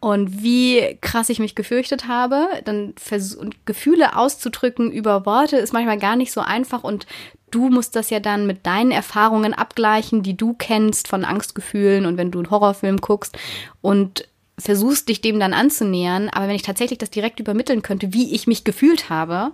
und 0.00 0.42
wie 0.42 0.98
krass 1.00 1.28
ich 1.28 1.38
mich 1.38 1.54
gefürchtet 1.54 2.08
habe, 2.08 2.48
dann 2.64 2.94
und 3.38 3.66
Gefühle 3.66 4.16
auszudrücken 4.16 4.90
über 4.90 5.26
Worte 5.26 5.56
ist 5.56 5.72
manchmal 5.72 5.98
gar 5.98 6.16
nicht 6.16 6.32
so 6.32 6.40
einfach 6.40 6.84
und 6.84 7.06
du 7.50 7.68
musst 7.68 7.96
das 7.96 8.10
ja 8.10 8.20
dann 8.20 8.46
mit 8.46 8.64
deinen 8.64 8.92
Erfahrungen 8.92 9.54
abgleichen, 9.54 10.22
die 10.22 10.36
du 10.36 10.54
kennst 10.54 11.08
von 11.08 11.24
Angstgefühlen 11.24 12.06
und 12.06 12.16
wenn 12.16 12.30
du 12.30 12.38
einen 12.38 12.50
Horrorfilm 12.50 12.98
guckst 12.98 13.36
und 13.80 14.28
versuchst 14.58 15.08
dich 15.08 15.20
dem 15.20 15.40
dann 15.40 15.54
anzunähern, 15.54 16.28
aber 16.28 16.48
wenn 16.48 16.54
ich 16.54 16.62
tatsächlich 16.62 16.98
das 16.98 17.10
direkt 17.10 17.40
übermitteln 17.40 17.82
könnte, 17.82 18.12
wie 18.12 18.34
ich 18.34 18.46
mich 18.46 18.64
gefühlt 18.64 19.10
habe, 19.10 19.52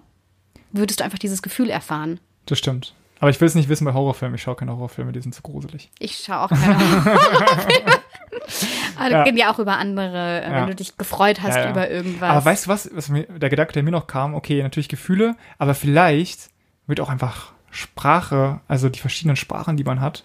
würdest 0.72 1.00
du 1.00 1.04
einfach 1.04 1.18
dieses 1.18 1.42
Gefühl 1.42 1.70
erfahren. 1.70 2.20
Das 2.46 2.58
stimmt. 2.58 2.92
Aber 3.18 3.30
ich 3.30 3.40
will 3.40 3.48
es 3.48 3.54
nicht 3.54 3.68
wissen 3.68 3.84
bei 3.84 3.94
Horrorfilmen. 3.94 4.34
Ich 4.34 4.42
schaue 4.42 4.56
keine 4.56 4.72
Horrorfilme, 4.72 5.12
die 5.12 5.20
sind 5.20 5.34
zu 5.34 5.42
gruselig. 5.42 5.90
Ich 5.98 6.18
schaue 6.18 6.40
auch 6.40 6.48
keine 6.48 6.78
Horrorfilme. 6.78 7.92
Aber 8.98 9.10
ja. 9.10 9.24
geht 9.24 9.36
ja 9.36 9.52
auch 9.52 9.58
über 9.58 9.76
andere, 9.78 10.42
äh, 10.42 10.46
wenn 10.46 10.52
ja. 10.52 10.66
du 10.66 10.74
dich 10.74 10.96
gefreut 10.96 11.42
hast 11.42 11.56
ja, 11.56 11.70
über 11.70 11.90
irgendwas. 11.90 12.30
Aber 12.30 12.44
weißt 12.44 12.66
du 12.66 12.70
was, 12.70 12.90
was 12.94 13.08
mir, 13.08 13.24
der 13.24 13.50
Gedanke, 13.50 13.72
der 13.72 13.82
mir 13.82 13.90
noch 13.90 14.06
kam, 14.06 14.34
okay, 14.34 14.62
natürlich 14.62 14.88
Gefühle, 14.88 15.36
aber 15.58 15.74
vielleicht 15.74 16.50
wird 16.86 17.00
auch 17.00 17.08
einfach 17.08 17.52
Sprache, 17.70 18.60
also 18.68 18.88
die 18.88 19.00
verschiedenen 19.00 19.36
Sprachen, 19.36 19.76
die 19.76 19.84
man 19.84 20.00
hat, 20.00 20.24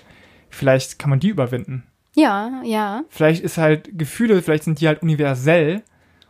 vielleicht 0.50 1.00
kann 1.00 1.10
man 1.10 1.20
die 1.20 1.30
überwinden. 1.30 1.84
Ja, 2.16 2.62
ja. 2.64 3.04
Vielleicht 3.10 3.44
ist 3.44 3.58
halt 3.58 3.98
Gefühle, 3.98 4.42
vielleicht 4.42 4.64
sind 4.64 4.80
die 4.82 4.88
halt 4.88 5.02
universell 5.02 5.82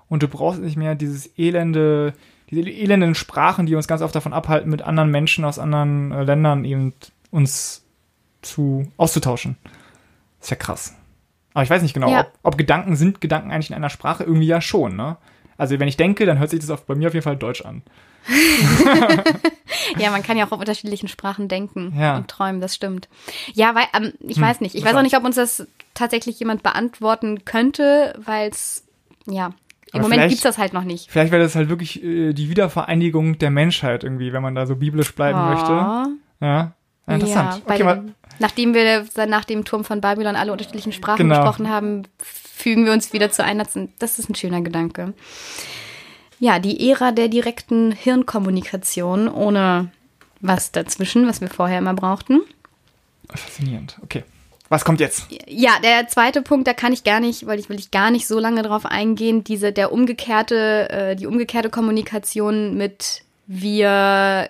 und 0.10 0.24
du 0.24 0.28
brauchst 0.28 0.62
nicht 0.62 0.78
mehr 0.78 0.96
dieses 0.96 1.38
elende, 1.38 2.14
diese 2.52 2.70
elenden 2.70 3.16
Sprachen, 3.16 3.66
die 3.66 3.76
uns 3.76 3.88
ganz 3.88 4.02
oft 4.02 4.14
davon 4.14 4.34
abhalten, 4.34 4.70
mit 4.70 4.82
anderen 4.82 5.10
Menschen 5.10 5.46
aus 5.46 5.58
anderen 5.58 6.12
äh, 6.12 6.24
Ländern 6.24 6.66
eben 6.66 6.94
uns 7.32 7.84
zu 8.42 8.92
auszutauschen. 8.98 9.58
ist 10.42 10.52
ja 10.52 10.58
krass. 10.58 10.96
Aber 11.54 11.64
ich 11.64 11.70
weiß 11.70 11.82
nicht 11.82 11.94
genau, 11.94 12.12
ja. 12.12 12.22
ob, 12.22 12.32
ob, 12.44 12.58
Gedanken 12.58 12.96
sind 12.96 13.22
Gedanken 13.22 13.52
eigentlich 13.52 13.70
in 13.70 13.76
einer 13.76 13.90
Sprache 13.90 14.24
irgendwie 14.24 14.48
ja 14.48 14.62
schon, 14.62 14.96
ne? 14.96 15.18
Also 15.58 15.80
wenn 15.80 15.88
ich 15.88 15.98
denke, 15.98 16.26
dann 16.26 16.40
hört 16.40 16.50
sich 16.50 16.60
das 16.60 16.72
auf, 16.72 16.86
bei 16.86 16.96
mir 16.96 17.08
auf 17.08 17.14
jeden 17.14 17.24
Fall 17.24 17.38
Deutsch 17.38 17.64
an. 17.64 17.84
ja, 19.98 20.10
man 20.10 20.24
kann 20.24 20.38
ja 20.38 20.48
auch 20.48 20.52
auf 20.52 20.60
unterschiedlichen 20.60 21.08
Sprachen 21.08 21.48
denken 21.48 21.94
ja. 21.98 22.18
und 22.18 22.28
träumen, 22.28 22.62
das 22.62 22.76
stimmt. 22.76 23.10
Ja, 23.54 23.76
weil, 23.76 23.86
ähm, 23.96 24.14
ich 24.20 24.38
hm, 24.38 24.44
weiß 24.44 24.62
nicht. 24.62 24.76
Ich 24.76 24.84
weiß 24.84 24.96
auch 24.96 25.02
nicht, 25.02 25.16
ob 25.18 25.24
uns 25.24 25.36
das 25.36 25.68
tatsächlich 25.94 26.40
jemand 26.40 26.64
beantworten 26.64 27.46
könnte, 27.46 28.20
weil 28.24 28.50
es, 28.50 28.86
ja, 29.28 29.52
im 29.94 30.02
Moment 30.02 30.30
gibt's 30.30 30.44
das 30.44 30.58
halt 30.58 30.74
noch 30.74 30.84
nicht. 30.84 31.12
Vielleicht 31.12 31.32
wäre 31.32 31.44
das 31.44 31.56
halt 31.56 31.70
wirklich 31.70 32.04
äh, 32.04 32.34
die 32.34 32.50
Wiedervereinigung 32.50 33.38
der 33.38 33.52
Menschheit 33.52 34.04
irgendwie, 34.04 34.32
wenn 34.34 34.42
man 34.42 34.56
da 34.56 34.66
so 34.66 34.76
biblisch 34.76 35.14
bleiben 35.14 35.40
oh. 35.40 35.54
möchte. 35.54 36.18
Ja. 36.42 36.74
Interessant. 37.08 37.64
Ja, 37.68 37.74
okay, 37.74 37.84
den, 37.84 38.16
nachdem 38.40 38.74
wir 38.74 39.06
nach 39.28 39.44
dem 39.46 39.66
Turm 39.66 39.84
von 39.84 40.02
Babylon 40.02 40.36
alle 40.36 40.52
unterschiedlichen 40.52 40.94
Sprachen 40.94 41.18
genau. 41.28 41.42
gesprochen 41.42 41.70
haben, 41.70 42.04
fügen 42.20 42.86
wir 42.86 42.94
uns 42.94 43.12
wieder 43.12 43.32
zu 43.32 43.44
einer. 43.44 43.66
Das 44.00 44.20
ist 44.20 44.30
ein 44.30 44.36
schöner 44.36 44.62
Gedanke. 44.62 45.14
Ja, 46.40 46.60
die 46.60 46.90
Ära 46.90 47.12
der 47.12 47.28
direkten 47.28 47.92
Hirnkommunikation 47.92 49.28
ohne 49.28 49.92
was 50.40 50.72
dazwischen, 50.72 51.28
was 51.28 51.42
wir 51.42 51.50
vorher 51.50 51.80
immer 51.80 51.94
brauchten. 51.94 52.42
Faszinierend. 53.30 53.98
Okay. 54.04 54.24
Was 54.72 54.86
kommt 54.86 55.02
jetzt? 55.02 55.28
Ja, 55.50 55.72
der 55.84 56.08
zweite 56.08 56.42
Punkt, 56.42 56.66
da 56.66 56.74
kann 56.74 56.94
ich 56.94 57.04
gar 57.04 57.20
nicht, 57.20 57.46
weil 57.46 57.60
ich 57.60 57.68
will 57.68 57.78
ich 57.78 57.92
gar 57.92 58.10
nicht 58.10 58.26
so 58.26 58.40
lange 58.40 58.62
drauf 58.62 58.86
eingehen, 58.86 59.44
diese 59.44 59.74
der 59.74 59.92
umgekehrte, 59.92 60.90
äh, 60.90 61.16
die 61.18 61.28
umgekehrte 61.28 61.70
Kommunikation 61.70 62.78
mit 62.78 63.24
wir 63.48 64.48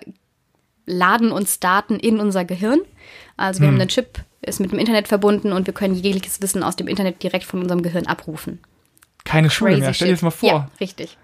laden 0.86 1.32
uns 1.32 1.58
Daten 1.58 1.96
in 1.96 2.20
unser 2.20 2.44
Gehirn. 2.44 2.82
Also 3.36 3.58
wir 3.58 3.66
hm. 3.66 3.74
haben 3.74 3.80
einen 3.80 3.88
Chip, 3.88 4.20
ist 4.42 4.60
mit 4.60 4.70
dem 4.70 4.78
Internet 4.78 5.08
verbunden 5.08 5.52
und 5.52 5.66
wir 5.66 5.74
können 5.74 5.96
jegliches 5.96 6.40
Wissen 6.40 6.62
aus 6.62 6.76
dem 6.76 6.86
Internet 6.86 7.20
direkt 7.24 7.44
von 7.44 7.60
unserem 7.60 7.82
Gehirn 7.82 8.06
abrufen. 8.06 8.60
Keine 9.24 9.48
Crazy 9.48 9.56
Schule 9.56 9.76
mehr, 9.78 9.92
stell 9.92 10.06
dir 10.06 10.14
das 10.14 10.22
mal 10.22 10.30
vor. 10.30 10.48
Ja, 10.48 10.70
richtig. 10.78 11.18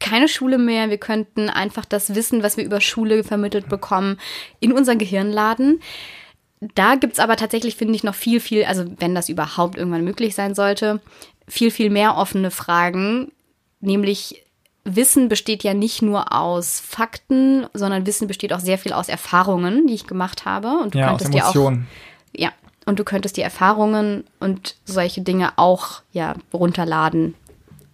Keine 0.00 0.26
Schule 0.26 0.58
mehr, 0.58 0.90
wir 0.90 0.98
könnten 0.98 1.48
einfach 1.48 1.84
das 1.84 2.16
Wissen, 2.16 2.42
was 2.42 2.56
wir 2.56 2.64
über 2.64 2.80
Schule 2.80 3.22
vermittelt 3.22 3.68
bekommen, 3.68 4.18
in 4.58 4.72
unser 4.72 4.96
Gehirn 4.96 5.30
laden. 5.30 5.80
Da 6.60 6.94
gibt 6.94 7.14
es 7.14 7.18
aber 7.18 7.36
tatsächlich, 7.36 7.76
finde 7.76 7.94
ich, 7.94 8.04
noch 8.04 8.14
viel, 8.14 8.40
viel, 8.40 8.64
also 8.64 8.84
wenn 8.98 9.14
das 9.14 9.28
überhaupt 9.28 9.76
irgendwann 9.76 10.04
möglich 10.04 10.34
sein 10.34 10.54
sollte, 10.54 11.00
viel, 11.46 11.70
viel 11.70 11.90
mehr 11.90 12.16
offene 12.16 12.50
Fragen. 12.50 13.32
Nämlich 13.80 14.42
Wissen 14.84 15.28
besteht 15.28 15.64
ja 15.64 15.74
nicht 15.74 16.00
nur 16.00 16.32
aus 16.32 16.80
Fakten, 16.80 17.66
sondern 17.74 18.06
Wissen 18.06 18.26
besteht 18.26 18.52
auch 18.52 18.60
sehr 18.60 18.78
viel 18.78 18.92
aus 18.92 19.08
Erfahrungen, 19.08 19.86
die 19.86 19.94
ich 19.94 20.06
gemacht 20.06 20.44
habe. 20.44 20.78
Und 20.78 20.94
du 20.94 20.98
ja, 20.98 21.08
könntest 21.08 21.34
aus 21.34 21.40
Emotionen. 21.40 21.86
dir 22.32 22.38
auch, 22.38 22.40
ja, 22.40 22.52
und 22.86 22.98
du 22.98 23.04
könntest 23.04 23.36
die 23.36 23.42
Erfahrungen 23.42 24.24
und 24.38 24.76
solche 24.84 25.20
Dinge 25.20 25.52
auch 25.56 26.02
ja 26.12 26.34
runterladen 26.52 27.34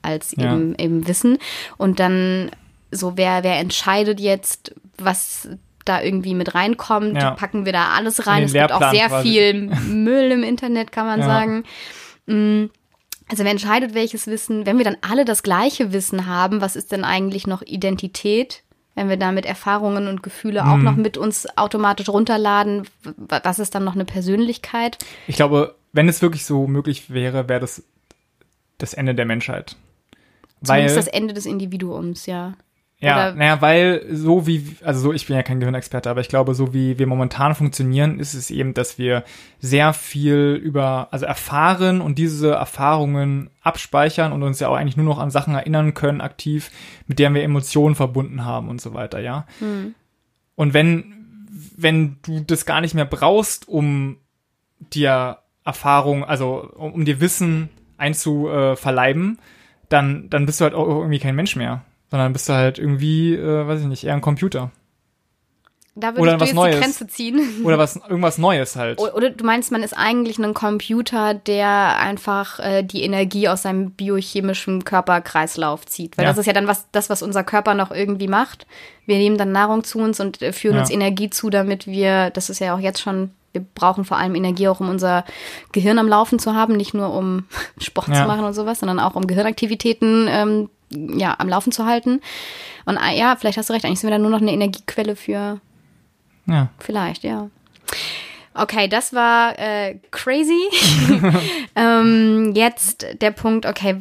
als 0.02 0.34
ja. 0.36 0.52
eben, 0.52 0.74
eben 0.76 1.08
Wissen. 1.08 1.38
Und 1.78 1.98
dann 1.98 2.50
so, 2.90 3.16
wer, 3.16 3.42
wer 3.42 3.58
entscheidet 3.58 4.20
jetzt, 4.20 4.74
was 4.98 5.48
da 5.84 6.02
irgendwie 6.02 6.34
mit 6.34 6.54
reinkommt, 6.54 7.16
ja. 7.16 7.32
packen 7.32 7.64
wir 7.64 7.72
da 7.72 7.88
alles 7.90 8.26
rein. 8.26 8.44
Es 8.44 8.52
gibt 8.52 8.72
auch 8.72 8.90
sehr 8.92 9.08
quasi. 9.08 9.28
viel 9.28 9.54
Müll 9.88 10.30
im 10.30 10.42
Internet, 10.42 10.92
kann 10.92 11.06
man 11.06 11.20
ja. 11.20 11.26
sagen. 11.26 11.64
Mm, 12.26 12.66
also 13.28 13.44
wer 13.44 13.50
entscheidet 13.50 13.94
welches 13.94 14.26
Wissen? 14.26 14.66
Wenn 14.66 14.78
wir 14.78 14.84
dann 14.84 14.96
alle 15.00 15.24
das 15.24 15.42
gleiche 15.42 15.92
Wissen 15.92 16.26
haben, 16.26 16.60
was 16.60 16.76
ist 16.76 16.92
denn 16.92 17.04
eigentlich 17.04 17.46
noch 17.46 17.62
Identität? 17.62 18.62
Wenn 18.94 19.08
wir 19.08 19.16
damit 19.16 19.46
Erfahrungen 19.46 20.06
und 20.06 20.22
Gefühle 20.22 20.66
auch 20.66 20.76
mhm. 20.76 20.84
noch 20.84 20.96
mit 20.96 21.16
uns 21.16 21.46
automatisch 21.56 22.10
runterladen, 22.10 22.86
was 23.16 23.58
ist 23.58 23.74
dann 23.74 23.84
noch 23.84 23.94
eine 23.94 24.04
Persönlichkeit? 24.04 24.98
Ich 25.26 25.36
glaube, 25.36 25.76
wenn 25.94 26.08
es 26.08 26.20
wirklich 26.20 26.44
so 26.44 26.66
möglich 26.66 27.10
wäre, 27.10 27.48
wäre 27.48 27.60
das 27.60 27.82
das 28.82 28.94
Ende 28.94 29.14
der 29.14 29.24
Menschheit. 29.24 29.76
Zumindest 30.62 30.96
Weil, 30.96 31.04
das 31.04 31.06
Ende 31.06 31.34
des 31.34 31.46
Individuums, 31.46 32.26
ja. 32.26 32.54
Ja, 33.02 33.34
naja, 33.34 33.60
weil 33.60 34.06
so 34.12 34.46
wie, 34.46 34.76
also 34.84 35.00
so, 35.00 35.12
ich 35.12 35.26
bin 35.26 35.34
ja 35.34 35.42
kein 35.42 35.58
Gehirnexperte, 35.58 36.08
aber 36.08 36.20
ich 36.20 36.28
glaube, 36.28 36.54
so 36.54 36.72
wie 36.72 37.00
wir 37.00 37.08
momentan 37.08 37.56
funktionieren, 37.56 38.20
ist 38.20 38.34
es 38.34 38.48
eben, 38.48 38.74
dass 38.74 38.96
wir 38.96 39.24
sehr 39.58 39.92
viel 39.92 40.60
über, 40.62 41.08
also 41.10 41.26
erfahren 41.26 42.00
und 42.00 42.16
diese 42.16 42.52
Erfahrungen 42.52 43.50
abspeichern 43.60 44.32
und 44.32 44.44
uns 44.44 44.60
ja 44.60 44.68
auch 44.68 44.76
eigentlich 44.76 44.96
nur 44.96 45.06
noch 45.06 45.18
an 45.18 45.32
Sachen 45.32 45.54
erinnern 45.54 45.94
können, 45.94 46.20
aktiv, 46.20 46.70
mit 47.08 47.18
denen 47.18 47.34
wir 47.34 47.42
Emotionen 47.42 47.96
verbunden 47.96 48.44
haben 48.44 48.68
und 48.68 48.80
so 48.80 48.94
weiter, 48.94 49.18
ja. 49.18 49.46
Hm. 49.58 49.96
Und 50.54 50.72
wenn, 50.72 51.48
wenn 51.76 52.18
du 52.22 52.38
das 52.38 52.66
gar 52.66 52.80
nicht 52.80 52.94
mehr 52.94 53.04
brauchst, 53.04 53.66
um 53.66 54.18
dir 54.78 55.38
Erfahrung, 55.64 56.22
also 56.22 56.70
um, 56.76 56.92
um 56.92 57.04
dir 57.04 57.20
Wissen 57.20 57.68
einzuverleiben, 57.98 59.40
dann, 59.88 60.30
dann 60.30 60.46
bist 60.46 60.60
du 60.60 60.64
halt 60.64 60.74
auch 60.74 60.86
irgendwie 60.86 61.18
kein 61.18 61.34
Mensch 61.34 61.56
mehr 61.56 61.82
sondern 62.12 62.34
bist 62.34 62.46
du 62.46 62.52
halt 62.52 62.78
irgendwie, 62.78 63.34
äh, 63.34 63.66
weiß 63.66 63.80
ich 63.80 63.86
nicht, 63.86 64.04
eher 64.04 64.12
ein 64.12 64.20
Computer. 64.20 64.70
Da 65.94 66.08
würde 66.08 66.20
oder 66.20 66.34
ich 66.34 66.40
was 66.40 66.48
jetzt 66.48 66.56
Neues. 66.56 66.74
die 66.74 66.80
Grenze 66.80 67.06
ziehen. 67.06 67.48
Oder 67.64 67.78
was 67.78 67.96
irgendwas 67.96 68.38
Neues 68.38 68.76
halt. 68.76 68.98
Oder 68.98 69.30
du 69.30 69.44
meinst, 69.44 69.72
man 69.72 69.82
ist 69.82 69.94
eigentlich 69.94 70.38
ein 70.38 70.54
Computer, 70.54 71.34
der 71.34 71.98
einfach 71.98 72.60
äh, 72.60 72.82
die 72.82 73.02
Energie 73.02 73.48
aus 73.48 73.62
seinem 73.62 73.90
biochemischen 73.92 74.84
Körperkreislauf 74.84 75.84
zieht. 75.86 76.16
Weil 76.16 76.24
ja. 76.24 76.30
das 76.30 76.38
ist 76.38 76.46
ja 76.46 76.54
dann 76.54 76.66
was, 76.66 76.86
das, 76.92 77.10
was 77.10 77.22
unser 77.22 77.44
Körper 77.44 77.74
noch 77.74 77.90
irgendwie 77.90 78.28
macht. 78.28 78.66
Wir 79.04 79.16
nehmen 79.16 79.36
dann 79.36 79.52
Nahrung 79.52 79.84
zu 79.84 79.98
uns 79.98 80.20
und 80.20 80.40
äh, 80.40 80.52
führen 80.52 80.76
ja. 80.76 80.80
uns 80.80 80.90
Energie 80.90 81.30
zu, 81.30 81.48
damit 81.50 81.86
wir, 81.86 82.30
das 82.30 82.48
ist 82.48 82.58
ja 82.58 82.74
auch 82.74 82.80
jetzt 82.80 83.00
schon, 83.00 83.30
wir 83.52 83.64
brauchen 83.74 84.06
vor 84.06 84.16
allem 84.18 84.34
Energie 84.34 84.68
auch, 84.68 84.80
um 84.80 84.88
unser 84.88 85.24
Gehirn 85.72 85.98
am 85.98 86.08
Laufen 86.08 86.38
zu 86.38 86.54
haben, 86.54 86.74
nicht 86.74 86.94
nur 86.94 87.12
um 87.14 87.44
Sport 87.78 88.08
ja. 88.08 88.22
zu 88.22 88.26
machen 88.26 88.44
und 88.44 88.54
sowas, 88.54 88.80
sondern 88.80 88.98
auch 88.98 89.14
um 89.14 89.26
Gehirnaktivitäten 89.26 90.26
ähm, 90.30 90.70
ja, 90.92 91.34
am 91.38 91.48
Laufen 91.48 91.72
zu 91.72 91.86
halten. 91.86 92.20
Und 92.84 92.98
ah, 92.98 93.12
ja, 93.12 93.36
vielleicht 93.36 93.58
hast 93.58 93.68
du 93.68 93.74
recht, 93.74 93.84
eigentlich 93.84 94.00
sind 94.00 94.08
wir 94.08 94.14
dann 94.14 94.22
nur 94.22 94.30
noch 94.30 94.40
eine 94.40 94.52
Energiequelle 94.52 95.16
für. 95.16 95.60
Ja. 96.46 96.68
Vielleicht, 96.78 97.22
ja. 97.24 97.48
Okay, 98.54 98.86
das 98.88 99.14
war 99.14 99.58
äh, 99.58 99.98
crazy. 100.10 100.62
ähm, 101.76 102.52
jetzt 102.54 103.06
der 103.20 103.30
Punkt, 103.30 103.66
okay, 103.66 103.98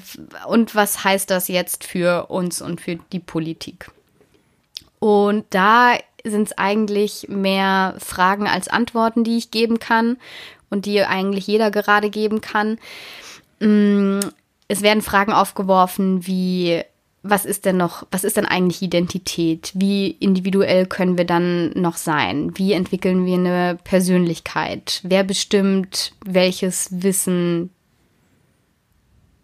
und 0.48 0.76
was 0.76 1.04
heißt 1.04 1.30
das 1.30 1.48
jetzt 1.48 1.84
für 1.84 2.26
uns 2.28 2.62
und 2.62 2.82
für 2.82 2.98
die 3.12 3.20
Politik? 3.20 3.90
Und 5.00 5.46
da 5.50 5.94
sind 6.24 6.48
es 6.50 6.58
eigentlich 6.58 7.28
mehr 7.30 7.96
Fragen 7.98 8.48
als 8.48 8.68
Antworten, 8.68 9.24
die 9.24 9.38
ich 9.38 9.52
geben 9.52 9.80
kann 9.80 10.18
und 10.70 10.86
die 10.86 11.02
eigentlich 11.04 11.48
jeder 11.48 11.72
gerade 11.72 12.10
geben 12.10 12.42
kann. 12.42 12.78
Es 14.72 14.82
werden 14.82 15.02
Fragen 15.02 15.34
aufgeworfen 15.34 16.26
wie, 16.26 16.82
was 17.24 17.44
ist 17.44 17.66
denn 17.66 17.76
noch, 17.76 18.08
was 18.10 18.24
ist 18.24 18.38
denn 18.38 18.46
eigentlich 18.46 18.82
Identität? 18.82 19.74
Wie 19.76 20.12
individuell 20.12 20.86
können 20.86 21.18
wir 21.18 21.26
dann 21.26 21.72
noch 21.72 21.98
sein? 21.98 22.54
Wie 22.56 22.72
entwickeln 22.72 23.26
wir 23.26 23.34
eine 23.34 23.78
Persönlichkeit? 23.84 25.02
Wer 25.04 25.26
bestimmt, 25.26 26.14
welches 26.26 26.88
Wissen 27.04 27.72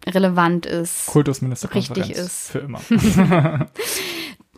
relevant 0.06 0.64
ist? 0.64 1.08
Kultusministerkonferenz. 1.08 2.08
Richtig 2.08 2.24
ist. 2.24 2.50
Für 2.50 2.60
immer. 2.60 2.80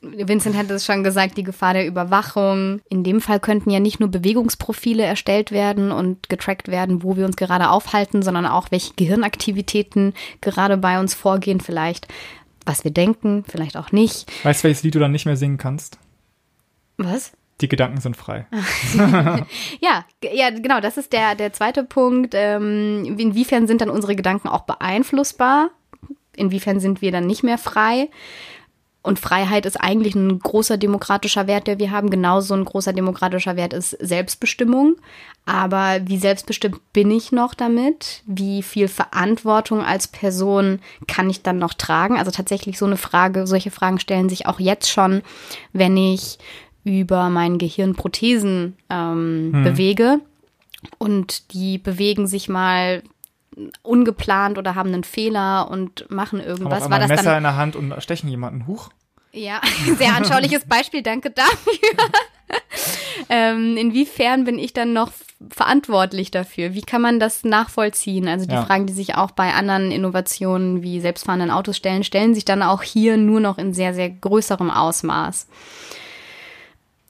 Vincent 0.02 0.56
hat 0.56 0.70
es 0.70 0.86
schon 0.86 1.04
gesagt, 1.04 1.36
die 1.36 1.42
Gefahr 1.42 1.74
der 1.74 1.86
Überwachung. 1.86 2.80
In 2.88 3.04
dem 3.04 3.20
Fall 3.20 3.38
könnten 3.38 3.70
ja 3.70 3.80
nicht 3.80 4.00
nur 4.00 4.08
Bewegungsprofile 4.08 5.02
erstellt 5.02 5.52
werden 5.52 5.92
und 5.92 6.28
getrackt 6.28 6.68
werden, 6.68 7.02
wo 7.02 7.16
wir 7.16 7.26
uns 7.26 7.36
gerade 7.36 7.68
aufhalten, 7.68 8.22
sondern 8.22 8.46
auch 8.46 8.70
welche 8.70 8.94
Gehirnaktivitäten 8.94 10.14
gerade 10.40 10.78
bei 10.78 10.98
uns 10.98 11.14
vorgehen 11.14 11.60
vielleicht 11.60 12.08
was 12.66 12.84
wir 12.84 12.90
denken, 12.90 13.44
vielleicht 13.48 13.76
auch 13.76 13.92
nicht. 13.92 14.30
Weißt 14.44 14.62
du, 14.62 14.64
welches 14.68 14.82
Lied 14.82 14.94
du 14.94 14.98
dann 14.98 15.12
nicht 15.12 15.26
mehr 15.26 15.36
singen 15.36 15.58
kannst? 15.58 15.98
Was? 16.98 17.32
Die 17.60 17.68
Gedanken 17.68 18.00
sind 18.00 18.16
frei. 18.16 18.46
ja, 19.80 20.04
ja, 20.22 20.50
genau, 20.50 20.80
das 20.80 20.96
ist 20.96 21.12
der, 21.12 21.34
der 21.34 21.52
zweite 21.52 21.84
Punkt. 21.84 22.32
Ähm, 22.34 23.16
inwiefern 23.18 23.66
sind 23.66 23.80
dann 23.80 23.90
unsere 23.90 24.16
Gedanken 24.16 24.48
auch 24.48 24.62
beeinflussbar? 24.62 25.70
Inwiefern 26.36 26.80
sind 26.80 27.02
wir 27.02 27.12
dann 27.12 27.26
nicht 27.26 27.42
mehr 27.42 27.58
frei? 27.58 28.08
Und 29.02 29.18
Freiheit 29.18 29.64
ist 29.64 29.80
eigentlich 29.80 30.14
ein 30.14 30.38
großer 30.38 30.76
demokratischer 30.76 31.46
Wert, 31.46 31.66
der 31.66 31.78
wir 31.78 31.90
haben. 31.90 32.10
Genauso 32.10 32.52
ein 32.54 32.66
großer 32.66 32.92
demokratischer 32.92 33.56
Wert 33.56 33.72
ist 33.72 33.90
Selbstbestimmung. 33.98 34.96
Aber 35.46 36.00
wie 36.04 36.18
selbstbestimmt 36.18 36.80
bin 36.92 37.10
ich 37.10 37.32
noch 37.32 37.54
damit? 37.54 38.22
Wie 38.26 38.62
viel 38.62 38.88
Verantwortung 38.88 39.82
als 39.82 40.06
Person 40.06 40.80
kann 41.08 41.30
ich 41.30 41.42
dann 41.42 41.58
noch 41.58 41.72
tragen? 41.72 42.18
Also 42.18 42.30
tatsächlich 42.30 42.78
so 42.78 42.84
eine 42.84 42.98
Frage, 42.98 43.46
solche 43.46 43.70
Fragen 43.70 43.98
stellen 43.98 44.28
sich 44.28 44.46
auch 44.46 44.60
jetzt 44.60 44.90
schon, 44.90 45.22
wenn 45.72 45.96
ich 45.96 46.38
über 46.84 47.30
mein 47.30 47.56
Gehirn 47.56 47.94
Prothesen 47.94 48.76
ähm, 48.90 49.50
hm. 49.52 49.64
bewege. 49.64 50.20
Und 50.98 51.54
die 51.54 51.78
bewegen 51.78 52.26
sich 52.26 52.48
mal 52.48 53.02
ungeplant 53.82 54.58
oder 54.58 54.74
haben 54.74 54.92
einen 54.92 55.04
Fehler 55.04 55.70
und 55.70 56.10
machen 56.10 56.40
irgendwas. 56.40 56.90
War 56.90 56.98
das 56.98 57.08
Messer 57.08 57.22
dann, 57.24 57.38
in 57.38 57.42
der 57.42 57.56
Hand 57.56 57.76
und 57.76 58.02
stechen 58.02 58.28
jemanden 58.28 58.66
hoch? 58.66 58.90
Ja, 59.32 59.60
sehr 59.98 60.14
anschauliches 60.14 60.64
Beispiel, 60.66 61.02
danke 61.02 61.30
dafür. 61.30 61.74
ähm, 63.28 63.76
inwiefern 63.76 64.44
bin 64.44 64.58
ich 64.58 64.72
dann 64.72 64.92
noch 64.92 65.12
verantwortlich 65.50 66.30
dafür? 66.30 66.74
Wie 66.74 66.82
kann 66.82 67.00
man 67.00 67.18
das 67.18 67.44
nachvollziehen? 67.44 68.28
Also 68.28 68.46
die 68.46 68.54
ja. 68.54 68.64
Fragen, 68.64 68.86
die 68.86 68.92
sich 68.92 69.14
auch 69.14 69.30
bei 69.30 69.54
anderen 69.54 69.90
Innovationen 69.90 70.82
wie 70.82 71.00
selbstfahrenden 71.00 71.50
Autos 71.50 71.76
stellen, 71.76 72.04
stellen 72.04 72.34
sich 72.34 72.44
dann 72.44 72.62
auch 72.62 72.82
hier 72.82 73.16
nur 73.16 73.40
noch 73.40 73.56
in 73.56 73.72
sehr, 73.72 73.94
sehr 73.94 74.10
größerem 74.10 74.70
Ausmaß. 74.70 75.46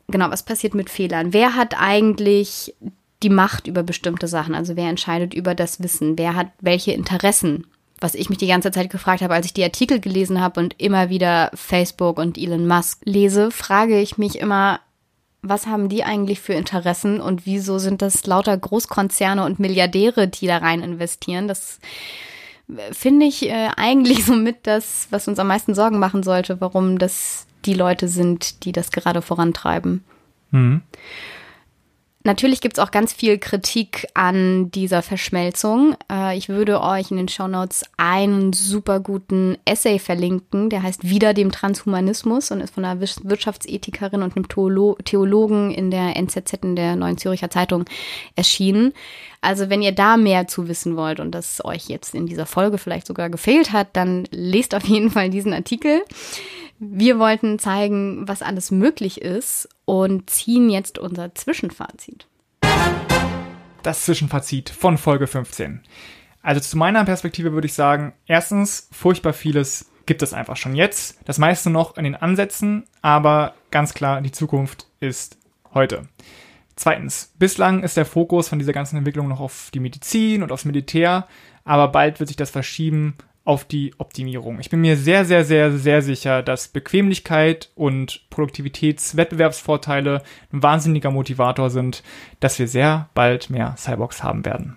Genau, 0.09 0.31
was 0.31 0.45
passiert 0.45 0.75
mit 0.75 0.91
Fehlern? 0.91 1.33
Wer 1.33 1.57
hat 1.57 1.75
eigentlich 1.81 2.75
die 3.23 3.31
Macht 3.31 3.67
über 3.67 3.83
bestimmte 3.83 4.29
Sachen? 4.29 4.55
Also 4.55 4.77
wer 4.77 4.89
entscheidet 4.89 5.35
über 5.35 5.55
das 5.55 5.83
Wissen? 5.83 6.19
Wer 6.19 6.35
hat 6.35 6.49
welche 6.61 6.93
Interessen? 6.93 7.67
Was 8.01 8.15
ich 8.15 8.31
mich 8.31 8.39
die 8.39 8.47
ganze 8.47 8.71
Zeit 8.71 8.89
gefragt 8.89 9.23
habe, 9.23 9.35
als 9.35 9.47
ich 9.47 9.53
die 9.53 9.65
Artikel 9.65 10.01
gelesen 10.01 10.41
habe 10.41 10.61
und 10.61 10.75
immer 10.81 11.11
wieder 11.11 11.51
Facebook 11.55 12.19
und 12.19 12.39
Elon 12.39 12.67
Musk 12.67 13.01
lese, 13.05 13.51
frage 13.51 14.01
ich 14.01 14.17
mich 14.17 14.39
immer, 14.39 14.81
was 15.43 15.67
haben 15.67 15.89
die 15.89 16.05
eigentlich 16.05 16.41
für 16.41 16.55
Interessen 16.55 17.21
und 17.21 17.47
wieso 17.47 17.79
sind 17.79 18.03
das 18.03 18.27
lauter 18.27 18.57
Großkonzerne 18.57 19.45
und 19.45 19.59
Milliardäre, 19.59 20.29
die 20.29 20.47
da 20.47 20.59
rein 20.59 20.83
investieren? 20.83 21.49
Das 21.49 21.79
äh, 22.69 22.93
finde 22.93 23.27
ich 23.27 23.49
äh, 23.49 23.69
eigentlich 23.77 24.25
somit 24.27 24.67
das, 24.67 25.09
was 25.11 25.29
uns 25.29 25.39
am 25.39 25.49
meisten 25.49 25.75
Sorgen 25.75 25.99
machen 25.99 26.23
sollte, 26.23 26.61
warum 26.61 26.99
das 26.99 27.47
die 27.65 27.75
Leute 27.75 28.09
sind, 28.09 28.65
die 28.65 28.73
das 28.73 28.91
gerade 28.91 29.23
vorantreiben. 29.23 30.05
Mhm. 30.51 30.83
Natürlich 32.23 32.61
gibt 32.61 32.77
es 32.77 32.85
auch 32.85 32.91
ganz 32.91 33.15
viel 33.15 33.39
Kritik 33.39 34.07
an 34.13 34.71
dieser 34.71 35.01
Verschmelzung. 35.01 35.97
Äh, 36.13 36.37
ich 36.37 36.51
würde 36.51 36.83
euch 36.83 37.11
in 37.11 37.17
den 37.17 37.29
Shownotes 37.29 37.85
einen 37.97 38.53
super 38.53 39.01
guten 39.01 39.57
Essay 39.65 39.99
verlinken, 39.99 40.69
der 40.69 40.83
heißt 40.83 41.09
Wieder 41.09 41.33
dem 41.33 41.51
Transhumanismus 41.51 42.51
und 42.51 42.61
ist 42.61 42.75
von 42.75 42.85
einer 42.85 43.01
Wirtschaftsethikerin 43.01 44.23
und 44.23 44.37
einem 44.37 44.49
Theologen 45.03 45.71
in 45.71 45.91
der 45.91 46.15
NZZ, 46.17 46.53
in 46.63 46.77
der 46.77 46.95
Neuen 46.95 47.17
Züricher 47.17 47.49
Zeitung 47.49 47.87
erschienen. 48.37 48.93
Also 49.41 49.71
wenn 49.71 49.81
ihr 49.81 49.93
da 49.93 50.19
mehr 50.19 50.47
zu 50.47 50.69
wissen 50.69 50.97
wollt 50.97 51.21
und 51.21 51.31
das 51.31 51.65
euch 51.65 51.89
jetzt 51.89 52.15
in 52.15 52.27
dieser 52.27 52.45
Folge 52.45 52.77
vielleicht 52.77 53.07
sogar 53.07 53.31
gefehlt 53.31 53.73
hat, 53.73 53.97
dann 53.97 54.25
lest 54.31 54.75
auf 54.75 54.85
jeden 54.85 55.11
Fall 55.11 55.31
diesen 55.31 55.55
Artikel. 55.55 56.03
Wir 56.83 57.19
wollten 57.19 57.59
zeigen, 57.59 58.27
was 58.27 58.41
alles 58.41 58.71
möglich 58.71 59.21
ist 59.21 59.69
und 59.85 60.31
ziehen 60.31 60.71
jetzt 60.71 60.99
unser 60.99 61.35
Zwischenfazit. 61.35 62.27
Das 63.83 64.07
Zwischenfazit 64.07 64.71
von 64.71 64.97
Folge 64.97 65.27
15. 65.27 65.83
Also 66.41 66.63
zu 66.63 66.79
meiner 66.79 67.05
Perspektive 67.05 67.53
würde 67.53 67.67
ich 67.67 67.75
sagen, 67.75 68.15
erstens, 68.25 68.89
furchtbar 68.93 69.35
vieles 69.35 69.91
gibt 70.07 70.23
es 70.23 70.33
einfach 70.33 70.57
schon 70.57 70.75
jetzt. 70.75 71.19
Das 71.27 71.37
meiste 71.37 71.69
noch 71.69 71.99
in 71.99 72.05
den 72.05 72.17
Ansätzen, 72.17 72.85
aber 73.03 73.53
ganz 73.71 73.93
klar, 73.93 74.23
die 74.23 74.33
Zukunft 74.33 74.87
ist 75.01 75.37
heute. 75.75 76.09
Zweitens, 76.77 77.35
bislang 77.39 77.83
ist 77.83 77.99
der 77.99 78.07
Fokus 78.07 78.49
von 78.49 78.59
dieser 78.59 78.73
ganzen 78.73 78.97
Entwicklung 78.97 79.29
noch 79.29 79.41
auf 79.41 79.71
die 79.75 79.81
Medizin 79.81 80.43
und 80.43 80.51
aufs 80.51 80.65
Militär, 80.65 81.29
aber 81.63 81.89
bald 81.89 82.21
wird 82.21 82.29
sich 82.29 82.39
das 82.39 82.51
verschieben 82.51 83.19
auf 83.51 83.65
die 83.65 83.93
Optimierung. 83.99 84.61
Ich 84.61 84.71
bin 84.71 84.81
mir 84.81 84.97
sehr, 84.97 85.25
sehr, 85.25 85.45
sehr, 85.45 85.73
sehr 85.73 86.03
sicher, 86.03 86.41
dass 86.41 86.69
Bequemlichkeit 86.69 87.71
und 87.75 88.23
Produktivitätswettbewerbsvorteile 88.31 90.23
ein 90.53 90.63
wahnsinniger 90.63 91.11
Motivator 91.11 91.69
sind, 91.69 92.05
dass 92.39 92.61
wir 92.61 92.69
sehr 92.69 93.11
bald 93.13 93.51
mehr 93.51 93.75
Cyborgs 93.77 94.23
haben 94.23 94.45
werden. 94.45 94.77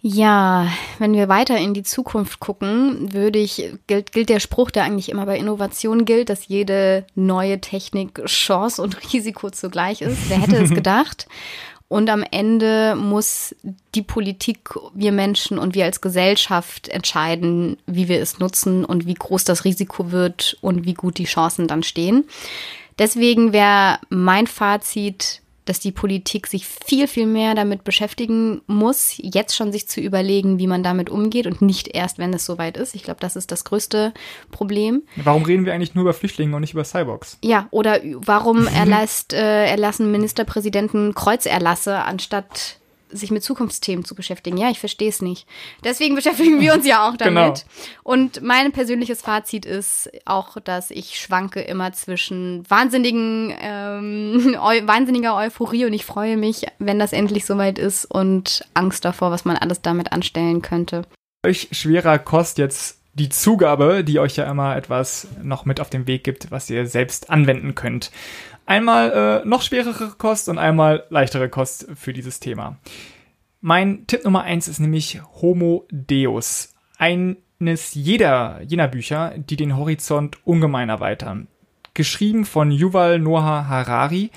Ja, 0.00 0.68
wenn 0.98 1.12
wir 1.12 1.28
weiter 1.28 1.58
in 1.58 1.74
die 1.74 1.82
Zukunft 1.82 2.40
gucken, 2.40 3.12
würde 3.12 3.38
ich, 3.38 3.70
gilt, 3.86 4.12
gilt 4.12 4.30
der 4.30 4.40
Spruch, 4.40 4.70
der 4.70 4.84
eigentlich 4.84 5.10
immer 5.10 5.26
bei 5.26 5.36
Innovation 5.36 6.06
gilt, 6.06 6.30
dass 6.30 6.48
jede 6.48 7.06
neue 7.14 7.60
Technik 7.60 8.24
Chance 8.24 8.80
und 8.80 8.96
Risiko 9.12 9.50
zugleich 9.50 10.00
ist. 10.00 10.30
Wer 10.30 10.40
hätte 10.40 10.56
es 10.56 10.70
gedacht? 10.74 11.26
Und 11.94 12.10
am 12.10 12.24
Ende 12.28 12.96
muss 12.96 13.54
die 13.94 14.02
Politik, 14.02 14.70
wir 14.94 15.12
Menschen 15.12 15.60
und 15.60 15.76
wir 15.76 15.84
als 15.84 16.00
Gesellschaft 16.00 16.88
entscheiden, 16.88 17.76
wie 17.86 18.08
wir 18.08 18.20
es 18.20 18.40
nutzen 18.40 18.84
und 18.84 19.06
wie 19.06 19.14
groß 19.14 19.44
das 19.44 19.64
Risiko 19.64 20.10
wird 20.10 20.56
und 20.60 20.86
wie 20.86 20.94
gut 20.94 21.18
die 21.18 21.24
Chancen 21.26 21.68
dann 21.68 21.84
stehen. 21.84 22.24
Deswegen 22.98 23.52
wäre 23.52 24.00
mein 24.08 24.48
Fazit, 24.48 25.40
dass 25.64 25.80
die 25.80 25.92
Politik 25.92 26.46
sich 26.46 26.66
viel, 26.66 27.06
viel 27.06 27.26
mehr 27.26 27.54
damit 27.54 27.84
beschäftigen 27.84 28.62
muss, 28.66 29.14
jetzt 29.16 29.56
schon 29.56 29.72
sich 29.72 29.88
zu 29.88 30.00
überlegen, 30.00 30.58
wie 30.58 30.66
man 30.66 30.82
damit 30.82 31.10
umgeht 31.10 31.46
und 31.46 31.62
nicht 31.62 31.88
erst, 31.88 32.18
wenn 32.18 32.34
es 32.34 32.44
soweit 32.44 32.76
ist. 32.76 32.94
Ich 32.94 33.02
glaube, 33.02 33.20
das 33.20 33.36
ist 33.36 33.50
das 33.50 33.64
größte 33.64 34.12
Problem. 34.50 35.02
Warum 35.16 35.44
reden 35.44 35.64
wir 35.64 35.74
eigentlich 35.74 35.94
nur 35.94 36.02
über 36.02 36.14
Flüchtlinge 36.14 36.54
und 36.54 36.60
nicht 36.60 36.74
über 36.74 36.84
Cyborgs? 36.84 37.38
Ja, 37.42 37.68
oder 37.70 38.00
warum 38.14 38.66
erlasst, 38.66 39.32
äh, 39.32 39.66
erlassen 39.66 40.10
Ministerpräsidenten 40.10 41.14
Kreuzerlasse 41.14 41.96
anstatt 41.98 42.78
sich 43.10 43.30
mit 43.30 43.42
Zukunftsthemen 43.42 44.04
zu 44.04 44.14
beschäftigen. 44.14 44.56
Ja, 44.56 44.70
ich 44.70 44.80
verstehe 44.80 45.08
es 45.08 45.22
nicht. 45.22 45.46
Deswegen 45.84 46.14
beschäftigen 46.14 46.60
wir 46.60 46.74
uns 46.74 46.86
ja 46.86 47.08
auch 47.08 47.16
damit. 47.16 47.34
Genau. 47.34 47.54
Und 48.02 48.42
mein 48.42 48.72
persönliches 48.72 49.22
Fazit 49.22 49.66
ist 49.66 50.10
auch, 50.24 50.56
dass 50.60 50.90
ich 50.90 51.20
schwanke 51.20 51.60
immer 51.60 51.92
zwischen 51.92 52.68
wahnsinnigen, 52.68 53.54
ähm, 53.60 54.56
eu 54.62 54.86
wahnsinniger 54.86 55.36
Euphorie 55.36 55.84
und 55.86 55.92
ich 55.92 56.04
freue 56.04 56.36
mich, 56.36 56.66
wenn 56.78 56.98
das 56.98 57.12
endlich 57.12 57.46
soweit 57.46 57.78
ist 57.78 58.04
und 58.04 58.64
Angst 58.74 59.04
davor, 59.04 59.30
was 59.30 59.44
man 59.44 59.56
alles 59.56 59.82
damit 59.82 60.12
anstellen 60.12 60.62
könnte. 60.62 61.02
Euch 61.46 61.68
schwerer 61.72 62.18
Kost 62.18 62.58
jetzt 62.58 62.98
die 63.14 63.28
Zugabe, 63.28 64.02
die 64.02 64.18
euch 64.18 64.36
ja 64.36 64.50
immer 64.50 64.76
etwas 64.76 65.28
noch 65.42 65.64
mit 65.64 65.80
auf 65.80 65.88
den 65.88 66.06
Weg 66.06 66.24
gibt, 66.24 66.50
was 66.50 66.68
ihr 66.68 66.86
selbst 66.86 67.30
anwenden 67.30 67.74
könnt. 67.74 68.10
Einmal 68.66 69.42
äh, 69.44 69.48
noch 69.48 69.62
schwerere 69.62 70.14
Kost 70.16 70.48
und 70.48 70.58
einmal 70.58 71.04
leichtere 71.10 71.48
Kost 71.48 71.86
für 71.94 72.12
dieses 72.12 72.40
Thema. 72.40 72.78
Mein 73.60 74.06
Tipp 74.06 74.24
Nummer 74.24 74.42
eins 74.42 74.68
ist 74.68 74.78
nämlich 74.78 75.20
Homo 75.40 75.86
Deus. 75.90 76.74
Eines 76.98 77.94
jeder 77.94 78.62
jener 78.62 78.88
Bücher, 78.88 79.34
die 79.36 79.56
den 79.56 79.76
Horizont 79.76 80.38
ungemein 80.46 80.88
erweitern. 80.88 81.48
Geschrieben 81.92 82.44
von 82.44 82.72
Yuval 82.72 83.20
Noah 83.20 83.68
Harari 83.68 84.30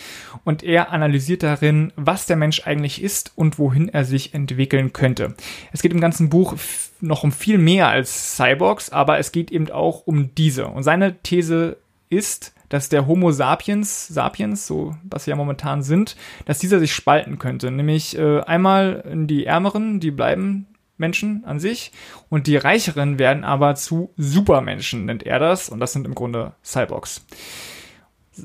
und 0.43 0.61
er 0.61 0.91
analysiert 0.91 1.41
darin, 1.41 1.91
was 1.95 2.25
der 2.25 2.35
Mensch 2.35 2.67
eigentlich 2.67 3.01
ist 3.01 3.31
und 3.35 3.57
wohin 3.57 3.89
er 3.89 4.05
sich 4.05 4.33
entwickeln 4.33 4.93
könnte. 4.93 5.35
Es 5.71 5.81
geht 5.81 5.91
im 5.91 6.01
ganzen 6.01 6.29
Buch 6.29 6.55
noch 6.99 7.23
um 7.23 7.31
viel 7.31 7.57
mehr 7.57 7.87
als 7.87 8.35
Cyborgs, 8.35 8.91
aber 8.91 9.17
es 9.17 9.31
geht 9.31 9.51
eben 9.51 9.71
auch 9.71 10.05
um 10.05 10.35
diese. 10.35 10.67
Und 10.67 10.83
seine 10.83 11.17
These 11.23 11.77
ist, 12.09 12.53
dass 12.69 12.89
der 12.89 13.07
Homo 13.07 13.31
sapiens, 13.31 14.07
sapiens, 14.07 14.67
so 14.67 14.95
was 15.03 15.25
wir 15.25 15.31
ja 15.31 15.35
momentan 15.35 15.83
sind, 15.83 16.15
dass 16.45 16.59
dieser 16.59 16.79
sich 16.79 16.93
spalten 16.93 17.39
könnte. 17.39 17.71
Nämlich 17.71 18.17
äh, 18.17 18.41
einmal 18.41 19.03
in 19.11 19.27
die 19.27 19.45
Ärmeren, 19.45 19.99
die 19.99 20.11
bleiben 20.11 20.67
Menschen 20.97 21.43
an 21.45 21.59
sich 21.59 21.91
und 22.29 22.47
die 22.47 22.57
Reicheren 22.57 23.19
werden 23.19 23.43
aber 23.43 23.75
zu 23.75 24.11
Supermenschen, 24.17 25.05
nennt 25.05 25.23
er 25.23 25.39
das. 25.39 25.69
Und 25.69 25.79
das 25.79 25.93
sind 25.93 26.05
im 26.05 26.15
Grunde 26.15 26.53
Cyborgs. 26.63 27.25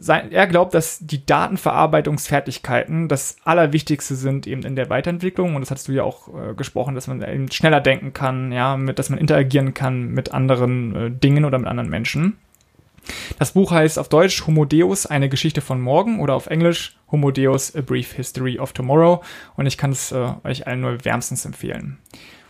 Er 0.07 0.47
glaubt, 0.47 0.73
dass 0.73 1.01
die 1.01 1.27
Datenverarbeitungsfertigkeiten 1.27 3.09
das 3.09 3.37
Allerwichtigste 3.45 4.14
sind 4.14 4.47
eben 4.47 4.62
in 4.62 4.75
der 4.75 4.89
Weiterentwicklung. 4.89 5.55
Und 5.55 5.61
das 5.61 5.70
hast 5.70 5.89
du 5.89 5.93
ja 5.93 6.03
auch 6.03 6.29
äh, 6.29 6.55
gesprochen, 6.55 6.95
dass 6.95 7.09
man 7.09 7.20
eben 7.23 7.51
schneller 7.51 7.81
denken 7.81 8.14
kann, 8.14 8.53
ja, 8.53 8.79
mit, 8.79 8.99
dass 8.99 9.11
man 9.11 9.18
interagieren 9.18 9.75
kann 9.75 10.09
mit 10.09 10.33
anderen 10.33 10.97
äh, 10.97 11.11
Dingen 11.11 11.45
oder 11.45 11.59
mit 11.59 11.68
anderen 11.68 11.91
Menschen. 11.91 12.39
Das 13.38 13.53
Buch 13.53 13.70
heißt 13.70 13.98
auf 13.98 14.09
Deutsch 14.09 14.46
Homo 14.46 14.64
Deus, 14.64 15.07
eine 15.07 15.28
Geschichte 15.28 15.61
von 15.61 15.80
morgen 15.80 16.20
oder 16.20 16.34
auf 16.34 16.46
Englisch 16.46 16.96
Homo 17.11 17.30
Deus, 17.30 17.74
A 17.74 17.80
Brief 17.80 18.12
History 18.12 18.59
of 18.59 18.72
Tomorrow. 18.72 19.22
Und 19.57 19.66
ich 19.66 19.78
kann 19.78 19.92
es 19.92 20.12
äh, 20.12 20.32
euch 20.44 20.66
allen 20.66 20.80
nur 20.80 21.05
wärmstens 21.05 21.44
empfehlen. 21.44 21.98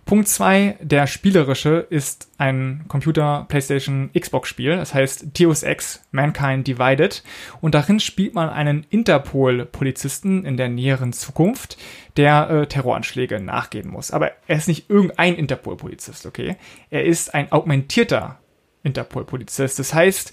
Punkt 0.05 0.27
zwei, 0.27 0.77
der 0.81 1.07
spielerische, 1.07 1.87
ist 1.89 2.29
ein 2.37 2.85
Computer, 2.89 3.47
PlayStation, 3.49 4.11
Xbox-Spiel. 4.19 4.77
Das 4.77 4.95
heißt 4.95 5.39
Deus 5.39 5.63
Ex, 5.63 6.05
Mankind 6.11 6.67
Divided. 6.67 7.23
Und 7.61 7.75
darin 7.75 8.01
spielt 8.01 8.35
man 8.35 8.49
einen 8.49 8.85
Interpol-Polizisten 8.91 10.45
in 10.45 10.57
der 10.57 10.69
näheren 10.69 11.13
Zukunft, 11.13 11.79
der 12.17 12.51
äh, 12.51 12.67
Terroranschläge 12.67 13.41
nachgehen 13.41 13.89
muss. 13.89 14.11
Aber 14.11 14.33
er 14.49 14.57
ist 14.57 14.69
nicht 14.69 14.91
irgendein 14.91 15.37
Interpol-Polizist, 15.37 16.27
okay? 16.27 16.57
Er 16.91 17.05
ist 17.05 17.33
ein 17.33 17.53
augmentierter 17.53 18.39
Interpol-Polizist. 18.83 19.79
Das 19.79 19.95
heißt, 19.95 20.33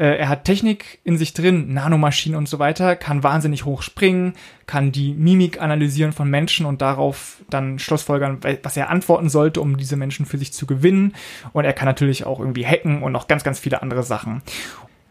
äh, 0.00 0.16
er 0.16 0.28
hat 0.30 0.44
Technik 0.44 0.98
in 1.04 1.18
sich 1.18 1.34
drin, 1.34 1.74
Nanomaschinen 1.74 2.38
und 2.38 2.48
so 2.48 2.58
weiter, 2.58 2.96
kann 2.96 3.22
wahnsinnig 3.22 3.66
hoch 3.66 3.82
springen, 3.82 4.32
kann 4.66 4.92
die 4.92 5.12
Mimik 5.12 5.60
analysieren 5.60 6.12
von 6.12 6.30
Menschen 6.30 6.64
und 6.64 6.80
darauf 6.80 7.36
dann 7.50 7.78
Schlussfolgern, 7.78 8.40
was 8.62 8.76
er 8.78 8.88
antworten 8.88 9.28
sollte, 9.28 9.60
um 9.60 9.76
diese 9.76 9.96
Menschen 9.96 10.24
für 10.24 10.38
sich 10.38 10.54
zu 10.54 10.66
gewinnen. 10.66 11.14
Und 11.52 11.66
er 11.66 11.74
kann 11.74 11.86
natürlich 11.86 12.24
auch 12.24 12.40
irgendwie 12.40 12.64
hacken 12.64 13.02
und 13.02 13.12
noch 13.12 13.28
ganz, 13.28 13.44
ganz 13.44 13.58
viele 13.58 13.82
andere 13.82 14.02
Sachen. 14.02 14.42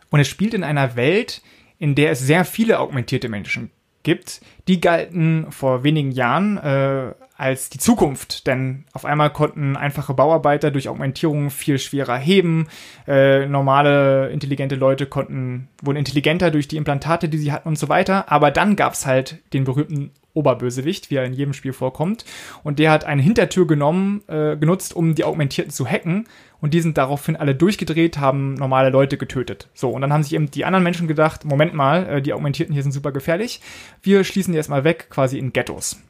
Und 0.10 0.20
er 0.20 0.26
spielt 0.26 0.56
in 0.56 0.64
einer 0.64 0.96
Welt, 0.96 1.44
in 1.78 1.94
der 1.94 2.12
es 2.12 2.20
sehr 2.20 2.44
viele 2.44 2.80
augmentierte 2.80 3.30
Menschen 3.30 3.70
gibt, 4.02 4.42
die 4.68 4.82
galten 4.82 5.52
vor 5.52 5.84
wenigen 5.84 6.12
Jahren 6.12 6.58
äh, 6.58 7.14
als 7.40 7.70
die 7.70 7.78
Zukunft, 7.78 8.48
denn 8.48 8.86
auf 8.92 9.06
einmal 9.06 9.32
konnten 9.32 9.78
einfache 9.78 10.14
Bauarbeiter 10.14 10.72
durch 10.72 10.90
Augmentierung 10.90 11.50
viel 11.50 11.80
schwerer 11.80 12.18
heben, 12.18 12.68
äh, 13.08 13.46
normale 13.46 14.30
intelligente 14.30 14.76
Leute 14.76 15.06
konnten 15.06 15.70
wurden 15.82 15.98
intelligenter 15.98 16.52
durch 16.52 16.68
die 16.68 16.78
Implantate, 16.78 17.30
die 17.30 17.38
sie 17.38 17.52
hatten 17.52 17.70
und 17.70 17.80
so 17.80 17.88
weiter, 17.88 18.32
aber 18.32 18.52
dann 18.52 18.76
gab's 18.76 19.06
halt 19.06 19.40
den 19.54 19.64
berühmten 19.64 20.12
Oberbösewicht, 20.34 21.10
wie 21.10 21.16
er 21.16 21.26
in 21.26 21.34
jedem 21.34 21.54
Spiel 21.54 21.74
vorkommt. 21.74 22.26
Und 22.64 22.80
der 22.80 22.92
hat 22.92 23.04
eine 23.04 23.22
Hintertür 23.22 23.68
genommen, 23.68 24.22
äh, 24.28 24.56
genutzt, 24.58 24.96
um 24.96 25.16
die 25.16 25.24
Augmentierten 25.24 25.72
zu 25.72 25.88
hacken. 25.88 26.28
Und 26.62 26.74
die 26.74 26.82
sind 26.82 26.98
daraufhin 26.98 27.36
alle 27.36 27.56
durchgedreht, 27.56 28.18
haben 28.18 28.56
normale 28.56 28.90
Leute 28.90 29.18
getötet. 29.18 29.70
So, 29.74 29.90
und 29.90 30.02
dann 30.02 30.12
haben 30.12 30.24
sich 30.24 30.34
eben 30.34 30.52
die 30.52 30.66
anderen 30.66 30.84
Menschen 30.84 31.08
gedacht, 31.08 31.46
Moment 31.46 31.74
mal, 31.74 32.08
äh, 32.08 32.22
die 32.22 32.34
Augmentierten 32.34 32.74
hier 32.74 32.84
sind 32.84 32.92
super 32.92 33.12
gefährlich. 33.12 33.62
Wir 34.02 34.24
schließen 34.24 34.52
die 34.52 34.58
erstmal 34.58 34.84
weg, 34.84 35.08
quasi 35.10 35.38
in 35.38 35.54
Ghettos. 35.54 36.02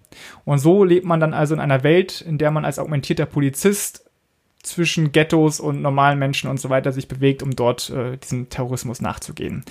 Und 0.45 0.58
so 0.60 0.84
lebt 0.84 1.06
man 1.06 1.20
dann 1.20 1.34
also 1.34 1.54
in 1.54 1.60
einer 1.60 1.84
Welt, 1.84 2.22
in 2.22 2.38
der 2.38 2.52
man 2.52 2.66
als 2.66 2.80
augmentierter 2.80 3.26
Polizist 3.26 4.10
zwischen 4.64 5.12
Ghettos 5.12 5.60
und 5.60 5.82
normalen 5.82 6.20
Menschen 6.20 6.50
und 6.50 6.60
so 6.60 6.70
weiter 6.70 6.91
sich 6.91 7.08
bewegt, 7.08 7.43
um 7.43 7.56
dort 7.56 7.89
äh, 7.91 8.18
diesem 8.18 8.50
Terrorismus 8.50 9.02
nachzugehen. 9.02 9.64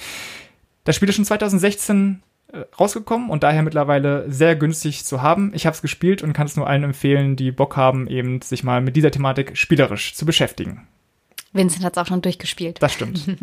Das 0.85 0.97
Spiel 0.97 1.09
ist 1.09 1.17
schon 1.17 1.25
2016 1.25 2.23
äh, 2.23 2.28
rausgekommen 2.79 3.29
und 3.31 3.43
daher 3.43 3.63
mittlerweile 3.63 4.31
sehr 4.31 4.57
günstig 4.57 5.05
zu 5.05 5.23
haben. 5.23 5.53
Ich 5.55 5.67
habe 5.67 5.75
es 5.75 5.83
gespielt 5.83 6.23
und 6.23 6.33
kann 6.33 6.47
es 6.47 6.57
nur 6.57 6.67
allen 6.67 6.85
empfehlen, 6.85 7.37
die 7.37 7.53
Bock 7.53 7.77
haben, 7.77 8.07
eben 8.07 8.41
sich 8.41 8.65
mal 8.65 8.81
mit 8.81 8.97
dieser 8.97 9.11
Thematik 9.11 9.57
spielerisch 9.57 10.15
zu 10.15 10.25
beschäftigen. 10.25 10.87
Vincent 11.53 11.85
hat 11.85 11.97
es 11.97 12.03
auch 12.03 12.07
schon 12.07 12.23
durchgespielt. 12.23 12.83
Das 12.83 12.93
stimmt. 12.93 13.25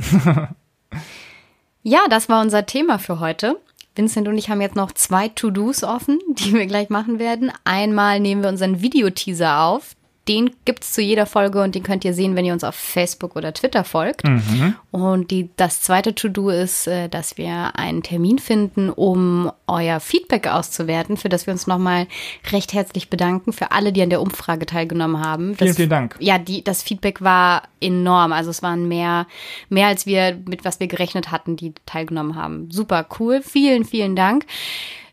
ja, 1.84 2.00
das 2.10 2.30
war 2.30 2.42
unser 2.42 2.66
Thema 2.66 2.98
für 3.00 3.20
heute. 3.20 3.60
Vincent 3.96 4.28
und 4.28 4.38
ich 4.38 4.50
haben 4.50 4.62
jetzt 4.62 4.76
noch 4.76 4.92
zwei 4.92 5.30
To-Dos 5.30 5.84
offen, 5.84 6.20
die 6.28 6.54
wir 6.54 6.66
gleich 6.66 6.90
machen 6.90 7.20
werden. 7.20 7.52
Einmal 7.64 8.20
nehmen 8.20 8.42
wir 8.42 8.50
unseren 8.50 8.82
Videoteaser 8.82 9.62
auf. 9.62 9.96
Den 10.28 10.52
gibt 10.66 10.84
es 10.84 10.92
zu 10.92 11.02
jeder 11.02 11.28
Folge 11.28 11.62
und 11.62 11.76
den 11.76 11.84
könnt 11.84 12.04
ihr 12.04 12.14
sehen, 12.14 12.36
wenn 12.36 12.46
ihr 12.46 12.54
uns 12.54 12.64
auf 12.64 12.74
Facebook 12.74 13.36
oder 13.36 13.54
Twitter 13.54 13.84
folgt. 13.84 14.24
Mhm. 14.24 14.74
Und 14.90 15.30
die, 15.30 15.50
das 15.56 15.82
zweite 15.82 16.16
To-Do 16.16 16.50
ist, 16.50 16.88
äh, 16.88 17.10
dass 17.10 17.38
wir 17.38 17.76
einen 17.76 18.02
Termin 18.02 18.40
finden, 18.40 18.90
um 18.90 19.52
euer 19.68 20.00
Feedback 20.00 20.48
auszuwerten, 20.48 21.18
für 21.18 21.30
das 21.30 21.46
wir 21.46 21.52
uns 21.52 21.68
nochmal 21.68 22.08
recht 22.52 22.74
herzlich 22.74 23.10
bedanken 23.10 23.54
für 23.54 23.72
alle, 23.72 23.94
die 23.94 24.02
an 24.02 24.10
der 24.10 24.22
Umfrage 24.22 24.66
teilgenommen 24.66 25.24
haben. 25.24 25.56
Vielen, 25.56 25.68
das, 25.68 25.78
vielen 25.78 25.90
Dank. 25.90 26.16
Ja, 26.20 26.40
die, 26.40 26.64
das 26.64 26.82
Feedback 26.82 27.22
war 27.22 27.64
enorm. 27.80 28.34
Also 28.34 28.50
es 28.50 28.64
waren 28.64 28.88
mehr, 28.88 29.28
mehr 29.70 29.88
als 29.88 30.08
wir, 30.08 30.42
mit 30.48 30.66
was 30.66 30.80
wir 30.80 30.88
gerechnet 30.88 31.30
hatten, 31.30 31.56
die 31.56 31.74
teilgenommen 31.86 32.36
haben. 32.36 32.72
Super 32.72 33.06
cool. 33.20 33.42
Vielen, 33.44 33.86
vielen 33.86 34.16
Dank. 34.16 34.46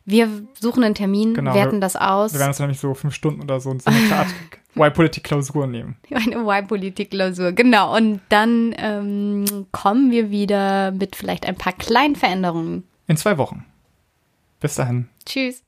Wir 0.05 0.29
suchen 0.59 0.83
einen 0.83 0.97
Termin, 0.97 1.35
genau, 1.35 1.55
werten 1.55 1.77
wir, 1.77 1.81
das 1.81 1.95
aus. 1.95 2.33
Wir 2.33 2.41
werden 2.41 2.51
uns 2.51 2.59
nämlich 2.59 2.81
so 2.81 2.93
fünf 2.95 3.15
Stunden 3.15 3.43
oder 3.43 3.61
so 3.61 3.71
in 3.71 3.79
so 3.79 3.91
Y-Politik-Klausur 4.77 5.67
nehmen. 5.67 5.97
Eine 6.11 6.37
Y-Politik-Klausur, 6.37 7.53
genau. 7.53 7.97
Und 7.97 8.21
dann 8.29 8.75
ähm, 8.79 9.67
kommen 9.73 10.11
wir 10.11 10.31
wieder 10.31 10.91
mit 10.93 11.17
vielleicht 11.17 11.47
ein 11.47 11.57
paar 11.57 11.73
kleinen 11.73 12.17
Veränderungen. 12.17 12.85
In 13.07 13.17
zwei 13.17 13.39
Wochen. 13.39 13.65
Bis 14.61 14.77
dahin. 14.77 15.09
Tschüss. 15.27 15.63